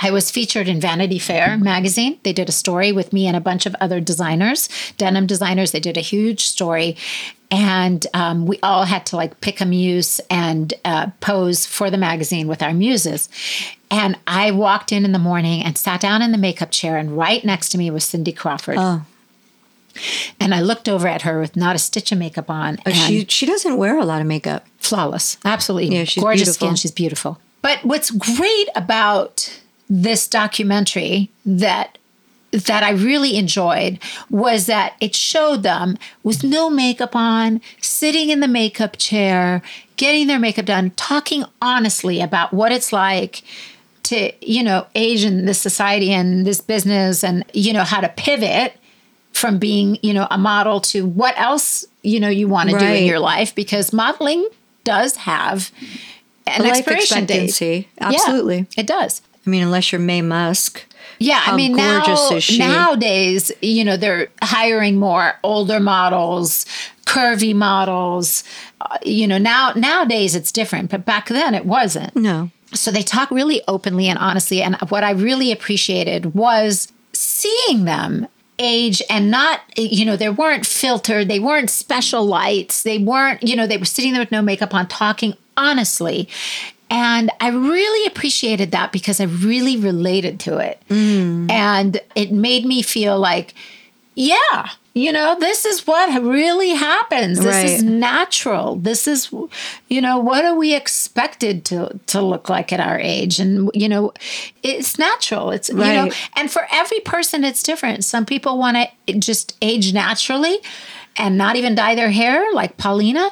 I 0.00 0.10
was 0.10 0.30
featured 0.30 0.68
in 0.68 0.80
Vanity 0.80 1.18
Fair 1.18 1.58
magazine. 1.58 2.18
They 2.22 2.32
did 2.32 2.48
a 2.48 2.52
story 2.52 2.92
with 2.92 3.12
me 3.12 3.26
and 3.26 3.36
a 3.36 3.40
bunch 3.40 3.66
of 3.66 3.74
other 3.80 4.00
designers, 4.00 4.68
denim 4.96 5.26
designers. 5.26 5.72
They 5.72 5.80
did 5.80 5.96
a 5.96 6.00
huge 6.00 6.44
story, 6.44 6.96
and 7.50 8.06
um, 8.14 8.46
we 8.46 8.58
all 8.62 8.84
had 8.84 9.06
to 9.06 9.16
like 9.16 9.40
pick 9.40 9.60
a 9.60 9.66
muse 9.66 10.20
and 10.30 10.72
uh, 10.84 11.08
pose 11.20 11.66
for 11.66 11.90
the 11.90 11.98
magazine 11.98 12.46
with 12.46 12.62
our 12.62 12.72
muses. 12.72 13.28
And 13.90 14.16
I 14.26 14.50
walked 14.52 14.92
in 14.92 15.04
in 15.04 15.12
the 15.12 15.18
morning 15.18 15.64
and 15.64 15.76
sat 15.76 16.00
down 16.00 16.22
in 16.22 16.30
the 16.30 16.38
makeup 16.38 16.70
chair, 16.70 16.96
and 16.96 17.16
right 17.16 17.44
next 17.44 17.70
to 17.70 17.78
me 17.78 17.90
was 17.90 18.04
Cindy 18.04 18.32
Crawford. 18.32 18.76
Oh. 18.78 19.04
And 20.38 20.54
I 20.54 20.60
looked 20.60 20.88
over 20.88 21.08
at 21.08 21.22
her 21.22 21.40
with 21.40 21.56
not 21.56 21.74
a 21.74 21.78
stitch 21.78 22.12
of 22.12 22.18
makeup 22.18 22.48
on. 22.48 22.78
But 22.84 22.94
she 22.94 23.24
she 23.24 23.46
doesn't 23.46 23.76
wear 23.76 23.98
a 23.98 24.04
lot 24.04 24.20
of 24.20 24.28
makeup. 24.28 24.64
flawless 24.78 25.38
absolutely 25.44 25.96
Yeah, 25.96 26.04
she's 26.04 26.22
gorgeous 26.22 26.48
beautiful. 26.56 26.68
skin 26.68 26.76
she's 26.76 26.90
beautiful 26.92 27.40
but 27.62 27.84
what's 27.84 28.10
great 28.12 28.68
about 28.76 29.60
this 29.88 30.28
documentary 30.28 31.30
that 31.44 31.98
that 32.50 32.82
I 32.82 32.92
really 32.92 33.36
enjoyed 33.36 33.98
was 34.30 34.66
that 34.66 34.94
it 35.00 35.14
showed 35.14 35.62
them 35.62 35.98
with 36.22 36.42
no 36.42 36.70
makeup 36.70 37.14
on, 37.14 37.60
sitting 37.82 38.30
in 38.30 38.40
the 38.40 38.48
makeup 38.48 38.96
chair, 38.96 39.60
getting 39.96 40.28
their 40.28 40.38
makeup 40.38 40.64
done, 40.64 40.92
talking 40.92 41.44
honestly 41.60 42.22
about 42.22 42.54
what 42.54 42.72
it's 42.72 42.90
like 42.90 43.42
to, 44.04 44.32
you 44.40 44.62
know, 44.62 44.86
age 44.94 45.24
in 45.24 45.44
this 45.44 45.60
society 45.60 46.10
and 46.10 46.46
this 46.46 46.62
business 46.62 47.22
and, 47.22 47.44
you 47.52 47.74
know, 47.74 47.84
how 47.84 48.00
to 48.00 48.08
pivot 48.08 48.74
from 49.32 49.58
being, 49.58 49.98
you 50.02 50.14
know, 50.14 50.26
a 50.30 50.38
model 50.38 50.80
to 50.80 51.06
what 51.06 51.38
else, 51.38 51.84
you 52.02 52.18
know, 52.18 52.30
you 52.30 52.48
want 52.48 52.70
to 52.70 52.78
do 52.78 52.86
in 52.86 53.04
your 53.04 53.18
life 53.18 53.54
because 53.54 53.92
modeling 53.92 54.48
does 54.84 55.16
have 55.16 55.70
an 56.46 56.62
life 56.62 56.78
expiration 56.78 57.26
date. 57.26 57.44
expectancy. 57.44 57.88
Yeah, 58.00 58.08
Absolutely. 58.08 58.66
it 58.76 58.86
does. 58.86 59.20
I 59.48 59.50
mean, 59.50 59.62
unless 59.62 59.92
you're 59.92 59.98
Maye 59.98 60.20
Musk. 60.20 60.84
Yeah, 61.18 61.38
How 61.38 61.54
I 61.54 61.56
mean 61.56 61.74
now 61.74 62.04
nowadays, 62.58 63.50
you 63.62 63.82
know, 63.82 63.96
they're 63.96 64.28
hiring 64.42 64.96
more 64.96 65.38
older 65.42 65.80
models, 65.80 66.66
curvy 67.06 67.54
models. 67.54 68.44
Uh, 68.82 68.98
you 69.02 69.26
know, 69.26 69.38
now 69.38 69.72
nowadays 69.74 70.34
it's 70.34 70.52
different, 70.52 70.90
but 70.90 71.06
back 71.06 71.28
then 71.28 71.54
it 71.54 71.64
wasn't. 71.64 72.14
No. 72.14 72.50
So 72.74 72.90
they 72.90 73.02
talk 73.02 73.30
really 73.30 73.62
openly 73.66 74.06
and 74.06 74.18
honestly. 74.18 74.60
And 74.60 74.76
what 74.90 75.02
I 75.02 75.12
really 75.12 75.50
appreciated 75.50 76.34
was 76.34 76.92
seeing 77.14 77.86
them 77.86 78.28
age 78.58 79.00
and 79.08 79.30
not 79.30 79.60
you 79.76 80.04
know 80.04 80.16
they 80.16 80.28
weren't 80.28 80.66
filtered 80.66 81.28
they 81.28 81.38
weren't 81.38 81.70
special 81.70 82.26
lights 82.26 82.82
they 82.82 82.98
weren't 82.98 83.40
you 83.40 83.54
know 83.54 83.68
they 83.68 83.76
were 83.76 83.84
sitting 83.84 84.12
there 84.12 84.20
with 84.20 84.32
no 84.32 84.42
makeup 84.42 84.74
on 84.74 84.84
talking 84.88 85.32
honestly 85.56 86.28
and 86.90 87.30
I 87.40 87.48
really 87.48 88.06
appreciated 88.06 88.70
that 88.72 88.92
because 88.92 89.20
I 89.20 89.24
really 89.24 89.76
related 89.76 90.40
to 90.40 90.58
it. 90.58 90.80
Mm. 90.88 91.50
And 91.50 92.00
it 92.14 92.32
made 92.32 92.64
me 92.64 92.82
feel 92.82 93.18
like, 93.18 93.54
yeah, 94.14 94.70
you 94.94 95.12
know, 95.12 95.36
this 95.38 95.64
is 95.64 95.86
what 95.86 96.22
really 96.22 96.70
happens. 96.70 97.38
This 97.38 97.70
is 97.70 97.82
natural. 97.84 98.76
This 98.76 99.06
is, 99.06 99.30
you 99.88 100.00
know, 100.00 100.18
what 100.18 100.44
are 100.44 100.56
we 100.56 100.74
expected 100.74 101.64
to 101.66 102.00
to 102.06 102.20
look 102.20 102.48
like 102.48 102.72
at 102.72 102.80
our 102.80 102.98
age? 102.98 103.38
And 103.38 103.70
you 103.74 103.88
know, 103.88 104.12
it's 104.62 104.98
natural. 104.98 105.52
It's 105.52 105.68
you 105.68 105.76
know, 105.76 106.10
and 106.34 106.50
for 106.50 106.66
every 106.72 107.00
person, 107.00 107.44
it's 107.44 107.62
different. 107.62 108.02
Some 108.04 108.26
people 108.26 108.58
want 108.58 108.76
to 109.06 109.18
just 109.20 109.56
age 109.62 109.92
naturally 109.92 110.58
and 111.16 111.38
not 111.38 111.54
even 111.54 111.76
dye 111.76 111.94
their 111.94 112.10
hair, 112.10 112.52
like 112.52 112.76
Paulina. 112.76 113.30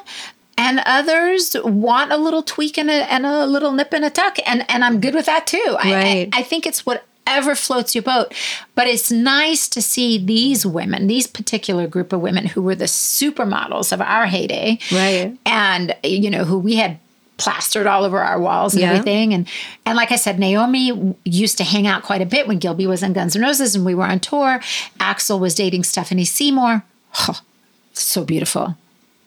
And 0.59 0.81
others 0.85 1.55
want 1.63 2.11
a 2.11 2.17
little 2.17 2.41
tweak 2.41 2.77
and 2.79 2.89
a, 2.89 3.11
and 3.11 3.25
a 3.25 3.45
little 3.45 3.71
nip 3.71 3.93
and 3.93 4.03
a 4.03 4.09
tuck. 4.09 4.37
And, 4.45 4.65
and 4.69 4.83
I'm 4.83 4.99
good 4.99 5.13
with 5.13 5.27
that 5.27 5.45
too. 5.47 5.77
I- 5.79 5.93
Right. 5.93 6.29
I, 6.33 6.39
I 6.39 6.43
think 6.43 6.65
it's 6.65 6.85
whatever 6.85 7.53
floats 7.55 7.93
your 7.93 8.01
boat. 8.01 8.33
But 8.73 8.87
it's 8.87 9.11
nice 9.11 9.67
to 9.69 9.81
see 9.81 10.17
these 10.17 10.65
women, 10.65 11.07
these 11.07 11.27
particular 11.27 11.85
group 11.87 12.11
of 12.11 12.21
women 12.21 12.47
who 12.47 12.61
were 12.61 12.75
the 12.75 12.85
supermodels 12.85 13.91
of 13.91 14.01
our 14.01 14.25
heyday. 14.25 14.79
Right. 14.91 15.37
And, 15.45 15.95
you 16.03 16.29
know, 16.29 16.43
who 16.43 16.57
we 16.57 16.75
had 16.75 16.99
plastered 17.37 17.85
all 17.85 18.03
over 18.03 18.19
our 18.19 18.39
walls 18.39 18.73
and 18.73 18.81
Yeah. 18.81 18.93
everything. 18.93 19.31
And 19.35 19.47
and 19.85 19.95
like 19.95 20.11
I 20.11 20.15
said, 20.15 20.39
Naomi 20.39 21.15
used 21.23 21.59
to 21.59 21.63
hang 21.63 21.85
out 21.85 22.01
quite 22.01 22.21
a 22.23 22.25
bit 22.25 22.47
when 22.47 22.57
Gilby 22.57 22.87
was 22.87 23.03
in 23.03 23.13
Guns 23.13 23.35
N' 23.35 23.43
Roses 23.43 23.75
and 23.75 23.85
we 23.85 23.93
were 23.93 24.05
on 24.05 24.19
tour. 24.19 24.59
Axl 24.99 25.39
was 25.39 25.53
dating 25.53 25.83
Stephanie 25.83 26.25
Seymour. 26.25 26.83
Oh, 27.27 27.41
so 27.93 28.23
beautiful. 28.23 28.75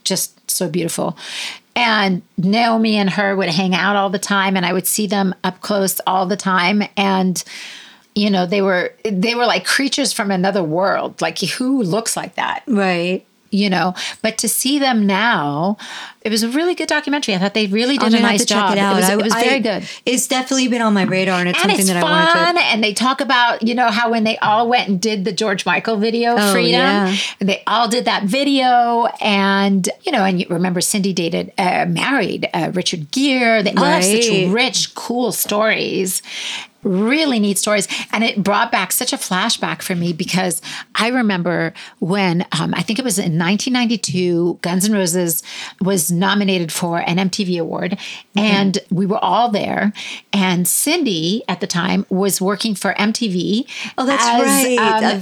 Just 0.05 0.51
so 0.51 0.69
beautiful. 0.69 1.17
And 1.77 2.23
Naomi 2.37 2.97
and 2.97 3.11
her 3.11 3.37
would 3.37 3.49
hang 3.49 3.75
out 3.75 3.97
all 3.97 4.11
the 4.11 4.19
time 4.19 4.57
and 4.57 4.67
I 4.67 4.73
would 4.73 4.87
see 4.87 5.07
them 5.07 5.35
up 5.45 5.61
close 5.61 6.01
all 6.07 6.27
the 6.27 6.37
time. 6.37 6.83
And 6.97 7.43
you 8.15 8.29
know, 8.29 8.45
they 8.45 8.61
were 8.61 8.93
they 9.05 9.35
were 9.35 9.47
like 9.47 9.65
creatures 9.65 10.13
from 10.13 10.31
another 10.31 10.65
world. 10.65 11.21
Like 11.21 11.39
who 11.39 11.83
looks 11.83 12.17
like 12.17 12.35
that? 12.35 12.65
Right. 12.67 13.25
You 13.51 13.69
know 13.71 13.95
but 14.23 14.39
to 14.39 14.49
see 14.49 14.79
them 14.79 15.07
now 15.07 15.77
it 16.23 16.31
was 16.31 16.43
a 16.43 16.49
really 16.51 16.75
good 16.75 16.89
documentary 16.89 17.35
i 17.35 17.39
thought 17.39 17.55
they 17.55 17.67
really 17.67 17.97
did 17.99 18.15
I'm 18.15 18.21
a 18.21 18.23
nice 18.23 18.41
to 18.41 18.47
check 18.47 18.57
job 18.59 18.73
it 18.73 18.79
out. 18.79 18.97
was, 18.97 19.05
I- 19.07 19.13
it 19.15 19.23
was 19.23 19.33
I- 19.33 19.45
very 19.45 19.61
good 19.61 19.89
It's 20.07 20.27
definitely 20.29 20.69
been 20.69 20.83
on 20.83 20.95
my 20.95 21.03
radar, 21.05 21.41
and 21.41 21.49
it's 21.49 21.59
and 21.59 21.71
something 21.71 21.81
it's 21.81 21.89
that 21.89 21.97
I 21.97 22.01
fun 22.01 22.37
wanted 22.55 22.61
to. 22.61 22.67
and 22.67 22.85
they 22.85 22.95
talk 22.95 23.21
about 23.21 23.67
you 23.67 23.75
know 23.75 23.89
how 23.91 24.11
when 24.11 24.25
they 24.25 24.37
all 24.39 24.69
went 24.69 24.89
and 24.89 25.01
did 25.01 25.25
the 25.25 25.33
george 25.33 25.67
michael 25.67 25.97
video 25.97 26.35
Oh, 26.39 26.53
freedom 26.53 26.73
yeah. 26.81 27.15
and 27.41 27.49
they 27.49 27.63
all 27.67 27.89
did 27.89 28.05
that 28.05 28.25
video 28.25 29.07
and 29.21 29.89
you 30.03 30.13
know 30.13 30.25
and 30.25 30.41
you 30.41 30.47
remember 30.49 30.81
cindy 30.81 31.13
dated 31.13 31.53
uh, 31.59 31.87
married 31.89 32.49
uh, 32.55 32.71
richard 32.75 33.11
gere 33.11 33.63
they 33.63 33.73
all 33.75 33.85
have 33.85 34.05
such 34.05 34.29
rich 34.53 34.95
cool 34.95 35.33
stories 35.33 36.23
really 36.83 37.39
neat 37.39 37.59
stories 37.59 37.87
and 38.13 38.25
it 38.25 38.43
brought 38.43 38.73
back 38.73 38.91
such 38.93 39.13
a 39.13 39.17
flashback 39.17 39.83
for 39.83 39.95
me 39.95 40.13
because 40.13 40.63
i 40.95 41.09
remember 41.09 41.73
when 41.99 42.45
um, 42.59 42.73
i 42.75 42.83
think 42.83 42.99
it 42.99 43.05
was 43.05 43.19
in 43.19 43.39
1992 43.39 44.59
guns 44.63 44.89
n' 44.89 44.93
roses 44.93 45.43
was 45.81 46.11
nominated 46.11 46.73
for 46.73 46.99
an 46.99 47.17
mtv 47.17 47.59
award 47.61 47.99
Mm-hmm. 48.37 48.39
and 48.47 48.79
we 48.91 49.07
were 49.07 49.19
all 49.23 49.51
there 49.51 49.93
and 50.33 50.67
cindy 50.69 51.43
at 51.49 51.61
the 51.61 51.67
time 51.67 52.07
was 52.09 52.41
working 52.41 52.75
for 52.75 52.95
mtv 52.95 53.69
Oh, 53.99 54.07
that's 54.07 54.25
as, 54.25 54.43
right. 54.43 54.79
um, 54.79 55.05
a 55.05 55.19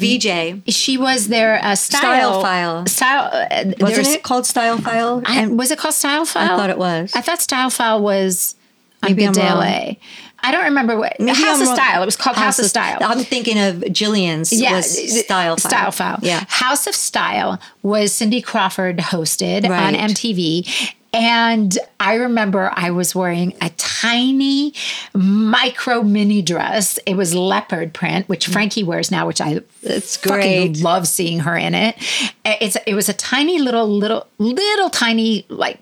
VJ. 0.62 0.70
she 0.72 0.96
was 0.98 1.28
their 1.28 1.56
uh, 1.64 1.74
style, 1.74 2.00
Style 2.00 2.42
File. 2.42 2.86
style 2.86 3.30
uh, 3.50 3.72
Wasn't 3.80 4.06
it 4.08 4.22
called 4.22 4.46
Style 4.46 4.78
File? 4.78 5.22
I, 5.24 5.46
was 5.46 5.70
it 5.70 5.78
called 5.78 5.94
Style 5.94 6.24
File? 6.24 6.52
I 6.54 6.56
thought 6.56 6.70
it 6.70 6.78
was. 6.78 7.12
I 7.14 7.20
thought 7.22 7.40
Style 7.40 7.70
File 7.70 8.00
was 8.02 8.54
on 9.02 9.10
Maybe 9.10 9.22
Good 9.26 9.38
I'm 9.38 9.60
Day. 9.60 9.98
LA. 9.98 10.27
I 10.40 10.52
don't 10.52 10.64
remember 10.64 10.96
what 10.96 11.18
Maybe 11.18 11.32
House 11.36 11.56
I'm 11.56 11.62
of 11.62 11.66
wrong. 11.68 11.76
Style. 11.76 12.02
It 12.02 12.06
was 12.06 12.16
called 12.16 12.36
House, 12.36 12.58
of 12.58 12.66
Style. 12.66 12.98
I'm 13.00 13.24
thinking 13.24 13.58
of 13.58 13.76
Jillian's. 13.92 14.52
was 14.52 15.20
Style 15.20 15.56
File. 15.56 15.70
Style 15.70 15.90
File. 15.92 16.18
Yeah. 16.22 16.44
House 16.48 16.86
of 16.86 16.94
Style 16.94 17.60
was 17.82 18.12
Cindy 18.12 18.40
Crawford 18.40 18.98
hosted 18.98 19.68
on 19.68 19.94
MTV. 19.94 20.94
And 21.14 21.76
I 21.98 22.14
remember 22.16 22.70
I 22.74 22.90
was 22.90 23.14
wearing 23.14 23.54
a 23.62 23.70
tiny 23.78 24.74
micro 25.14 26.02
mini 26.02 26.42
dress. 26.42 26.98
It 27.06 27.16
was 27.16 27.34
leopard 27.34 27.94
print, 27.94 28.28
which 28.28 28.46
Frankie 28.46 28.82
wears 28.84 29.10
now, 29.10 29.26
which 29.26 29.40
I 29.40 29.60
It's 29.82 30.16
fucking 30.18 30.72
great. 30.74 30.82
love 30.82 31.08
seeing 31.08 31.40
her 31.40 31.56
in 31.56 31.74
it. 31.74 31.96
It's 32.44 32.76
it 32.86 32.94
was 32.94 33.08
a 33.08 33.14
tiny 33.14 33.58
little 33.58 33.88
little 33.88 34.26
little 34.38 34.90
tiny 34.90 35.46
like 35.48 35.78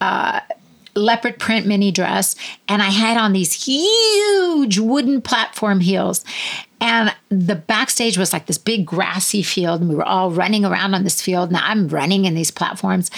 uh, 0.00 0.40
leopard 0.98 1.38
print 1.38 1.66
mini 1.66 1.90
dress 1.90 2.36
and 2.68 2.82
I 2.82 2.90
had 2.90 3.16
on 3.16 3.32
these 3.32 3.52
huge 3.52 4.78
wooden 4.78 5.22
platform 5.22 5.80
heels. 5.80 6.24
And 6.80 7.12
the 7.28 7.56
backstage 7.56 8.16
was 8.16 8.32
like 8.32 8.46
this 8.46 8.58
big 8.58 8.86
grassy 8.86 9.42
field, 9.42 9.80
and 9.80 9.90
we 9.90 9.96
were 9.96 10.06
all 10.06 10.30
running 10.30 10.64
around 10.64 10.94
on 10.94 11.02
this 11.02 11.20
field. 11.20 11.50
Now 11.50 11.62
I'm 11.64 11.88
running 11.88 12.24
in 12.24 12.34
these 12.34 12.52
platforms. 12.52 13.10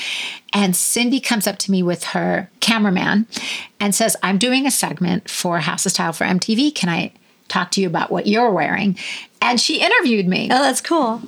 And 0.54 0.74
Cindy 0.74 1.20
comes 1.20 1.46
up 1.46 1.58
to 1.58 1.70
me 1.70 1.82
with 1.82 2.04
her 2.04 2.50
cameraman 2.60 3.26
and 3.78 3.94
says, 3.94 4.16
I'm 4.22 4.38
doing 4.38 4.66
a 4.66 4.70
segment 4.70 5.28
for 5.28 5.58
House 5.58 5.84
of 5.84 5.92
Style 5.92 6.14
for 6.14 6.24
MTV. 6.24 6.74
Can 6.74 6.88
I 6.88 7.12
talk 7.48 7.70
to 7.72 7.82
you 7.82 7.86
about 7.86 8.10
what 8.10 8.26
you're 8.26 8.50
wearing? 8.50 8.96
And 9.42 9.60
she 9.60 9.82
interviewed 9.82 10.26
me. 10.26 10.48
Oh, 10.50 10.62
that's 10.62 10.80
cool. 10.80 11.20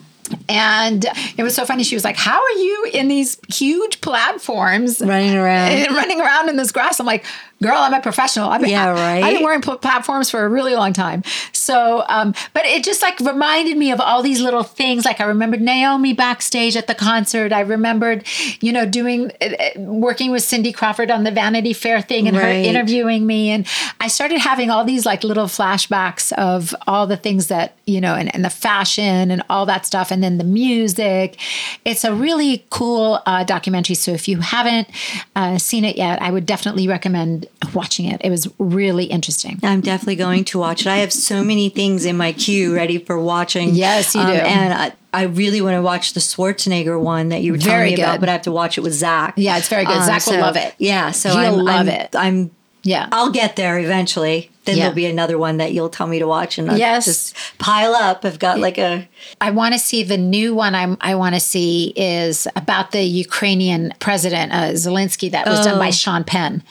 And 0.49 1.05
it 1.37 1.43
was 1.43 1.55
so 1.55 1.65
funny. 1.65 1.83
She 1.85 1.95
was 1.95 2.05
like, 2.05 2.17
How 2.17 2.41
are 2.41 2.59
you 2.59 2.91
in 2.93 3.09
these 3.09 3.39
huge 3.49 4.01
platforms 4.01 5.01
Running 5.01 5.35
around. 5.35 5.73
running 5.95 6.21
around 6.21 6.49
in 6.49 6.57
this 6.57 6.73
grass? 6.73 7.01
I'm 7.01 7.07
like, 7.07 7.25
Girl, 7.63 7.77
I'm 7.77 7.95
a 7.95 8.01
professional. 8.01 8.51
I've 8.51 8.61
been, 8.61 8.71
Yeah, 8.71 8.91
right. 8.91 9.23
I've 9.25 9.35
been 9.35 9.45
wearing 9.45 9.61
platforms 9.63 10.31
for 10.31 10.45
a 10.45 10.49
really 10.49 10.75
long 10.75 10.93
time. 10.93 11.23
So, 11.53 12.05
um, 12.09 12.35
but 12.55 12.65
it 12.65 12.83
just 12.83 13.03
like 13.03 13.21
reminded 13.21 13.77
me 13.77 13.93
of 13.93 14.01
all 14.01 14.23
these 14.23 14.41
little 14.41 14.65
things. 14.65 15.05
Like 15.05 15.21
I 15.21 15.25
remembered 15.25 15.61
Naomi 15.61 16.13
backstage 16.13 16.77
at 16.77 16.89
the 16.89 16.95
concert. 16.95 17.53
I 17.53 17.61
remembered, 17.61 18.27
you 18.61 18.73
know, 18.73 18.85
doing, 18.85 19.31
uh, 19.41 19.45
uh, 19.47 19.81
working 19.81 20.33
with 20.33 20.43
Cindy 20.43 20.73
Crawford 20.73 21.11
on 21.11 21.23
the 21.23 21.31
Vanity 21.31 21.73
Fair 21.73 22.01
thing 22.03 22.27
and 22.27 22.37
her 22.37 22.49
interviewing 22.49 23.27
me. 23.27 23.51
And 23.51 23.67
I 24.01 24.09
started 24.09 24.39
having 24.41 24.71
all 24.71 24.85
these 24.85 25.07
like 25.07 25.23
little 25.23 25.47
flashbacks 25.47 26.33
of 26.33 26.75
all 26.89 27.07
the 27.07 27.17
things 27.17 27.47
that, 27.47 27.77
you 27.87 28.01
know, 28.01 28.15
and, 28.15 28.35
and 28.35 28.45
the 28.45 28.51
fashion 28.51 29.31
and 29.31 29.43
all 29.49 29.67
that 29.67 29.87
stuff. 29.87 30.11
And 30.11 30.23
then 30.23 30.39
the 30.39 30.45
music. 30.45 31.39
It's 31.85 32.05
a 32.05 32.13
really 32.13 32.65
cool 32.71 33.21
uh, 33.25 33.45
documentary. 33.45 33.95
So 33.95 34.11
if 34.13 34.27
you 34.27 34.41
haven't 34.41 34.89
uh, 35.37 35.59
seen 35.59 35.85
it 35.85 35.97
yet, 35.97 36.21
I 36.21 36.31
would 36.31 36.47
definitely 36.47 36.89
recommend 36.89 37.47
watching 37.75 38.07
it. 38.07 38.21
It 38.25 38.31
was 38.31 38.49
really 38.59 39.05
interesting. 39.05 39.59
I'm 39.63 39.81
definitely 39.81 40.17
going 40.17 40.45
to 40.47 40.59
watch 40.59 40.83
it. 40.83 40.87
I 40.89 40.97
have 40.99 41.13
so 41.13 41.43
many 41.45 41.69
things 41.69 42.05
in 42.05 42.17
my 42.17 42.33
queue 42.33 42.75
ready 42.75 42.99
for 42.99 43.19
watching. 43.19 43.71
Um, 43.71 43.75
Yes, 43.75 44.15
you 44.15 44.23
do. 44.23 44.29
And 44.33 44.73
I, 44.75 44.93
I 45.13 45.23
really 45.25 45.61
want 45.61 45.75
to 45.77 45.83
watch 45.83 46.15
the 46.15 46.21
Schwarzenegger 46.21 47.01
one 47.01 47.29
that 47.31 47.43
you 47.43 47.53
were 47.53 47.59
telling 47.59 47.79
Very 47.79 47.89
me 47.97 48.03
about, 48.03 48.21
but 48.21 48.29
I 48.29 48.33
have 48.33 48.43
to 48.43 48.53
watch 48.53 48.79
it 48.79 48.81
with 48.81 48.93
Zakk. 48.95 49.35
Yeah, 49.37 49.59
it's 49.59 49.69
very 49.69 49.85
good. 49.85 49.97
Zakk 49.97 50.27
will 50.31 50.41
love 50.41 50.57
it. 50.57 50.75
Yeah, 50.79 51.11
so 51.13 51.31
I'm, 51.31 51.55
love 51.55 51.69
I'm- 51.87 51.89
it. 51.89 52.15
I'm. 52.17 52.51
Yeah. 52.85 53.09
I'll 53.13 53.31
get 53.31 53.55
there 53.55 53.79
eventually. 53.79 54.51
Then 54.65 54.77
Yeah. 54.77 54.83
there'll 54.85 54.97
be 54.97 55.07
another 55.07 55.39
one 55.39 55.59
that 55.59 55.73
you'll 55.73 55.89
tell 55.89 56.09
me 56.09 56.19
to 56.19 56.27
watch, 56.27 56.59
and 56.59 56.69
I'll 56.69 56.77
Yes. 56.77 57.05
just 57.05 57.37
pile 57.59 57.95
up. 57.95 58.25
I've 58.25 58.41
got 58.41 58.59
like 58.59 58.77
a 58.77 59.09
I 59.41 59.53
want 59.53 59.75
to 59.75 59.79
see 59.79 60.03
the 60.03 60.19
new 60.19 60.53
one. 60.53 60.75
I'm, 60.75 60.97
I 61.01 61.15
want 61.15 61.37
to 61.37 61.41
see 61.41 61.93
is 61.95 62.49
about 62.57 62.91
the 62.91 63.03
Ukrainian 63.03 63.93
president 64.01 64.51
uh, 64.53 64.71
Zelensky 64.73 65.31
that 65.31 65.47
was 65.47 65.65
done 65.65 65.79
by 65.79 65.89
Oh. 65.89 65.91
Sean 65.93 66.25
Penn, 66.25 66.65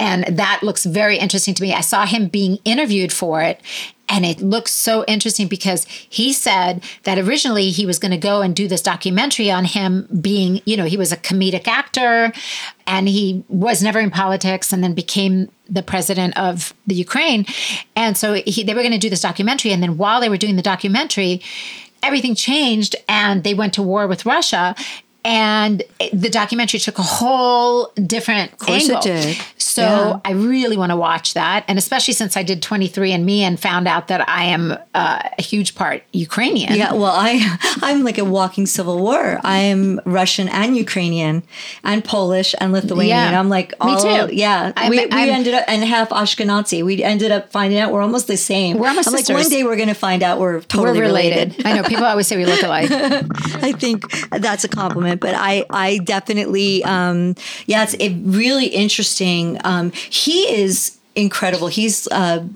and 0.00 0.24
that 0.38 0.62
looks 0.62 0.86
very 0.86 1.18
interesting 1.18 1.54
to 1.54 1.62
me. 1.62 1.74
I 1.74 1.82
saw 1.82 2.06
him 2.06 2.28
being 2.28 2.58
interviewed 2.64 3.12
for 3.12 3.42
it, 3.42 3.60
and 4.08 4.24
it 4.24 4.40
looks 4.40 4.72
so 4.72 5.04
interesting 5.04 5.46
because 5.46 5.84
he 5.84 6.32
said 6.32 6.82
that 7.04 7.18
originally 7.18 7.68
he 7.68 7.84
was 7.84 7.98
going 7.98 8.10
to 8.10 8.16
go 8.16 8.40
and 8.40 8.56
do 8.56 8.66
this 8.66 8.80
documentary 8.80 9.50
on 9.50 9.66
him 9.66 10.08
being, 10.20 10.62
you 10.64 10.76
know, 10.76 10.86
he 10.86 10.96
was 10.96 11.12
a 11.12 11.18
comedic 11.18 11.68
actor, 11.68 12.32
and 12.86 13.08
he 13.08 13.44
was 13.48 13.82
never 13.82 14.00
in 14.00 14.10
politics, 14.10 14.72
and 14.72 14.82
then 14.82 14.94
became 14.94 15.52
the 15.68 15.82
president 15.82 16.36
of 16.38 16.72
the 16.86 16.94
Ukraine, 16.94 17.44
and 17.94 18.16
so 18.16 18.34
he, 18.34 18.64
they 18.64 18.74
were 18.74 18.82
going 18.82 18.92
to 18.92 18.98
do 18.98 19.10
this 19.10 19.20
documentary, 19.20 19.70
and 19.70 19.82
then 19.82 19.98
while 19.98 20.20
they 20.20 20.30
were 20.30 20.38
doing 20.38 20.56
the 20.56 20.62
documentary 20.62 21.42
everything 22.02 22.34
changed 22.34 22.96
and 23.10 23.44
they 23.44 23.52
went 23.52 23.74
to 23.74 23.82
war 23.82 24.06
with 24.06 24.24
Russia. 24.24 24.74
And 25.24 25.82
the 26.12 26.30
documentary 26.30 26.80
took 26.80 26.98
a 26.98 27.02
whole 27.02 27.92
different 28.06 28.52
angle. 28.68 29.00
did. 29.00 29.36
So 29.58 29.82
Yeah. 29.82 30.20
I 30.24 30.32
really 30.32 30.76
want 30.76 30.90
to 30.90 30.96
watch 30.96 31.34
that, 31.34 31.64
and 31.68 31.78
especially 31.78 32.14
since 32.14 32.36
I 32.36 32.42
did 32.42 32.62
23 32.62 33.12
and 33.12 33.24
Me 33.26 33.42
and 33.44 33.58
found 33.60 33.86
out 33.86 34.08
that 34.08 34.28
I 34.28 34.44
am 34.44 34.76
uh, 34.94 35.20
a 35.38 35.42
huge 35.42 35.74
part 35.74 36.02
Ukrainian. 36.12 36.74
Yeah, 36.74 36.92
well, 36.94 37.12
I 37.14 37.56
I'm 37.82 38.02
like 38.02 38.18
a 38.18 38.24
walking 38.24 38.66
civil 38.66 38.98
war. 38.98 39.38
I 39.44 39.58
am 39.58 40.00
Russian 40.04 40.48
and 40.48 40.76
Ukrainian 40.76 41.42
and 41.84 42.04
Polish 42.04 42.54
and 42.60 42.72
Lithuanian. 42.72 43.08
Yeah. 43.32 43.38
I'm 43.40 43.48
like 43.48 43.74
Me 43.84 44.00
too. 44.00 44.34
yeah. 44.34 44.72
I'm- 44.76 44.90
we 44.90 44.96
we 44.98 45.10
I'm- 45.12 45.28
ended 45.40 45.54
up 45.54 45.64
and 45.68 45.84
half 45.84 46.08
Ashkenazi. 46.10 46.84
We 46.84 47.02
ended 47.02 47.30
up 47.30 47.50
finding 47.52 47.78
out 47.78 47.92
we're 47.92 48.02
almost 48.02 48.26
the 48.26 48.36
same. 48.36 48.78
We're 48.78 48.88
almost 48.88 49.08
I'm 49.08 49.14
like 49.14 49.28
one 49.28 49.48
day 49.48 49.62
we're 49.64 49.76
gonna 49.76 49.94
find 50.08 50.22
out 50.22 50.38
we're 50.40 50.54
We're 50.56 50.60
totally 50.62 51.00
related. 51.00 51.48
related. 51.50 51.66
I 51.66 51.74
know 51.76 51.82
people 51.82 52.04
always 52.04 52.26
say 52.26 52.36
we 52.36 52.46
look 52.46 52.62
alike. 52.62 52.90
I 53.68 53.72
think 53.72 53.98
that's 54.30 54.64
a 54.64 54.68
compliment, 54.68 55.09
but 55.16 55.34
I, 55.34 55.64
I 55.70 55.98
definitely, 55.98 56.84
um, 56.84 57.34
yeah, 57.66 57.82
it's 57.82 57.94
it 57.94 58.14
really 58.22 58.66
interesting. 58.66 59.58
Um, 59.64 59.92
he 59.92 60.42
is 60.52 60.98
incredible. 61.14 61.68
He's, 61.68 62.06
uh, 62.08 62.46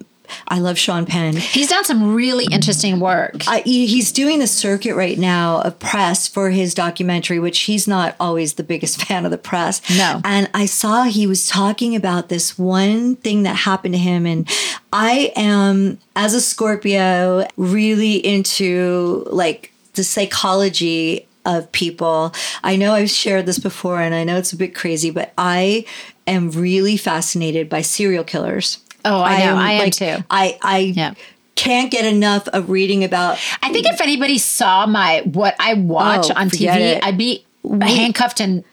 I 0.48 0.58
love 0.58 0.78
Sean 0.78 1.06
Penn. 1.06 1.36
He's 1.36 1.68
done 1.68 1.84
some 1.84 2.14
really 2.14 2.46
interesting 2.50 3.00
work. 3.00 3.46
I, 3.46 3.60
he's 3.60 4.12
doing 4.12 4.38
the 4.38 4.46
circuit 4.46 4.94
right 4.94 5.18
now 5.18 5.60
of 5.60 5.78
press 5.78 6.28
for 6.28 6.50
his 6.50 6.74
documentary, 6.74 7.38
which 7.38 7.60
he's 7.60 7.86
not 7.86 8.16
always 8.18 8.54
the 8.54 8.62
biggest 8.62 9.04
fan 9.06 9.24
of 9.24 9.30
the 9.30 9.38
press. 9.38 9.80
No. 9.90 10.20
And 10.24 10.50
I 10.54 10.66
saw 10.66 11.04
he 11.04 11.26
was 11.26 11.46
talking 11.46 11.94
about 11.94 12.28
this 12.28 12.58
one 12.58 13.16
thing 13.16 13.42
that 13.44 13.56
happened 13.56 13.94
to 13.94 14.00
him. 14.00 14.26
And 14.26 14.48
I 14.92 15.32
am, 15.36 15.98
as 16.16 16.34
a 16.34 16.40
Scorpio, 16.40 17.46
really 17.56 18.14
into 18.14 19.26
like 19.30 19.72
the 19.94 20.04
psychology 20.04 21.26
of 21.44 21.70
people. 21.72 22.32
I 22.62 22.76
know 22.76 22.94
I've 22.94 23.10
shared 23.10 23.46
this 23.46 23.58
before 23.58 24.00
and 24.00 24.14
I 24.14 24.24
know 24.24 24.36
it's 24.36 24.52
a 24.52 24.56
bit 24.56 24.74
crazy, 24.74 25.10
but 25.10 25.32
I 25.36 25.84
am 26.26 26.50
really 26.50 26.96
fascinated 26.96 27.68
by 27.68 27.82
serial 27.82 28.24
killers. 28.24 28.78
Oh, 29.04 29.20
I 29.22 29.44
know. 29.44 29.56
I 29.56 29.72
am 29.72 29.78
like, 29.80 29.92
too. 29.92 30.16
I, 30.30 30.58
I, 30.62 30.78
Yeah. 30.78 31.14
can't 31.56 31.90
get 31.90 32.04
enough 32.06 32.48
of 32.48 32.70
reading 32.70 33.04
about 33.04 33.38
I 33.62 33.72
think 33.72 33.86
if 33.86 34.00
anybody 34.00 34.38
saw 34.38 34.86
my 34.86 35.20
what 35.24 35.54
I 35.60 35.74
watch 35.74 36.26
Oh, 36.30 36.34
on 36.40 36.48
TV, 36.50 36.74
it. 36.96 37.04
I'd 37.04 37.18
be 37.18 37.44
handcuffed 37.80 38.40
and 38.40 38.64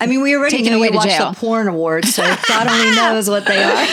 I 0.00 0.06
mean, 0.06 0.22
we 0.22 0.34
already 0.36 0.62
knew 0.62 0.76
away 0.78 0.88
you 0.92 1.00
jail. 1.02 1.30
the 1.32 1.36
porn 1.36 1.68
awards, 1.68 2.14
so 2.14 2.22
God 2.48 2.66
only 2.68 2.96
knows 2.96 3.28
what 3.28 3.44
they 3.46 3.62
are. 3.62 3.86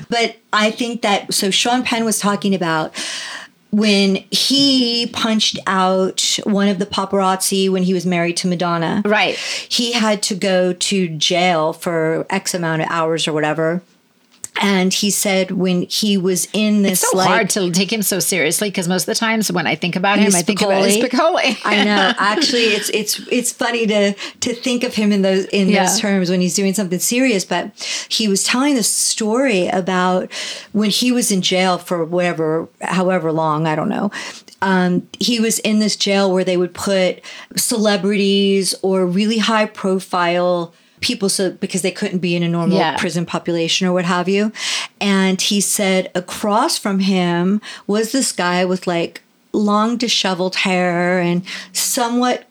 but 0.08 0.36
I 0.52 0.70
think 0.70 1.02
that 1.02 1.32
so 1.34 1.50
Sean 1.50 1.82
Penn 1.84 2.04
was 2.04 2.18
talking 2.18 2.54
about 2.54 2.92
when 3.74 4.16
he 4.30 5.08
punched 5.08 5.58
out 5.66 6.38
one 6.44 6.68
of 6.68 6.78
the 6.78 6.86
paparazzi 6.86 7.68
when 7.68 7.82
he 7.82 7.92
was 7.92 8.06
married 8.06 8.36
to 8.36 8.46
Madonna. 8.46 9.02
Right. 9.04 9.36
He 9.36 9.92
had 9.92 10.22
to 10.24 10.36
go 10.36 10.72
to 10.72 11.08
jail 11.08 11.72
for 11.72 12.24
X 12.30 12.54
amount 12.54 12.82
of 12.82 12.88
hours 12.88 13.26
or 13.26 13.32
whatever. 13.32 13.82
And 14.60 14.94
he 14.94 15.10
said 15.10 15.50
when 15.50 15.82
he 15.82 16.16
was 16.16 16.46
in 16.52 16.82
this 16.82 17.02
it's 17.02 17.10
so 17.10 17.18
like 17.18 17.26
hard 17.28 17.50
to 17.50 17.70
take 17.72 17.92
him 17.92 18.02
so 18.02 18.20
seriously 18.20 18.70
because 18.70 18.86
most 18.86 19.02
of 19.02 19.06
the 19.06 19.14
times 19.16 19.50
when 19.50 19.66
I 19.66 19.74
think 19.74 19.96
about 19.96 20.20
him, 20.20 20.32
I 20.34 20.42
think 20.42 20.62
about. 20.62 20.84
Spicoli. 20.84 21.58
I 21.64 21.84
know. 21.84 22.12
Actually, 22.18 22.66
it's 22.66 22.88
it's 22.90 23.18
it's 23.32 23.52
funny 23.52 23.84
to 23.88 24.14
to 24.14 24.54
think 24.54 24.84
of 24.84 24.94
him 24.94 25.10
in 25.10 25.22
those 25.22 25.46
in 25.46 25.68
Yeah. 25.68 25.86
those 25.86 25.98
terms 25.98 26.30
when 26.30 26.40
he's 26.40 26.54
doing 26.54 26.72
something 26.72 27.00
serious. 27.00 27.44
But 27.44 27.72
he 28.08 28.28
was 28.28 28.44
telling 28.44 28.76
the 28.76 28.84
story 28.84 29.66
about 29.66 30.30
when 30.72 30.90
he 30.90 31.10
was 31.10 31.32
in 31.32 31.42
jail 31.42 31.76
for 31.76 32.04
whatever, 32.04 32.68
however 32.80 33.32
long, 33.32 33.66
I 33.66 33.74
don't 33.74 33.88
know. 33.88 34.12
Um, 34.62 35.06
he 35.18 35.40
was 35.40 35.58
in 35.58 35.80
this 35.80 35.96
jail 35.96 36.32
where 36.32 36.44
they 36.44 36.56
would 36.56 36.72
put 36.74 37.22
celebrities 37.56 38.74
or 38.82 39.04
really 39.06 39.38
high 39.38 39.66
profile 39.66 40.72
people 41.00 41.28
so 41.28 41.50
because 41.50 41.82
they 41.82 41.90
couldn't 41.90 42.18
be 42.18 42.34
in 42.36 42.42
a 42.42 42.48
normal 42.48 42.78
Yeah. 42.78 42.96
prison 42.96 43.26
population 43.26 43.86
or 43.86 43.92
what 43.92 44.04
have 44.04 44.28
you 44.28 44.52
and 45.00 45.40
he 45.40 45.60
said 45.60 46.10
across 46.14 46.78
from 46.78 47.00
him 47.00 47.60
was 47.86 48.12
this 48.12 48.32
guy 48.32 48.64
with 48.64 48.86
like 48.86 49.22
long 49.52 49.96
disheveled 49.96 50.56
hair 50.56 51.18
and 51.20 51.42
somewhat 51.72 52.44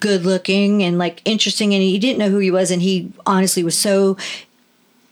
good 0.00 0.24
looking 0.24 0.82
and 0.82 0.98
like 0.98 1.22
interesting 1.24 1.72
and 1.72 1.82
he 1.82 1.98
didn't 1.98 2.18
know 2.18 2.28
who 2.28 2.38
he 2.38 2.50
was 2.50 2.70
and 2.70 2.82
he 2.82 3.10
honestly 3.24 3.62
was 3.62 3.78
so 3.78 4.16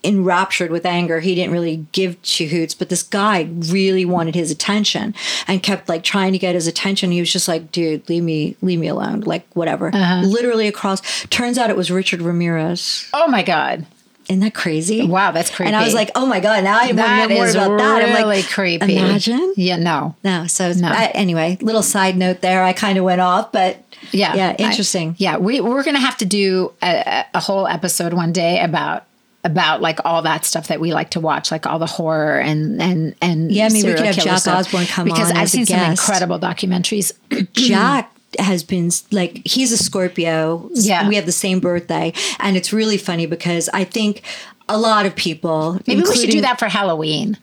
enraptured 0.05 0.71
with 0.71 0.85
anger 0.85 1.19
he 1.19 1.33
didn't 1.35 1.51
really 1.51 1.85
give 1.91 2.21
two 2.21 2.47
hoots 2.47 2.73
but 2.73 2.89
this 2.89 3.03
guy 3.03 3.47
really 3.69 4.05
wanted 4.05 4.35
his 4.35 4.51
attention 4.51 5.13
and 5.47 5.63
kept 5.63 5.89
like 5.89 6.03
trying 6.03 6.31
to 6.31 6.37
get 6.37 6.53
his 6.55 6.67
attention 6.67 7.11
he 7.11 7.19
was 7.19 7.31
just 7.33 7.47
like 7.47 7.71
dude 7.71 8.07
leave 8.07 8.23
me 8.23 8.55
leave 8.61 8.79
me 8.79 8.87
alone 8.87 9.21
like 9.21 9.45
whatever 9.55 9.87
uh-huh. 9.93 10.21
literally 10.25 10.67
across 10.67 11.01
turns 11.27 11.57
out 11.57 11.69
it 11.69 11.75
was 11.75 11.89
richard 11.91 12.21
ramirez 12.21 13.09
oh 13.13 13.27
my 13.27 13.43
God. 13.43 13.85
isn't 14.29 14.39
that 14.41 14.53
crazy 14.53 15.05
Wow, 15.07 15.31
that's 15.31 15.49
creepy. 15.49 15.67
and 15.67 15.75
i 15.75 15.83
was 15.83 15.93
like 15.93 16.11
oh 16.15 16.25
my 16.25 16.39
god 16.39 16.63
now 16.63 16.77
i 16.79 16.85
want 16.91 16.97
to 16.97 17.27
know 17.27 17.35
more 17.35 17.45
is 17.45 17.55
about 17.55 17.77
that 17.77 18.01
i'm 18.03 18.09
really 18.13 18.23
like 18.41 18.49
creepy. 18.49 18.95
imagine 18.97 19.53
Yeah, 19.57 19.77
no. 19.77 20.15
no 20.23 20.47
so 20.47 20.71
No. 20.73 20.89
I- 20.89 21.11
anyway 21.13 21.57
little 21.61 21.83
side 21.83 22.15
note 22.17 22.41
there 22.41 22.63
i 22.63 22.73
kind 22.73 22.97
of 22.97 23.03
went 23.03 23.21
off 23.21 23.51
but 23.51 23.83
Yeah. 24.11 24.35
yeah 24.35 24.55
I- 24.59 24.61
interesting 24.63 25.15
yeah, 25.17 25.37
we 25.37 25.61
we're 25.61 25.83
gonna 25.83 25.99
have 25.99 26.17
to 26.17 26.25
do 26.25 26.71
a, 26.81 27.25
a 27.33 27.39
whole 27.39 27.67
episode 27.67 28.13
one 28.13 28.31
day 28.33 28.59
about 28.61 29.05
about 29.45 29.79
like 29.81 29.99
all 30.03 30.21
that 30.23 30.43
stuff 30.43 30.67
that 30.67 30.79
we 30.81 30.91
like 30.93 31.11
to 31.11 31.19
watch, 31.21 31.51
like 31.51 31.65
all 31.65 31.79
the 31.79 31.85
horror 31.85 32.39
and 32.39 32.81
and 32.81 33.15
and 33.21 33.51
Yeah, 33.51 33.69
maybe 33.69 33.75
we 33.75 33.81
serial 33.81 33.97
could 33.97 34.05
have 34.07 34.23
Jack 34.25 34.39
stuff. 34.39 34.59
Osbourne 34.67 34.85
come 34.87 35.05
because 35.05 35.29
on 35.31 35.37
I've 35.37 35.43
as 35.43 35.53
a 35.53 35.57
seen 35.57 35.65
some 35.67 35.91
incredible 35.91 36.39
documentaries. 36.39 37.13
Jack 37.53 38.11
has 38.39 38.63
been 38.63 38.89
like 39.11 39.41
he's 39.45 39.71
a 39.71 39.77
Scorpio. 39.77 40.69
Yeah. 40.73 41.07
we 41.07 41.15
have 41.15 41.25
the 41.25 41.31
same 41.31 41.59
birthday, 41.61 42.11
and 42.39 42.57
it's 42.57 42.73
really 42.73 42.97
funny 42.97 43.25
because 43.27 43.69
I 43.71 43.83
think 43.85 44.23
a 44.67 44.77
lot 44.77 45.05
of 45.05 45.15
people. 45.15 45.79
Maybe 45.87 46.01
we 46.01 46.15
should 46.15 46.31
do 46.31 46.41
that 46.41 46.59
for 46.59 46.65
Halloween. 46.67 47.37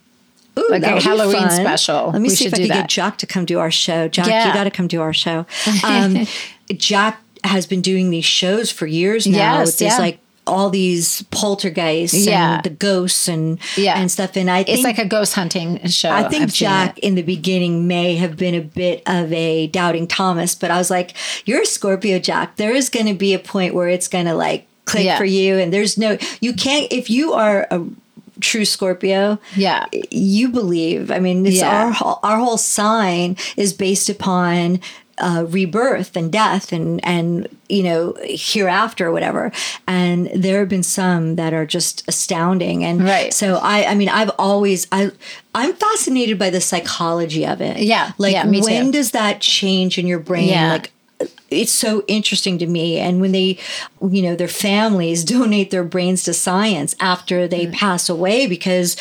Ooh, 0.58 0.66
like 0.68 0.82
a 0.82 0.86
that 0.86 0.94
would 0.94 0.98
be 0.98 1.04
Halloween 1.08 1.48
fun. 1.48 1.50
special. 1.52 2.10
Let 2.10 2.20
me 2.20 2.28
We 2.28 2.34
see 2.34 2.44
if 2.46 2.52
I 2.52 2.58
could 2.58 2.68
that. 2.70 2.74
get 2.74 2.88
Jack 2.90 3.16
to 3.18 3.26
come 3.26 3.46
do 3.46 3.58
our 3.58 3.70
show. 3.70 4.08
Jack, 4.08 4.26
Yeah. 4.26 4.48
you 4.48 4.52
got 4.52 4.64
to 4.64 4.70
come 4.70 4.86
do 4.88 5.00
our 5.00 5.14
show. 5.14 5.46
Um, 5.84 6.26
Jack 6.76 7.22
has 7.44 7.64
been 7.66 7.80
doing 7.80 8.10
these 8.10 8.24
shows 8.26 8.70
for 8.70 8.86
years 8.86 9.26
now. 9.26 9.36
Yes, 9.58 9.66
with 9.68 9.78
these 9.78 9.92
yeah. 9.92 9.98
like 9.98 10.18
all 10.46 10.70
these 10.70 11.22
poltergeists 11.30 12.26
Yeah. 12.26 12.54
and 12.56 12.64
the 12.64 12.70
ghosts 12.70 13.28
and 13.28 13.58
Yeah. 13.76 13.98
and 14.00 14.10
stuff. 14.10 14.36
And 14.36 14.50
I 14.50 14.64
think 14.64 14.76
It's 14.78 14.84
like 14.84 14.98
a 14.98 15.04
ghost 15.06 15.34
hunting 15.34 15.80
show. 15.88 16.10
I 16.10 16.28
think 16.28 16.42
I've 16.44 16.52
Jack 16.52 16.98
in 16.98 17.14
the 17.14 17.22
beginning 17.22 17.86
may 17.86 18.16
have 18.16 18.36
been 18.36 18.54
a 18.54 18.60
bit 18.60 19.02
of 19.06 19.32
a 19.32 19.68
doubting 19.68 20.06
Thomas, 20.08 20.54
but 20.56 20.70
I 20.70 20.78
was 20.78 20.90
like, 20.90 21.14
"You're 21.44 21.62
a 21.62 21.66
Scorpio, 21.66 22.18
Jack. 22.18 22.56
There 22.56 22.74
is 22.74 22.88
going 22.88 23.06
to 23.06 23.14
be 23.14 23.34
a 23.34 23.38
point 23.38 23.74
where 23.74 23.88
it's 23.88 24.08
going 24.08 24.26
to 24.26 24.34
like 24.34 24.66
click 24.84 25.04
Yeah. 25.04 25.16
for 25.16 25.24
you, 25.24 25.58
and 25.58 25.72
there's 25.72 25.96
no 25.96 26.18
you 26.40 26.52
can't 26.54 26.88
if 26.92 27.08
you 27.08 27.32
are 27.34 27.68
a 27.70 27.80
true 28.40 28.64
Scorpio. 28.64 29.38
Yeah. 29.54 29.84
you 30.10 30.48
believe. 30.48 31.12
I 31.12 31.20
mean, 31.20 31.46
it's 31.46 31.56
Yeah. 31.58 31.84
our 31.84 31.90
whole- 31.92 32.18
our 32.24 32.38
whole 32.38 32.58
sign 32.58 33.36
is 33.56 33.72
based 33.72 34.08
upon. 34.08 34.80
Uh, 35.22 35.44
rebirth 35.48 36.16
and 36.16 36.32
death 36.32 36.72
and 36.72 36.98
and 37.04 37.46
you 37.68 37.82
know 37.84 38.14
hereafter 38.24 39.06
or 39.06 39.12
whatever 39.12 39.52
and 39.86 40.28
there 40.34 40.58
have 40.58 40.68
been 40.68 40.82
some 40.82 41.36
that 41.36 41.52
are 41.54 41.64
just 41.64 42.02
astounding 42.08 42.82
and 42.84 43.04
Right. 43.04 43.32
so 43.32 43.56
I, 43.62 43.84
I 43.92 43.94
mean, 43.94 44.08
I've 44.08 44.32
always, 44.38 44.86
I, 44.90 45.12
I'm 45.54 45.72
fascinated 45.74 46.38
by 46.38 46.50
the 46.50 46.60
psychology 46.60 47.46
of 47.46 47.60
it. 47.60 47.76
Yeah, 47.78 48.12
like 48.18 48.32
yeah, 48.32 48.44
me 48.44 48.60
too. 48.60 48.66
when 48.66 48.90
does 48.90 49.12
that 49.12 49.40
change 49.40 49.96
in 49.96 50.06
your 50.08 50.18
brain? 50.18 50.48
Yeah. 50.48 50.72
Like, 50.72 50.90
it's 51.50 51.72
so 51.72 52.02
interesting 52.08 52.58
to 52.58 52.66
me. 52.66 52.98
And 52.98 53.20
when 53.20 53.30
they, 53.32 53.58
you 54.00 54.22
know, 54.22 54.34
their 54.34 54.48
families 54.48 55.22
donate 55.36 55.70
their 55.70 55.84
brains 55.84 56.24
to 56.24 56.32
science 56.34 56.96
after 56.98 57.46
they 57.46 57.66
Mm. 57.66 57.72
pass 57.74 58.08
away, 58.08 58.46
because 58.48 58.96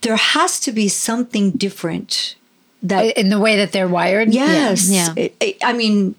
there 0.00 0.16
has 0.16 0.58
to 0.60 0.72
be 0.72 0.88
something 0.88 1.52
different. 1.52 2.34
That 2.84 3.16
in 3.18 3.28
the 3.30 3.38
way 3.38 3.56
that 3.56 3.72
they're 3.72 3.88
wired. 3.88 4.32
yes, 4.32 4.88
Yeah. 4.88 5.12
It- 5.16 5.34
it- 5.40 5.56
I 5.64 5.72
mean, 5.72 6.14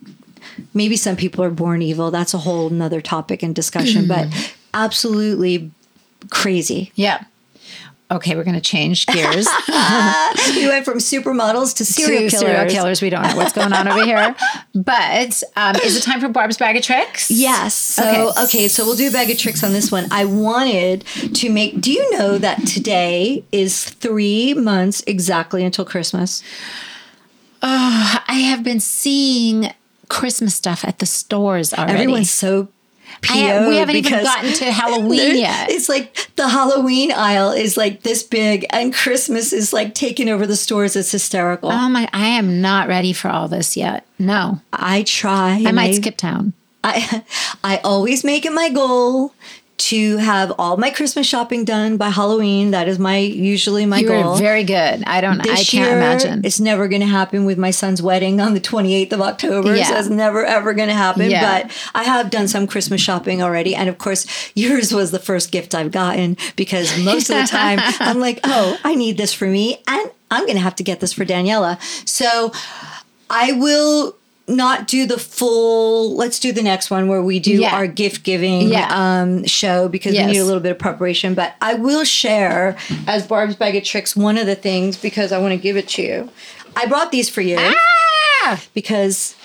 maybe 0.73 0.97
some 0.97 1.15
people 1.15 1.43
are 1.43 1.49
born 1.51 1.81
evil. 1.81 2.11
That's 2.11 2.33
a 2.33 2.39
whole 2.39 2.69
nother 2.69 3.01
topic 3.01 3.43
and 3.43 3.53
discussion. 3.55 4.07
but 4.07 4.29
mm. 4.29 4.51
absolutely 4.73 5.71
crazy. 6.29 6.91
Yeah. 6.95 7.23
Okay, 8.11 8.35
we're 8.35 8.43
going 8.43 8.53
to 8.55 8.61
change 8.61 9.07
gears 9.07 9.47
we 9.67 10.67
went 10.67 10.85
from 10.85 10.99
supermodels 10.99 11.75
to 11.77 11.85
serial 11.85 12.29
to 12.29 12.29
killers. 12.29 12.39
serial 12.39 12.65
killers. 12.69 13.01
We 13.01 13.09
don't 13.09 13.23
know 13.23 13.35
what's 13.35 13.51
going 13.53 13.73
on 13.73 13.87
over 13.87 14.05
here. 14.05 14.35
But 14.75 15.41
um, 15.55 15.75
is 15.77 15.97
it 15.97 16.03
time 16.03 16.19
for 16.21 16.29
Barb's 16.29 16.57
bag 16.57 16.75
of 16.77 16.83
tricks? 16.83 17.31
Yes. 17.31 17.73
So 17.73 18.03
Okay. 18.29 18.43
okay. 18.43 18.67
so 18.67 18.85
we'll 18.85 18.95
do 18.95 19.07
a 19.07 19.11
bag 19.11 19.31
of 19.31 19.39
tricks 19.39 19.63
on 19.63 19.73
this 19.73 19.91
one. 19.91 20.05
I 20.11 20.25
wanted 20.25 21.01
to 21.33 21.49
make. 21.49 21.81
Do 21.81 21.91
you 21.91 22.11
know 22.11 22.37
that 22.37 22.67
today 22.67 23.43
is 23.51 23.83
three 23.85 24.53
months 24.53 25.03
exactly 25.07 25.63
until 25.65 25.83
Christmas? 25.83 26.43
Oh, 27.63 28.19
I 28.27 28.33
have 28.35 28.63
been 28.63 28.79
seeing 28.79 29.73
Christmas 30.09 30.53
stuff 30.53 30.85
at 30.85 30.99
the 30.99 31.07
stores 31.07 31.73
already. 31.73 31.93
Everyone's 31.93 32.29
so. 32.29 32.67
I- 33.29 33.67
we 33.67 33.77
haven't 33.77 33.95
even 33.95 34.23
gotten 34.23 34.53
to 34.53 34.71
Halloween 34.71 35.37
yet. 35.37 35.69
It's 35.69 35.89
like 35.89 36.29
the 36.35 36.47
Halloween 36.47 37.11
aisle 37.11 37.51
is 37.51 37.77
like 37.77 38.03
this 38.03 38.23
big, 38.23 38.65
and 38.71 38.93
Christmas 38.93 39.53
is 39.53 39.73
like 39.73 39.93
taking 39.93 40.29
over 40.29 40.45
the 40.47 40.55
stores. 40.55 40.95
It's 40.95 41.11
hysterical. 41.11 41.71
Oh 41.71 41.89
my! 41.89 42.07
I 42.13 42.27
am 42.27 42.61
not 42.61 42.87
ready 42.87 43.13
for 43.13 43.29
all 43.29 43.47
this 43.47 43.75
yet. 43.77 44.05
No, 44.19 44.61
I 44.71 45.03
try. 45.03 45.63
I 45.65 45.71
might 45.71 45.95
skip 45.95 46.17
town. 46.17 46.53
I 46.83 47.23
I 47.63 47.77
always 47.83 48.23
make 48.23 48.45
it 48.45 48.51
my 48.53 48.69
goal 48.69 49.33
to 49.77 50.17
have 50.17 50.53
all 50.57 50.77
my 50.77 50.89
Christmas 50.89 51.27
shopping 51.27 51.65
done 51.65 51.97
by 51.97 52.09
Halloween. 52.09 52.71
That 52.71 52.87
is 52.87 52.97
my 52.97 53.17
usually 53.17 53.85
my 53.85 53.99
You 53.99 54.07
goal. 54.07 54.35
very 54.37 54.63
good. 54.63 55.03
I 55.05 55.19
don't. 55.21 55.41
I 55.41 55.63
can't 55.63 55.73
year, 55.73 55.97
imagine. 55.97 56.45
It's 56.45 56.59
never 56.59 56.87
going 56.87 57.01
to 57.01 57.07
happen 57.07 57.45
with 57.45 57.57
my 57.57 57.71
son's 57.71 58.01
wedding 58.01 58.39
on 58.39 58.53
the 58.53 58.61
28th 58.61 59.11
of 59.11 59.21
October. 59.21 59.75
Yeah. 59.75 59.83
So 59.83 59.97
it's 59.97 60.07
never, 60.09 60.45
ever 60.45 60.73
going 60.73 60.87
to 60.87 60.95
happen. 60.95 61.29
Yeah. 61.29 61.63
But 61.63 61.89
I 61.93 62.03
have 62.03 62.29
done 62.29 62.47
some 62.47 62.67
Christmas 62.67 63.01
shopping 63.01 63.41
already. 63.43 63.75
And 63.75 63.89
of 63.89 63.97
course, 63.97 64.25
yours 64.55 64.93
was 64.93 65.11
the 65.11 65.19
first 65.19 65.51
gift 65.51 65.75
I've 65.75 65.91
gotten 65.91 66.37
because 66.55 66.97
most 67.03 67.29
of 67.29 67.35
the 67.41 67.47
time 67.47 67.79
I'm 67.99 68.19
like, 68.19 68.39
oh, 68.45 68.79
I 68.83 68.95
need 68.95 69.17
this 69.17 69.33
for 69.33 69.45
me. 69.45 69.81
And 69.87 70.09
I'm 70.31 70.45
going 70.45 70.55
to 70.57 70.63
have 70.63 70.75
to 70.77 70.83
get 70.83 71.01
this 71.01 71.11
for 71.13 71.25
Daniella. 71.25 71.77
So 72.05 72.53
I 73.29 73.51
will 73.51 74.15
not 74.47 74.87
do 74.87 75.05
the 75.07 75.17
full 75.17 76.15
let's 76.15 76.39
do 76.39 76.51
the 76.51 76.61
next 76.61 76.91
one 76.91 77.07
where 77.07 77.21
we 77.21 77.39
do 77.39 77.53
Yeah. 77.53 77.73
our 77.75 77.87
gift 77.87 78.23
giving 78.23 78.69
Yeah. 78.69 78.87
um 78.91 79.43
show 79.45 79.87
because 79.89 80.13
Yes. 80.13 80.27
we 80.27 80.33
need 80.33 80.37
a 80.39 80.43
little 80.45 80.59
bit 80.61 80.71
of 80.71 80.77
preparation 80.79 81.33
but 81.33 81.55
i 81.61 81.73
will 81.73 82.03
share 82.03 82.77
as 83.07 83.25
barb's 83.25 83.55
bag 83.55 83.75
of 83.75 83.83
tricks 83.83 84.15
one 84.15 84.37
of 84.37 84.45
the 84.45 84.53
things 84.55 84.97
because 84.97 85.31
i 85.31 85.39
want 85.39 85.53
to 85.53 85.57
give 85.57 85.77
it 85.77 85.87
to 85.89 86.03
you 86.03 86.29
i 86.75 86.85
brought 86.85 87.11
these 87.11 87.27
for 87.27 87.41
you 87.41 87.57
ah! 87.59 88.61
because 88.75 89.35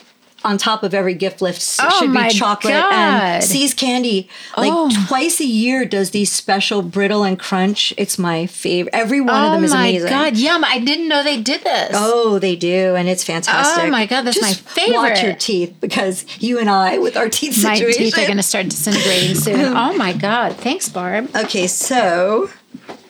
on 0.44 0.56
top 0.58 0.82
of 0.82 0.94
every 0.94 1.14
gift 1.14 1.42
list 1.42 1.78
Oh 1.82 1.90
should 1.98 2.12
be 2.12 2.28
chocolate 2.30 2.72
God. 2.74 2.92
and 2.92 3.44
See's 3.44 3.74
Candy. 3.74 4.28
Like 4.56 4.72
Oh. 4.72 4.90
twice 5.06 5.40
a 5.40 5.44
year 5.44 5.84
does 5.84 6.10
these 6.10 6.32
special 6.32 6.82
brittle 6.82 7.24
and 7.24 7.38
crunch. 7.38 7.92
It's 7.96 8.18
my 8.18 8.46
favorite. 8.46 8.94
Every 8.94 9.20
one 9.20 9.44
of 9.44 9.50
Oh 9.50 9.54
them 9.54 9.64
is 9.64 9.72
my 9.72 9.86
amazing. 9.88 10.08
god, 10.08 10.36
yum! 10.36 10.64
I 10.64 10.78
didn't 10.78 11.08
know 11.08 11.22
they 11.22 11.40
did 11.40 11.62
this. 11.62 11.90
Oh, 11.94 12.38
they 12.38 12.56
do, 12.56 12.94
and 12.96 13.08
it's 13.08 13.24
fantastic. 13.24 13.84
Oh 13.84 13.90
my 13.90 14.06
God, 14.06 14.22
that's 14.22 14.38
Just 14.40 14.64
my 14.66 14.72
favorite. 14.72 14.96
Watch 14.96 15.22
your 15.22 15.34
teeth 15.34 15.74
because 15.80 16.24
you 16.38 16.58
and 16.58 16.70
I, 16.70 16.98
with 16.98 17.16
our 17.16 17.28
teeth 17.28 17.62
my 17.62 17.74
situation. 17.74 18.02
teeth 18.04 18.18
are 18.18 18.24
going 18.26 18.36
to 18.36 18.42
start 18.42 18.68
disintegrating 18.68 19.34
soon. 19.34 19.60
Oh 19.76 19.96
my 19.96 20.12
god! 20.12 20.56
Thanks, 20.56 20.88
Barb. 20.88 21.34
Okay, 21.36 21.66
so 21.66 22.50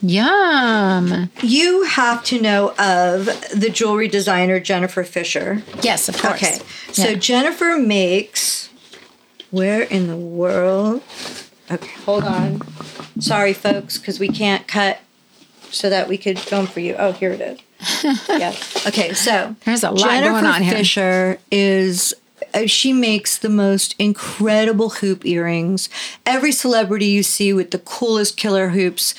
Yum. 0.02 1.30
you 1.42 1.84
have 1.84 2.24
to 2.24 2.40
know 2.40 2.70
of 2.78 3.26
the 3.54 3.70
jewelry 3.72 4.08
designer 4.08 4.58
Jennifer 4.60 5.04
Fisher. 5.04 5.62
Yes, 5.82 6.08
of 6.08 6.16
course. 6.18 6.34
Okay, 6.42 6.58
so 6.92 7.08
Yeah. 7.10 7.14
Jennifer 7.14 7.78
makes. 7.78 8.68
Where 9.50 9.82
in 9.82 10.06
the 10.06 10.16
world? 10.16 11.02
Okay, 11.70 11.90
hold 12.04 12.24
on. 12.24 12.60
Sorry, 13.18 13.52
folks, 13.52 13.98
because 13.98 14.18
we 14.20 14.28
can't 14.28 14.66
cut 14.66 15.00
so 15.70 15.90
that 15.90 16.08
we 16.08 16.16
could 16.18 16.38
film 16.38 16.66
for 16.66 16.80
you. 16.80 16.94
Oh, 16.98 17.12
here 17.12 17.30
it 17.32 17.40
is. 17.40 17.60
yeah. 18.28 18.54
Okay, 18.86 19.12
so 19.12 19.56
There's 19.64 19.82
a 19.84 19.90
lot 19.90 19.98
Jennifer 20.10 20.30
going 20.32 20.46
on 20.46 20.62
here. 20.62 20.74
Fisher 20.76 21.38
is. 21.50 22.14
uh, 22.54 22.66
She 22.66 22.92
makes 22.92 23.38
the 23.38 23.48
most 23.48 23.94
incredible 23.98 24.90
hoop 24.90 25.24
earrings. 25.26 25.88
Every 26.26 26.52
celebrity 26.52 27.06
you 27.06 27.22
see 27.22 27.52
with 27.52 27.70
the 27.70 27.78
coolest 27.78 28.36
killer 28.36 28.70
hoops, 28.70 29.14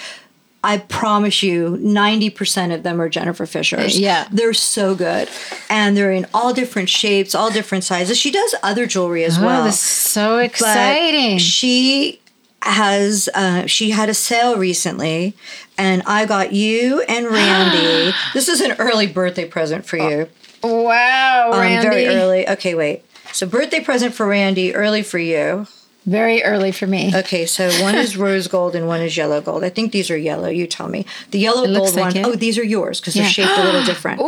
I 0.64 0.78
promise 0.78 1.42
you, 1.42 1.78
90% 1.82 2.74
of 2.74 2.84
them 2.84 3.02
are 3.02 3.10
Jennifer 3.10 3.46
Fisher's. 3.48 4.00
Yeah. 4.00 4.28
They're 4.32 4.54
so 4.54 4.94
good. 4.94 5.28
And 5.70 5.98
they're 5.98 6.12
in 6.12 6.28
all 6.36 6.54
different 6.54 6.88
shapes, 6.90 7.34
all 7.34 7.50
different 7.50 7.84
sizes. 7.84 8.18
She 8.20 8.32
does 8.32 8.54
other 8.62 8.86
jewelry 8.86 9.24
as 9.24 9.40
Oh, 9.40 9.46
well. 9.46 9.64
this 9.64 9.76
is 9.76 9.80
so 9.82 10.36
But 10.38 10.46
exciting. 10.46 11.40
She 11.40 12.20
has 12.64 13.28
uh, 13.34 13.66
she 13.66 13.90
had 13.90 14.08
a 14.08 14.14
sale 14.14 14.56
recently 14.56 15.36
and 15.80 16.04
I 16.06 16.28
got 16.28 16.54
you 16.54 17.02
and 17.10 17.26
Randy. 17.32 18.16
this 18.36 18.48
is 18.48 18.62
an 18.62 18.74
early 18.74 19.08
birthday 19.08 19.46
present 19.46 19.84
for 19.88 19.98
you. 19.98 20.30
wow, 20.64 21.50
Um, 21.54 21.60
Randy. 21.60 21.88
very 21.90 22.08
early. 22.08 22.48
Okay, 22.48 22.76
wait. 22.76 23.04
So 23.34 23.48
birthday 23.48 23.80
present 23.80 24.14
for 24.14 24.28
Randy, 24.28 24.76
early 24.76 25.02
for 25.02 25.18
you. 25.18 25.66
Very 26.06 26.42
early 26.44 26.72
for 26.72 26.88
me. 26.88 27.12
Okay, 27.16 27.46
so 27.46 27.70
one 27.84 27.96
is 27.96 28.18
rose 28.28 28.48
gold 28.48 28.76
and 28.76 28.88
one 28.88 29.02
is 29.02 29.16
yellow 29.16 29.40
gold. 29.42 29.64
I 29.64 29.70
think 29.70 29.92
these 29.92 30.10
are 30.10 30.18
yellow. 30.18 30.50
You 30.50 30.66
tell 30.68 30.88
me. 30.88 31.06
The 31.30 31.40
yellow 31.40 31.66
looks 31.68 31.92
gold 31.92 31.96
like 32.06 32.16
one. 32.16 32.26
it. 32.26 32.28
Oh, 32.28 32.36
these 32.36 32.58
are 32.58 32.64
yours 32.64 33.00
because 33.00 33.16
Yeah. 33.16 33.24
they're 33.24 33.32
shaped 33.32 33.58
a 33.58 33.64
little 33.64 33.84
different. 33.92 34.20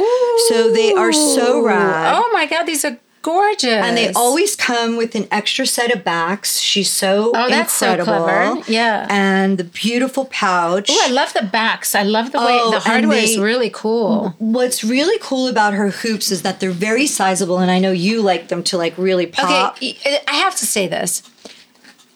So 0.50 0.72
they 0.72 0.94
are 0.94 1.12
so 1.12 1.62
Ooh. 1.62 1.66
rad. 1.68 2.16
Oh 2.16 2.30
my 2.32 2.46
god, 2.46 2.66
these 2.66 2.86
are 2.86 2.98
gorgeous. 3.24 3.70
And 3.72 3.96
they 3.98 4.12
always 4.14 4.56
come 4.56 4.98
with 4.98 5.16
an 5.16 5.28
extra 5.32 5.66
set 5.66 5.96
of 5.96 6.04
backs. 6.04 6.60
She's 6.60 6.92
so 6.92 7.32
Oh, 7.34 7.50
that's 7.50 7.74
so 7.74 7.92
incredible. 7.98 8.26
clever. 8.26 8.72
Yeah. 8.72 9.08
And 9.10 9.58
the 9.58 9.64
beautiful 9.64 10.26
pouch. 10.26 10.90
Oh, 10.92 11.04
I 11.08 11.10
love 11.12 11.34
the 11.34 11.42
backs. 11.44 11.96
I 11.96 12.04
love 12.04 12.34
the 12.34 12.40
way 12.40 12.60
Oh, 12.62 12.70
the 12.72 12.82
hardware 12.82 13.18
is 13.18 13.40
really 13.40 13.70
cool. 13.74 14.36
What's 14.40 14.84
really 14.84 15.18
cool 15.22 15.48
about 15.48 15.74
her 15.74 15.90
hoops 15.90 16.32
is 16.32 16.42
that 16.44 16.60
they're 16.60 16.72
very 16.72 17.08
sizable, 17.08 17.58
and 17.60 17.72
I 17.72 17.80
know 17.80 17.92
you 17.94 18.22
like 18.22 18.50
them 18.50 18.62
to 18.66 18.78
like 18.78 18.94
really 18.98 19.26
pop. 19.26 19.78
Okay, 19.78 19.98
I 20.28 20.34
have 20.36 20.56
to 20.58 20.66
say 20.68 20.88
this. 20.88 21.24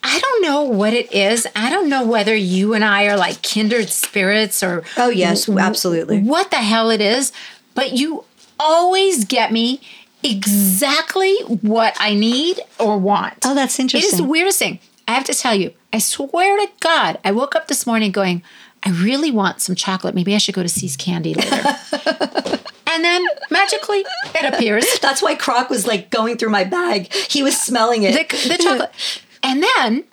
I 0.09 0.19
don't 0.19 0.41
know 0.41 0.61
what 0.63 0.93
it 0.93 1.11
is. 1.11 1.45
I 1.55 1.69
don't 1.69 1.89
know 1.89 2.05
whether 2.05 2.35
you 2.35 2.73
and 2.73 2.83
I 2.83 3.05
are 3.07 3.17
like 3.17 3.41
kindred 3.41 3.89
spirits 3.89 4.63
or 4.63 4.83
Oh, 4.95 5.09
yes, 5.09 5.49
absolutely. 5.49 6.19
what 6.21 6.49
the 6.49 6.57
hell 6.57 6.89
it 6.89 7.01
is, 7.01 7.31
but 7.75 7.93
you 7.93 8.23
always 8.59 9.25
get 9.25 9.51
me 9.51 9.81
exactly 10.23 11.35
what 11.61 11.95
I 11.99 12.13
need 12.13 12.59
or 12.79 12.97
want. 12.97 13.35
Oh, 13.45 13.53
that's 13.53 13.79
interesting. 13.79 14.07
It 14.09 14.13
is 14.13 14.17
the 14.17 14.23
weirdest 14.23 14.59
thing. 14.59 14.79
I 15.07 15.13
have 15.13 15.25
to 15.25 15.33
tell 15.33 15.53
you, 15.55 15.73
I 15.93 15.99
swear 15.99 16.57
to 16.57 16.71
God, 16.79 17.19
I 17.23 17.31
woke 17.31 17.55
up 17.55 17.67
this 17.67 17.85
morning 17.85 18.11
going, 18.11 18.43
I 18.83 18.91
really 18.91 19.31
want 19.31 19.61
some 19.61 19.75
chocolate. 19.75 20.15
Maybe 20.15 20.35
I 20.35 20.37
should 20.37 20.55
go 20.55 20.63
to 20.63 20.69
See's 20.69 20.95
Candy 20.95 21.33
later. 21.33 21.55
and 22.87 23.03
then 23.03 23.25
magically 23.49 24.05
it 24.35 24.53
appears. 24.53 24.85
That's 25.01 25.21
why 25.21 25.35
Croc 25.35 25.69
was 25.69 25.87
like 25.87 26.09
going 26.09 26.37
through 26.37 26.49
my 26.49 26.63
bag. 26.63 27.11
He 27.13 27.43
was 27.43 27.59
smelling 27.59 28.03
it. 28.03 28.29
the, 28.29 28.49
the 28.49 28.57
chocolate. 28.57 28.91
And 29.43 29.63
then 29.63 30.03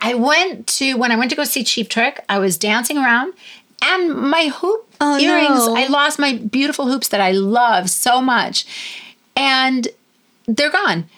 I 0.00 0.14
went 0.14 0.66
to 0.78 0.94
when 0.94 1.12
I 1.12 1.16
went 1.16 1.30
to 1.30 1.36
go 1.36 1.44
see 1.44 1.64
Cheap 1.64 1.88
Trick. 1.88 2.22
I 2.28 2.38
was 2.38 2.58
dancing 2.58 2.98
around, 2.98 3.34
and 3.82 4.14
my 4.14 4.48
hoop 4.48 4.86
Oh, 5.00 5.18
earrings. 5.18 5.66
no. 5.66 5.76
I 5.76 5.86
lost 5.86 6.18
my 6.18 6.36
beautiful 6.36 6.86
hoops 6.86 7.08
that 7.08 7.20
I 7.20 7.32
love 7.32 7.90
so 7.90 8.20
much, 8.20 8.64
and 9.36 9.88
they're 10.46 10.70
gone. 10.70 11.08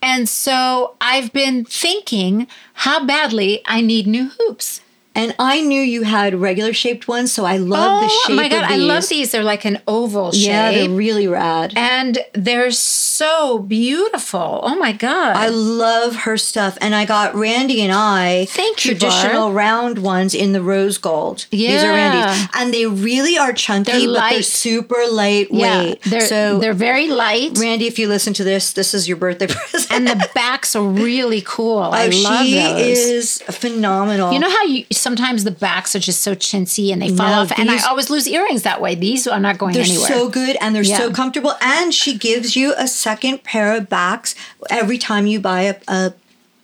And 0.00 0.28
so 0.28 0.94
I've 1.00 1.32
been 1.32 1.64
thinking 1.64 2.46
how 2.74 3.04
badly 3.04 3.62
I 3.66 3.80
need 3.80 4.06
new 4.06 4.28
hoops. 4.38 4.80
And 5.18 5.34
I 5.38 5.60
knew 5.60 5.82
you 5.82 6.02
had 6.04 6.34
regular 6.34 6.72
shaped 6.72 7.08
ones, 7.08 7.32
so 7.32 7.44
I 7.44 7.56
love 7.56 8.02
the 8.02 8.08
shape 8.08 8.30
Oh 8.30 8.34
my 8.36 8.48
god, 8.48 8.64
I 8.64 8.76
love 8.76 9.08
these. 9.08 9.32
They're 9.32 9.42
like 9.54 9.64
an 9.64 9.80
oval 9.88 10.30
shape. 10.32 10.46
Yeah, 10.48 10.70
they're 10.72 10.88
really 10.88 11.26
rad. 11.26 11.72
and 11.76 12.18
they're 12.34 12.70
so 12.70 13.58
beautiful. 13.58 14.60
Oh 14.62 14.76
my 14.78 14.92
god. 14.92 15.36
I 15.36 15.48
love 15.48 16.14
her 16.24 16.36
stuff, 16.36 16.78
and 16.80 16.94
I 16.94 17.04
got 17.04 17.34
Randy 17.34 17.82
and 17.82 17.92
I 17.92 18.46
Thank 18.46 18.84
you, 18.84 18.92
traditional 18.92 19.52
round 19.52 19.98
ones 19.98 20.34
in 20.34 20.52
the 20.52 20.62
rose 20.62 20.98
gold. 20.98 21.46
Yeah. 21.50 21.72
these 21.72 21.82
are 21.84 21.92
Randy's, 21.92 22.48
and 22.54 22.72
they 22.72 22.86
really 22.86 23.36
are 23.38 23.52
chunky, 23.52 23.90
They're 24.06 24.06
but 24.14 24.30
they're 24.30 24.42
super 24.42 25.02
lightweight. 25.10 25.50
yeah, 25.60 25.94
they're 26.10 26.20
so, 26.20 26.58
they're 26.60 26.72
very 26.74 27.08
light. 27.08 27.58
Randy, 27.58 27.86
if 27.88 27.98
you 27.98 28.06
listen 28.08 28.32
to 28.34 28.44
this, 28.44 28.72
this 28.72 28.94
is 28.94 29.08
your 29.08 29.16
birthday 29.16 29.46
present. 29.54 29.90
and 29.92 30.06
the 30.06 30.30
backs 30.34 30.76
are 30.76 30.86
really 30.86 31.42
cool. 31.44 31.78
I 31.80 32.06
Oh, 32.06 32.22
love 32.22 32.46
she 32.46 32.54
those. 32.54 32.98
is 32.98 33.42
phenomenal. 33.42 34.32
you 34.32 34.38
know 34.38 34.50
how 34.50 34.64
you 34.64 34.84
sometimes 35.08 35.44
the 35.44 35.50
backs 35.50 35.96
are 35.96 35.98
just 35.98 36.20
so 36.20 36.34
chintzy 36.34 36.92
and 36.92 37.00
they 37.00 37.08
fall 37.08 37.30
No, 37.30 37.40
off, 37.42 37.58
and 37.58 37.70
I 37.70 37.82
always 37.88 38.10
lose 38.10 38.28
earrings 38.28 38.64
that 38.64 38.80
way. 38.80 38.94
These 38.94 39.26
are 39.26 39.40
not 39.40 39.56
going 39.56 39.74
anywhere. 39.74 40.06
They're 40.06 40.18
so 40.18 40.28
good 40.28 40.56
and 40.60 40.74
they're 40.74 40.84
so 40.84 41.10
comfortable. 41.10 41.54
And 41.62 41.94
she 41.94 42.18
gives 42.18 42.56
you 42.56 42.74
a 42.76 42.86
second 42.86 43.42
pair 43.42 43.74
of 43.74 43.88
backs 43.88 44.34
every 44.68 44.98
time 44.98 45.26
you 45.26 45.40
buy 45.40 45.62
a, 45.62 45.76
a 45.88 46.12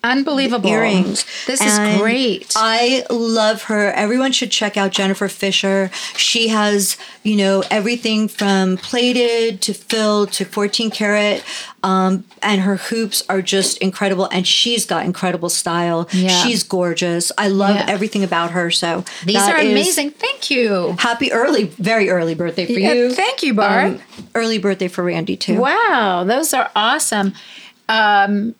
Unbelievable 0.04 0.68
earrings. 0.68 1.24
This 1.46 1.60
And 1.62 1.94
is 1.94 2.00
great. 2.00 2.52
I 2.54 3.04
love 3.08 3.64
her. 3.64 3.90
Everyone 3.92 4.32
should 4.32 4.50
check 4.50 4.76
out 4.76 4.92
Jennifer 4.92 5.28
Fisher. 5.28 5.90
She 6.16 6.48
has, 6.48 6.98
you 7.22 7.36
know, 7.36 7.64
everything 7.70 8.28
from 8.28 8.76
plated 8.76 9.62
to 9.62 9.72
filled 9.72 10.30
to 10.32 10.44
14 10.44 10.90
karat. 10.90 11.42
Um, 11.82 12.24
and 12.42 12.60
her 12.60 12.76
hoops 12.76 13.22
are 13.30 13.40
just 13.42 13.78
incredible. 13.78 14.28
And 14.30 14.46
she's 14.46 14.84
got 14.84 15.06
incredible 15.06 15.48
style. 15.48 16.06
Yeah. 16.12 16.28
She's 16.28 16.62
gorgeous. 16.62 17.32
I 17.38 17.48
love 17.48 17.76
Yeah. 17.76 17.86
everything 17.88 18.22
about 18.22 18.50
her. 18.52 18.70
So 18.70 19.04
These 19.24 19.36
are 19.38 19.56
amazing. 19.56 20.10
Thank 20.10 20.50
you. 20.50 20.96
Happy 20.98 21.32
early, 21.32 21.64
very 21.78 22.10
early 22.10 22.34
birthday 22.34 22.66
for 22.66 22.72
Yeah, 22.72 22.92
you. 22.92 23.14
thank 23.14 23.42
you, 23.42 23.54
Barb. 23.54 23.94
Um, 23.94 24.00
early 24.34 24.58
birthday 24.58 24.88
for 24.88 25.02
Randy 25.02 25.36
too. 25.38 25.58
Wow, 25.58 26.24
those 26.26 26.52
are 26.52 26.70
awesome. 26.76 27.32
Um, 27.88 28.54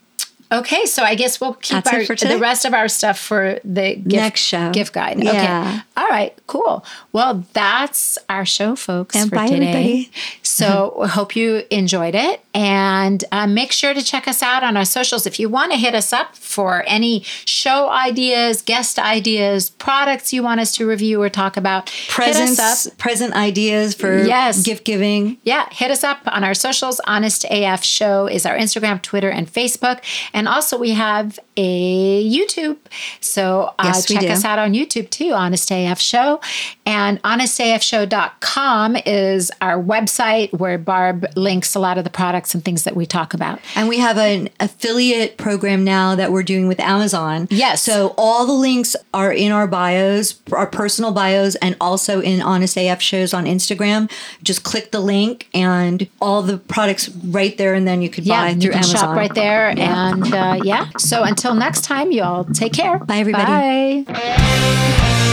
Okay, 0.53 0.86
so 0.86 1.03
I 1.03 1.14
guess 1.14 1.40
we'll 1.40 1.55
keep 1.55 1.84
our, 1.92 2.05
the 2.05 2.38
rest 2.40 2.64
of 2.64 2.74
our 2.74 2.86
stuff 2.88 3.18
for 3.18 3.59
the 3.64 3.97
gift, 3.97 4.07
Next 4.07 4.40
show. 4.40 4.70
gift 4.70 4.92
guide. 4.92 5.22
Yeah. 5.22 5.30
Okay. 5.30 5.80
All 5.97 6.09
right, 6.09 6.36
cool. 6.47 6.84
Well, 7.12 7.45
that's 7.55 8.18
our 8.28 8.45
show, 8.45 8.76
folks, 8.76 9.16
And 9.16 9.30
for 9.30 9.36
bye, 9.36 9.47
today. 9.49 9.66
everybody. 9.68 10.11
So 10.42 11.01
I 11.03 11.07
hope 11.18 11.34
you 11.34 11.64
enjoyed 11.70 12.14
it. 12.14 12.40
And 12.57 13.24
uh, 13.32 13.49
make 13.49 13.72
sure 13.72 13.95
to 13.95 14.03
check 14.03 14.28
us 14.28 14.42
out 14.42 14.62
on 14.62 14.76
our 14.76 14.84
socials. 14.84 15.26
If 15.26 15.40
you 15.40 15.49
want 15.49 15.72
to 15.72 15.78
hit 15.78 15.92
us 15.95 16.12
up 16.12 16.36
for 16.36 16.84
any 16.86 17.22
show 17.45 17.88
ideas, 17.90 18.62
guest 18.62 18.97
ideas, 18.99 19.70
products 19.70 20.32
you 20.32 20.42
want 20.45 20.61
us 20.61 20.70
to 20.76 20.86
review 20.86 21.20
or 21.20 21.28
talk 21.28 21.57
about, 21.57 21.90
Presents, 22.09 22.88
present 22.90 23.34
ideas 23.34 23.95
for 23.95 24.22
Yes. 24.22 24.62
gift 24.62 24.84
giving. 24.84 25.38
Yeah, 25.42 25.66
hit 25.72 25.90
us 25.90 26.05
up 26.05 26.18
on 26.26 26.45
our 26.45 26.55
socials. 26.55 27.01
Honest 27.09 27.45
AF 27.51 27.82
Show 27.82 28.28
is 28.28 28.47
our 28.47 28.57
Instagram, 28.57 29.03
Twitter, 29.03 29.30
and 29.30 29.53
Facebook. 29.53 29.99
And 30.35 30.49
also, 30.49 30.76
we 30.76 30.91
have 30.91 31.39
a 31.57 32.28
YouTube. 32.30 32.76
So 33.20 33.72
uh, 33.78 33.85
Yes, 33.85 34.05
check 34.07 34.24
us 34.24 34.45
out 34.45 34.59
on 34.59 34.72
YouTube 34.74 35.09
too, 35.09 35.32
Honest 35.32 35.70
AF 35.70 36.01
Show. 36.01 36.41
And 36.85 37.22
honestafshow.com 37.22 38.97
is 39.07 39.51
our 39.61 39.80
website 39.82 40.53
where 40.53 40.76
Barb 40.78 41.26
links 41.37 41.74
a 41.74 41.78
lot 41.78 41.97
of 41.99 42.05
the 42.05 42.11
products 42.11 42.55
and 42.55 42.64
things 42.64 42.82
that 42.85 42.97
we 42.97 43.07
talk 43.07 43.35
about. 43.35 43.61
And 43.76 43.89
we 43.89 43.99
have 43.99 44.18
an 44.18 44.49
affiliate 44.61 45.37
program 45.39 45.85
now 45.85 46.14
that 46.16 46.32
we're 46.32 46.43
doing 46.43 46.66
with 46.68 46.80
Amazon. 46.80 47.47
Yes. 47.51 47.82
So 47.82 48.14
all 48.18 48.47
the 48.47 48.53
links 48.53 48.97
are 49.12 49.32
in 49.32 49.53
our 49.53 49.66
bios, 49.66 50.41
our 50.53 50.66
personal 50.66 51.12
bios, 51.12 51.55
and 51.57 51.76
also 51.80 52.20
in 52.20 52.43
Honest 52.43 52.76
AF 52.76 53.01
shows 53.01 53.32
on 53.32 53.45
Instagram. 53.45 54.11
Just 54.43 54.64
click 54.64 54.91
the 54.91 55.01
link 55.01 55.49
and 55.55 56.09
all 56.20 56.43
the 56.43 56.59
products 56.59 57.09
right 57.11 57.57
there, 57.57 57.74
and 57.74 57.87
then 57.87 58.03
you 58.03 58.11
could 58.11 58.24
Yeah, 58.26 58.43
buy 58.43 58.49
you 58.51 58.61
through 58.61 58.70
can 58.72 58.78
Amazon. 58.78 58.97
shop 59.01 59.16
right 59.16 59.35
there. 59.35 59.68
And 59.78 60.24
uh, 60.33 60.61
yeah, 60.62 60.89
so 60.99 61.22
until 61.25 61.55
next 61.55 61.83
time, 61.83 62.12
you 62.12 62.22
all 62.22 62.45
take 62.45 62.72
care. 62.72 62.99
Bye, 62.99 63.18
everybody. 63.18 64.03
Bye. 64.05 65.25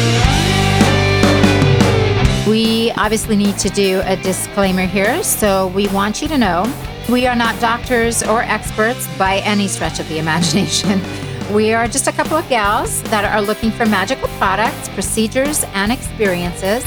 We 2.47 2.91
obviously 2.91 3.35
need 3.35 3.57
to 3.59 3.69
do 3.69 4.01
a 4.05 4.15
disclaimer 4.17 4.85
here. 4.85 5.23
So 5.23 5.67
we 5.67 5.87
want 5.89 6.21
you 6.21 6.27
to 6.27 6.37
know 6.37 6.65
we 7.09 7.27
are 7.27 7.35
not 7.35 7.59
doctors 7.59 8.23
or 8.23 8.41
experts 8.41 9.07
by 9.17 9.37
any 9.39 9.67
stretch 9.67 9.99
of 9.99 10.09
the 10.09 10.17
imagination. 10.17 11.01
We 11.51 11.73
are 11.73 11.85
just 11.85 12.07
a 12.07 12.13
couple 12.13 12.37
of 12.37 12.47
gals 12.47 13.03
that 13.03 13.25
are 13.25 13.41
looking 13.41 13.71
for 13.71 13.85
magical 13.85 14.29
products, 14.37 14.87
procedures, 14.87 15.65
and 15.73 15.91
experiences. 15.91 16.85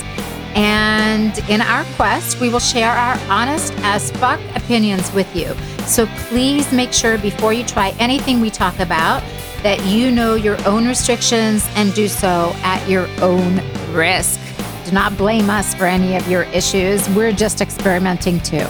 And 0.54 1.38
in 1.48 1.60
our 1.60 1.84
quest, 1.96 2.40
we 2.40 2.48
will 2.48 2.60
share 2.60 2.90
our 2.90 3.18
honest 3.28 3.72
as 3.78 4.10
fuck 4.12 4.40
opinions 4.54 5.12
with 5.12 5.34
you. 5.34 5.54
So 5.86 6.06
please 6.28 6.72
make 6.72 6.92
sure 6.92 7.18
before 7.18 7.52
you 7.52 7.64
try 7.64 7.94
anything 7.98 8.40
we 8.40 8.50
talk 8.50 8.78
about 8.78 9.22
that 9.62 9.84
you 9.86 10.10
know 10.10 10.34
your 10.34 10.56
own 10.66 10.86
restrictions 10.86 11.66
and 11.74 11.92
do 11.94 12.06
so 12.06 12.52
at 12.62 12.88
your 12.88 13.08
own 13.20 13.60
risk. 13.92 14.38
Do 14.84 14.92
not 14.92 15.16
blame 15.16 15.48
us 15.48 15.74
for 15.74 15.86
any 15.86 16.16
of 16.16 16.28
your 16.28 16.42
issues. 16.44 17.08
We're 17.10 17.32
just 17.32 17.60
experimenting 17.60 18.40
too. 18.40 18.66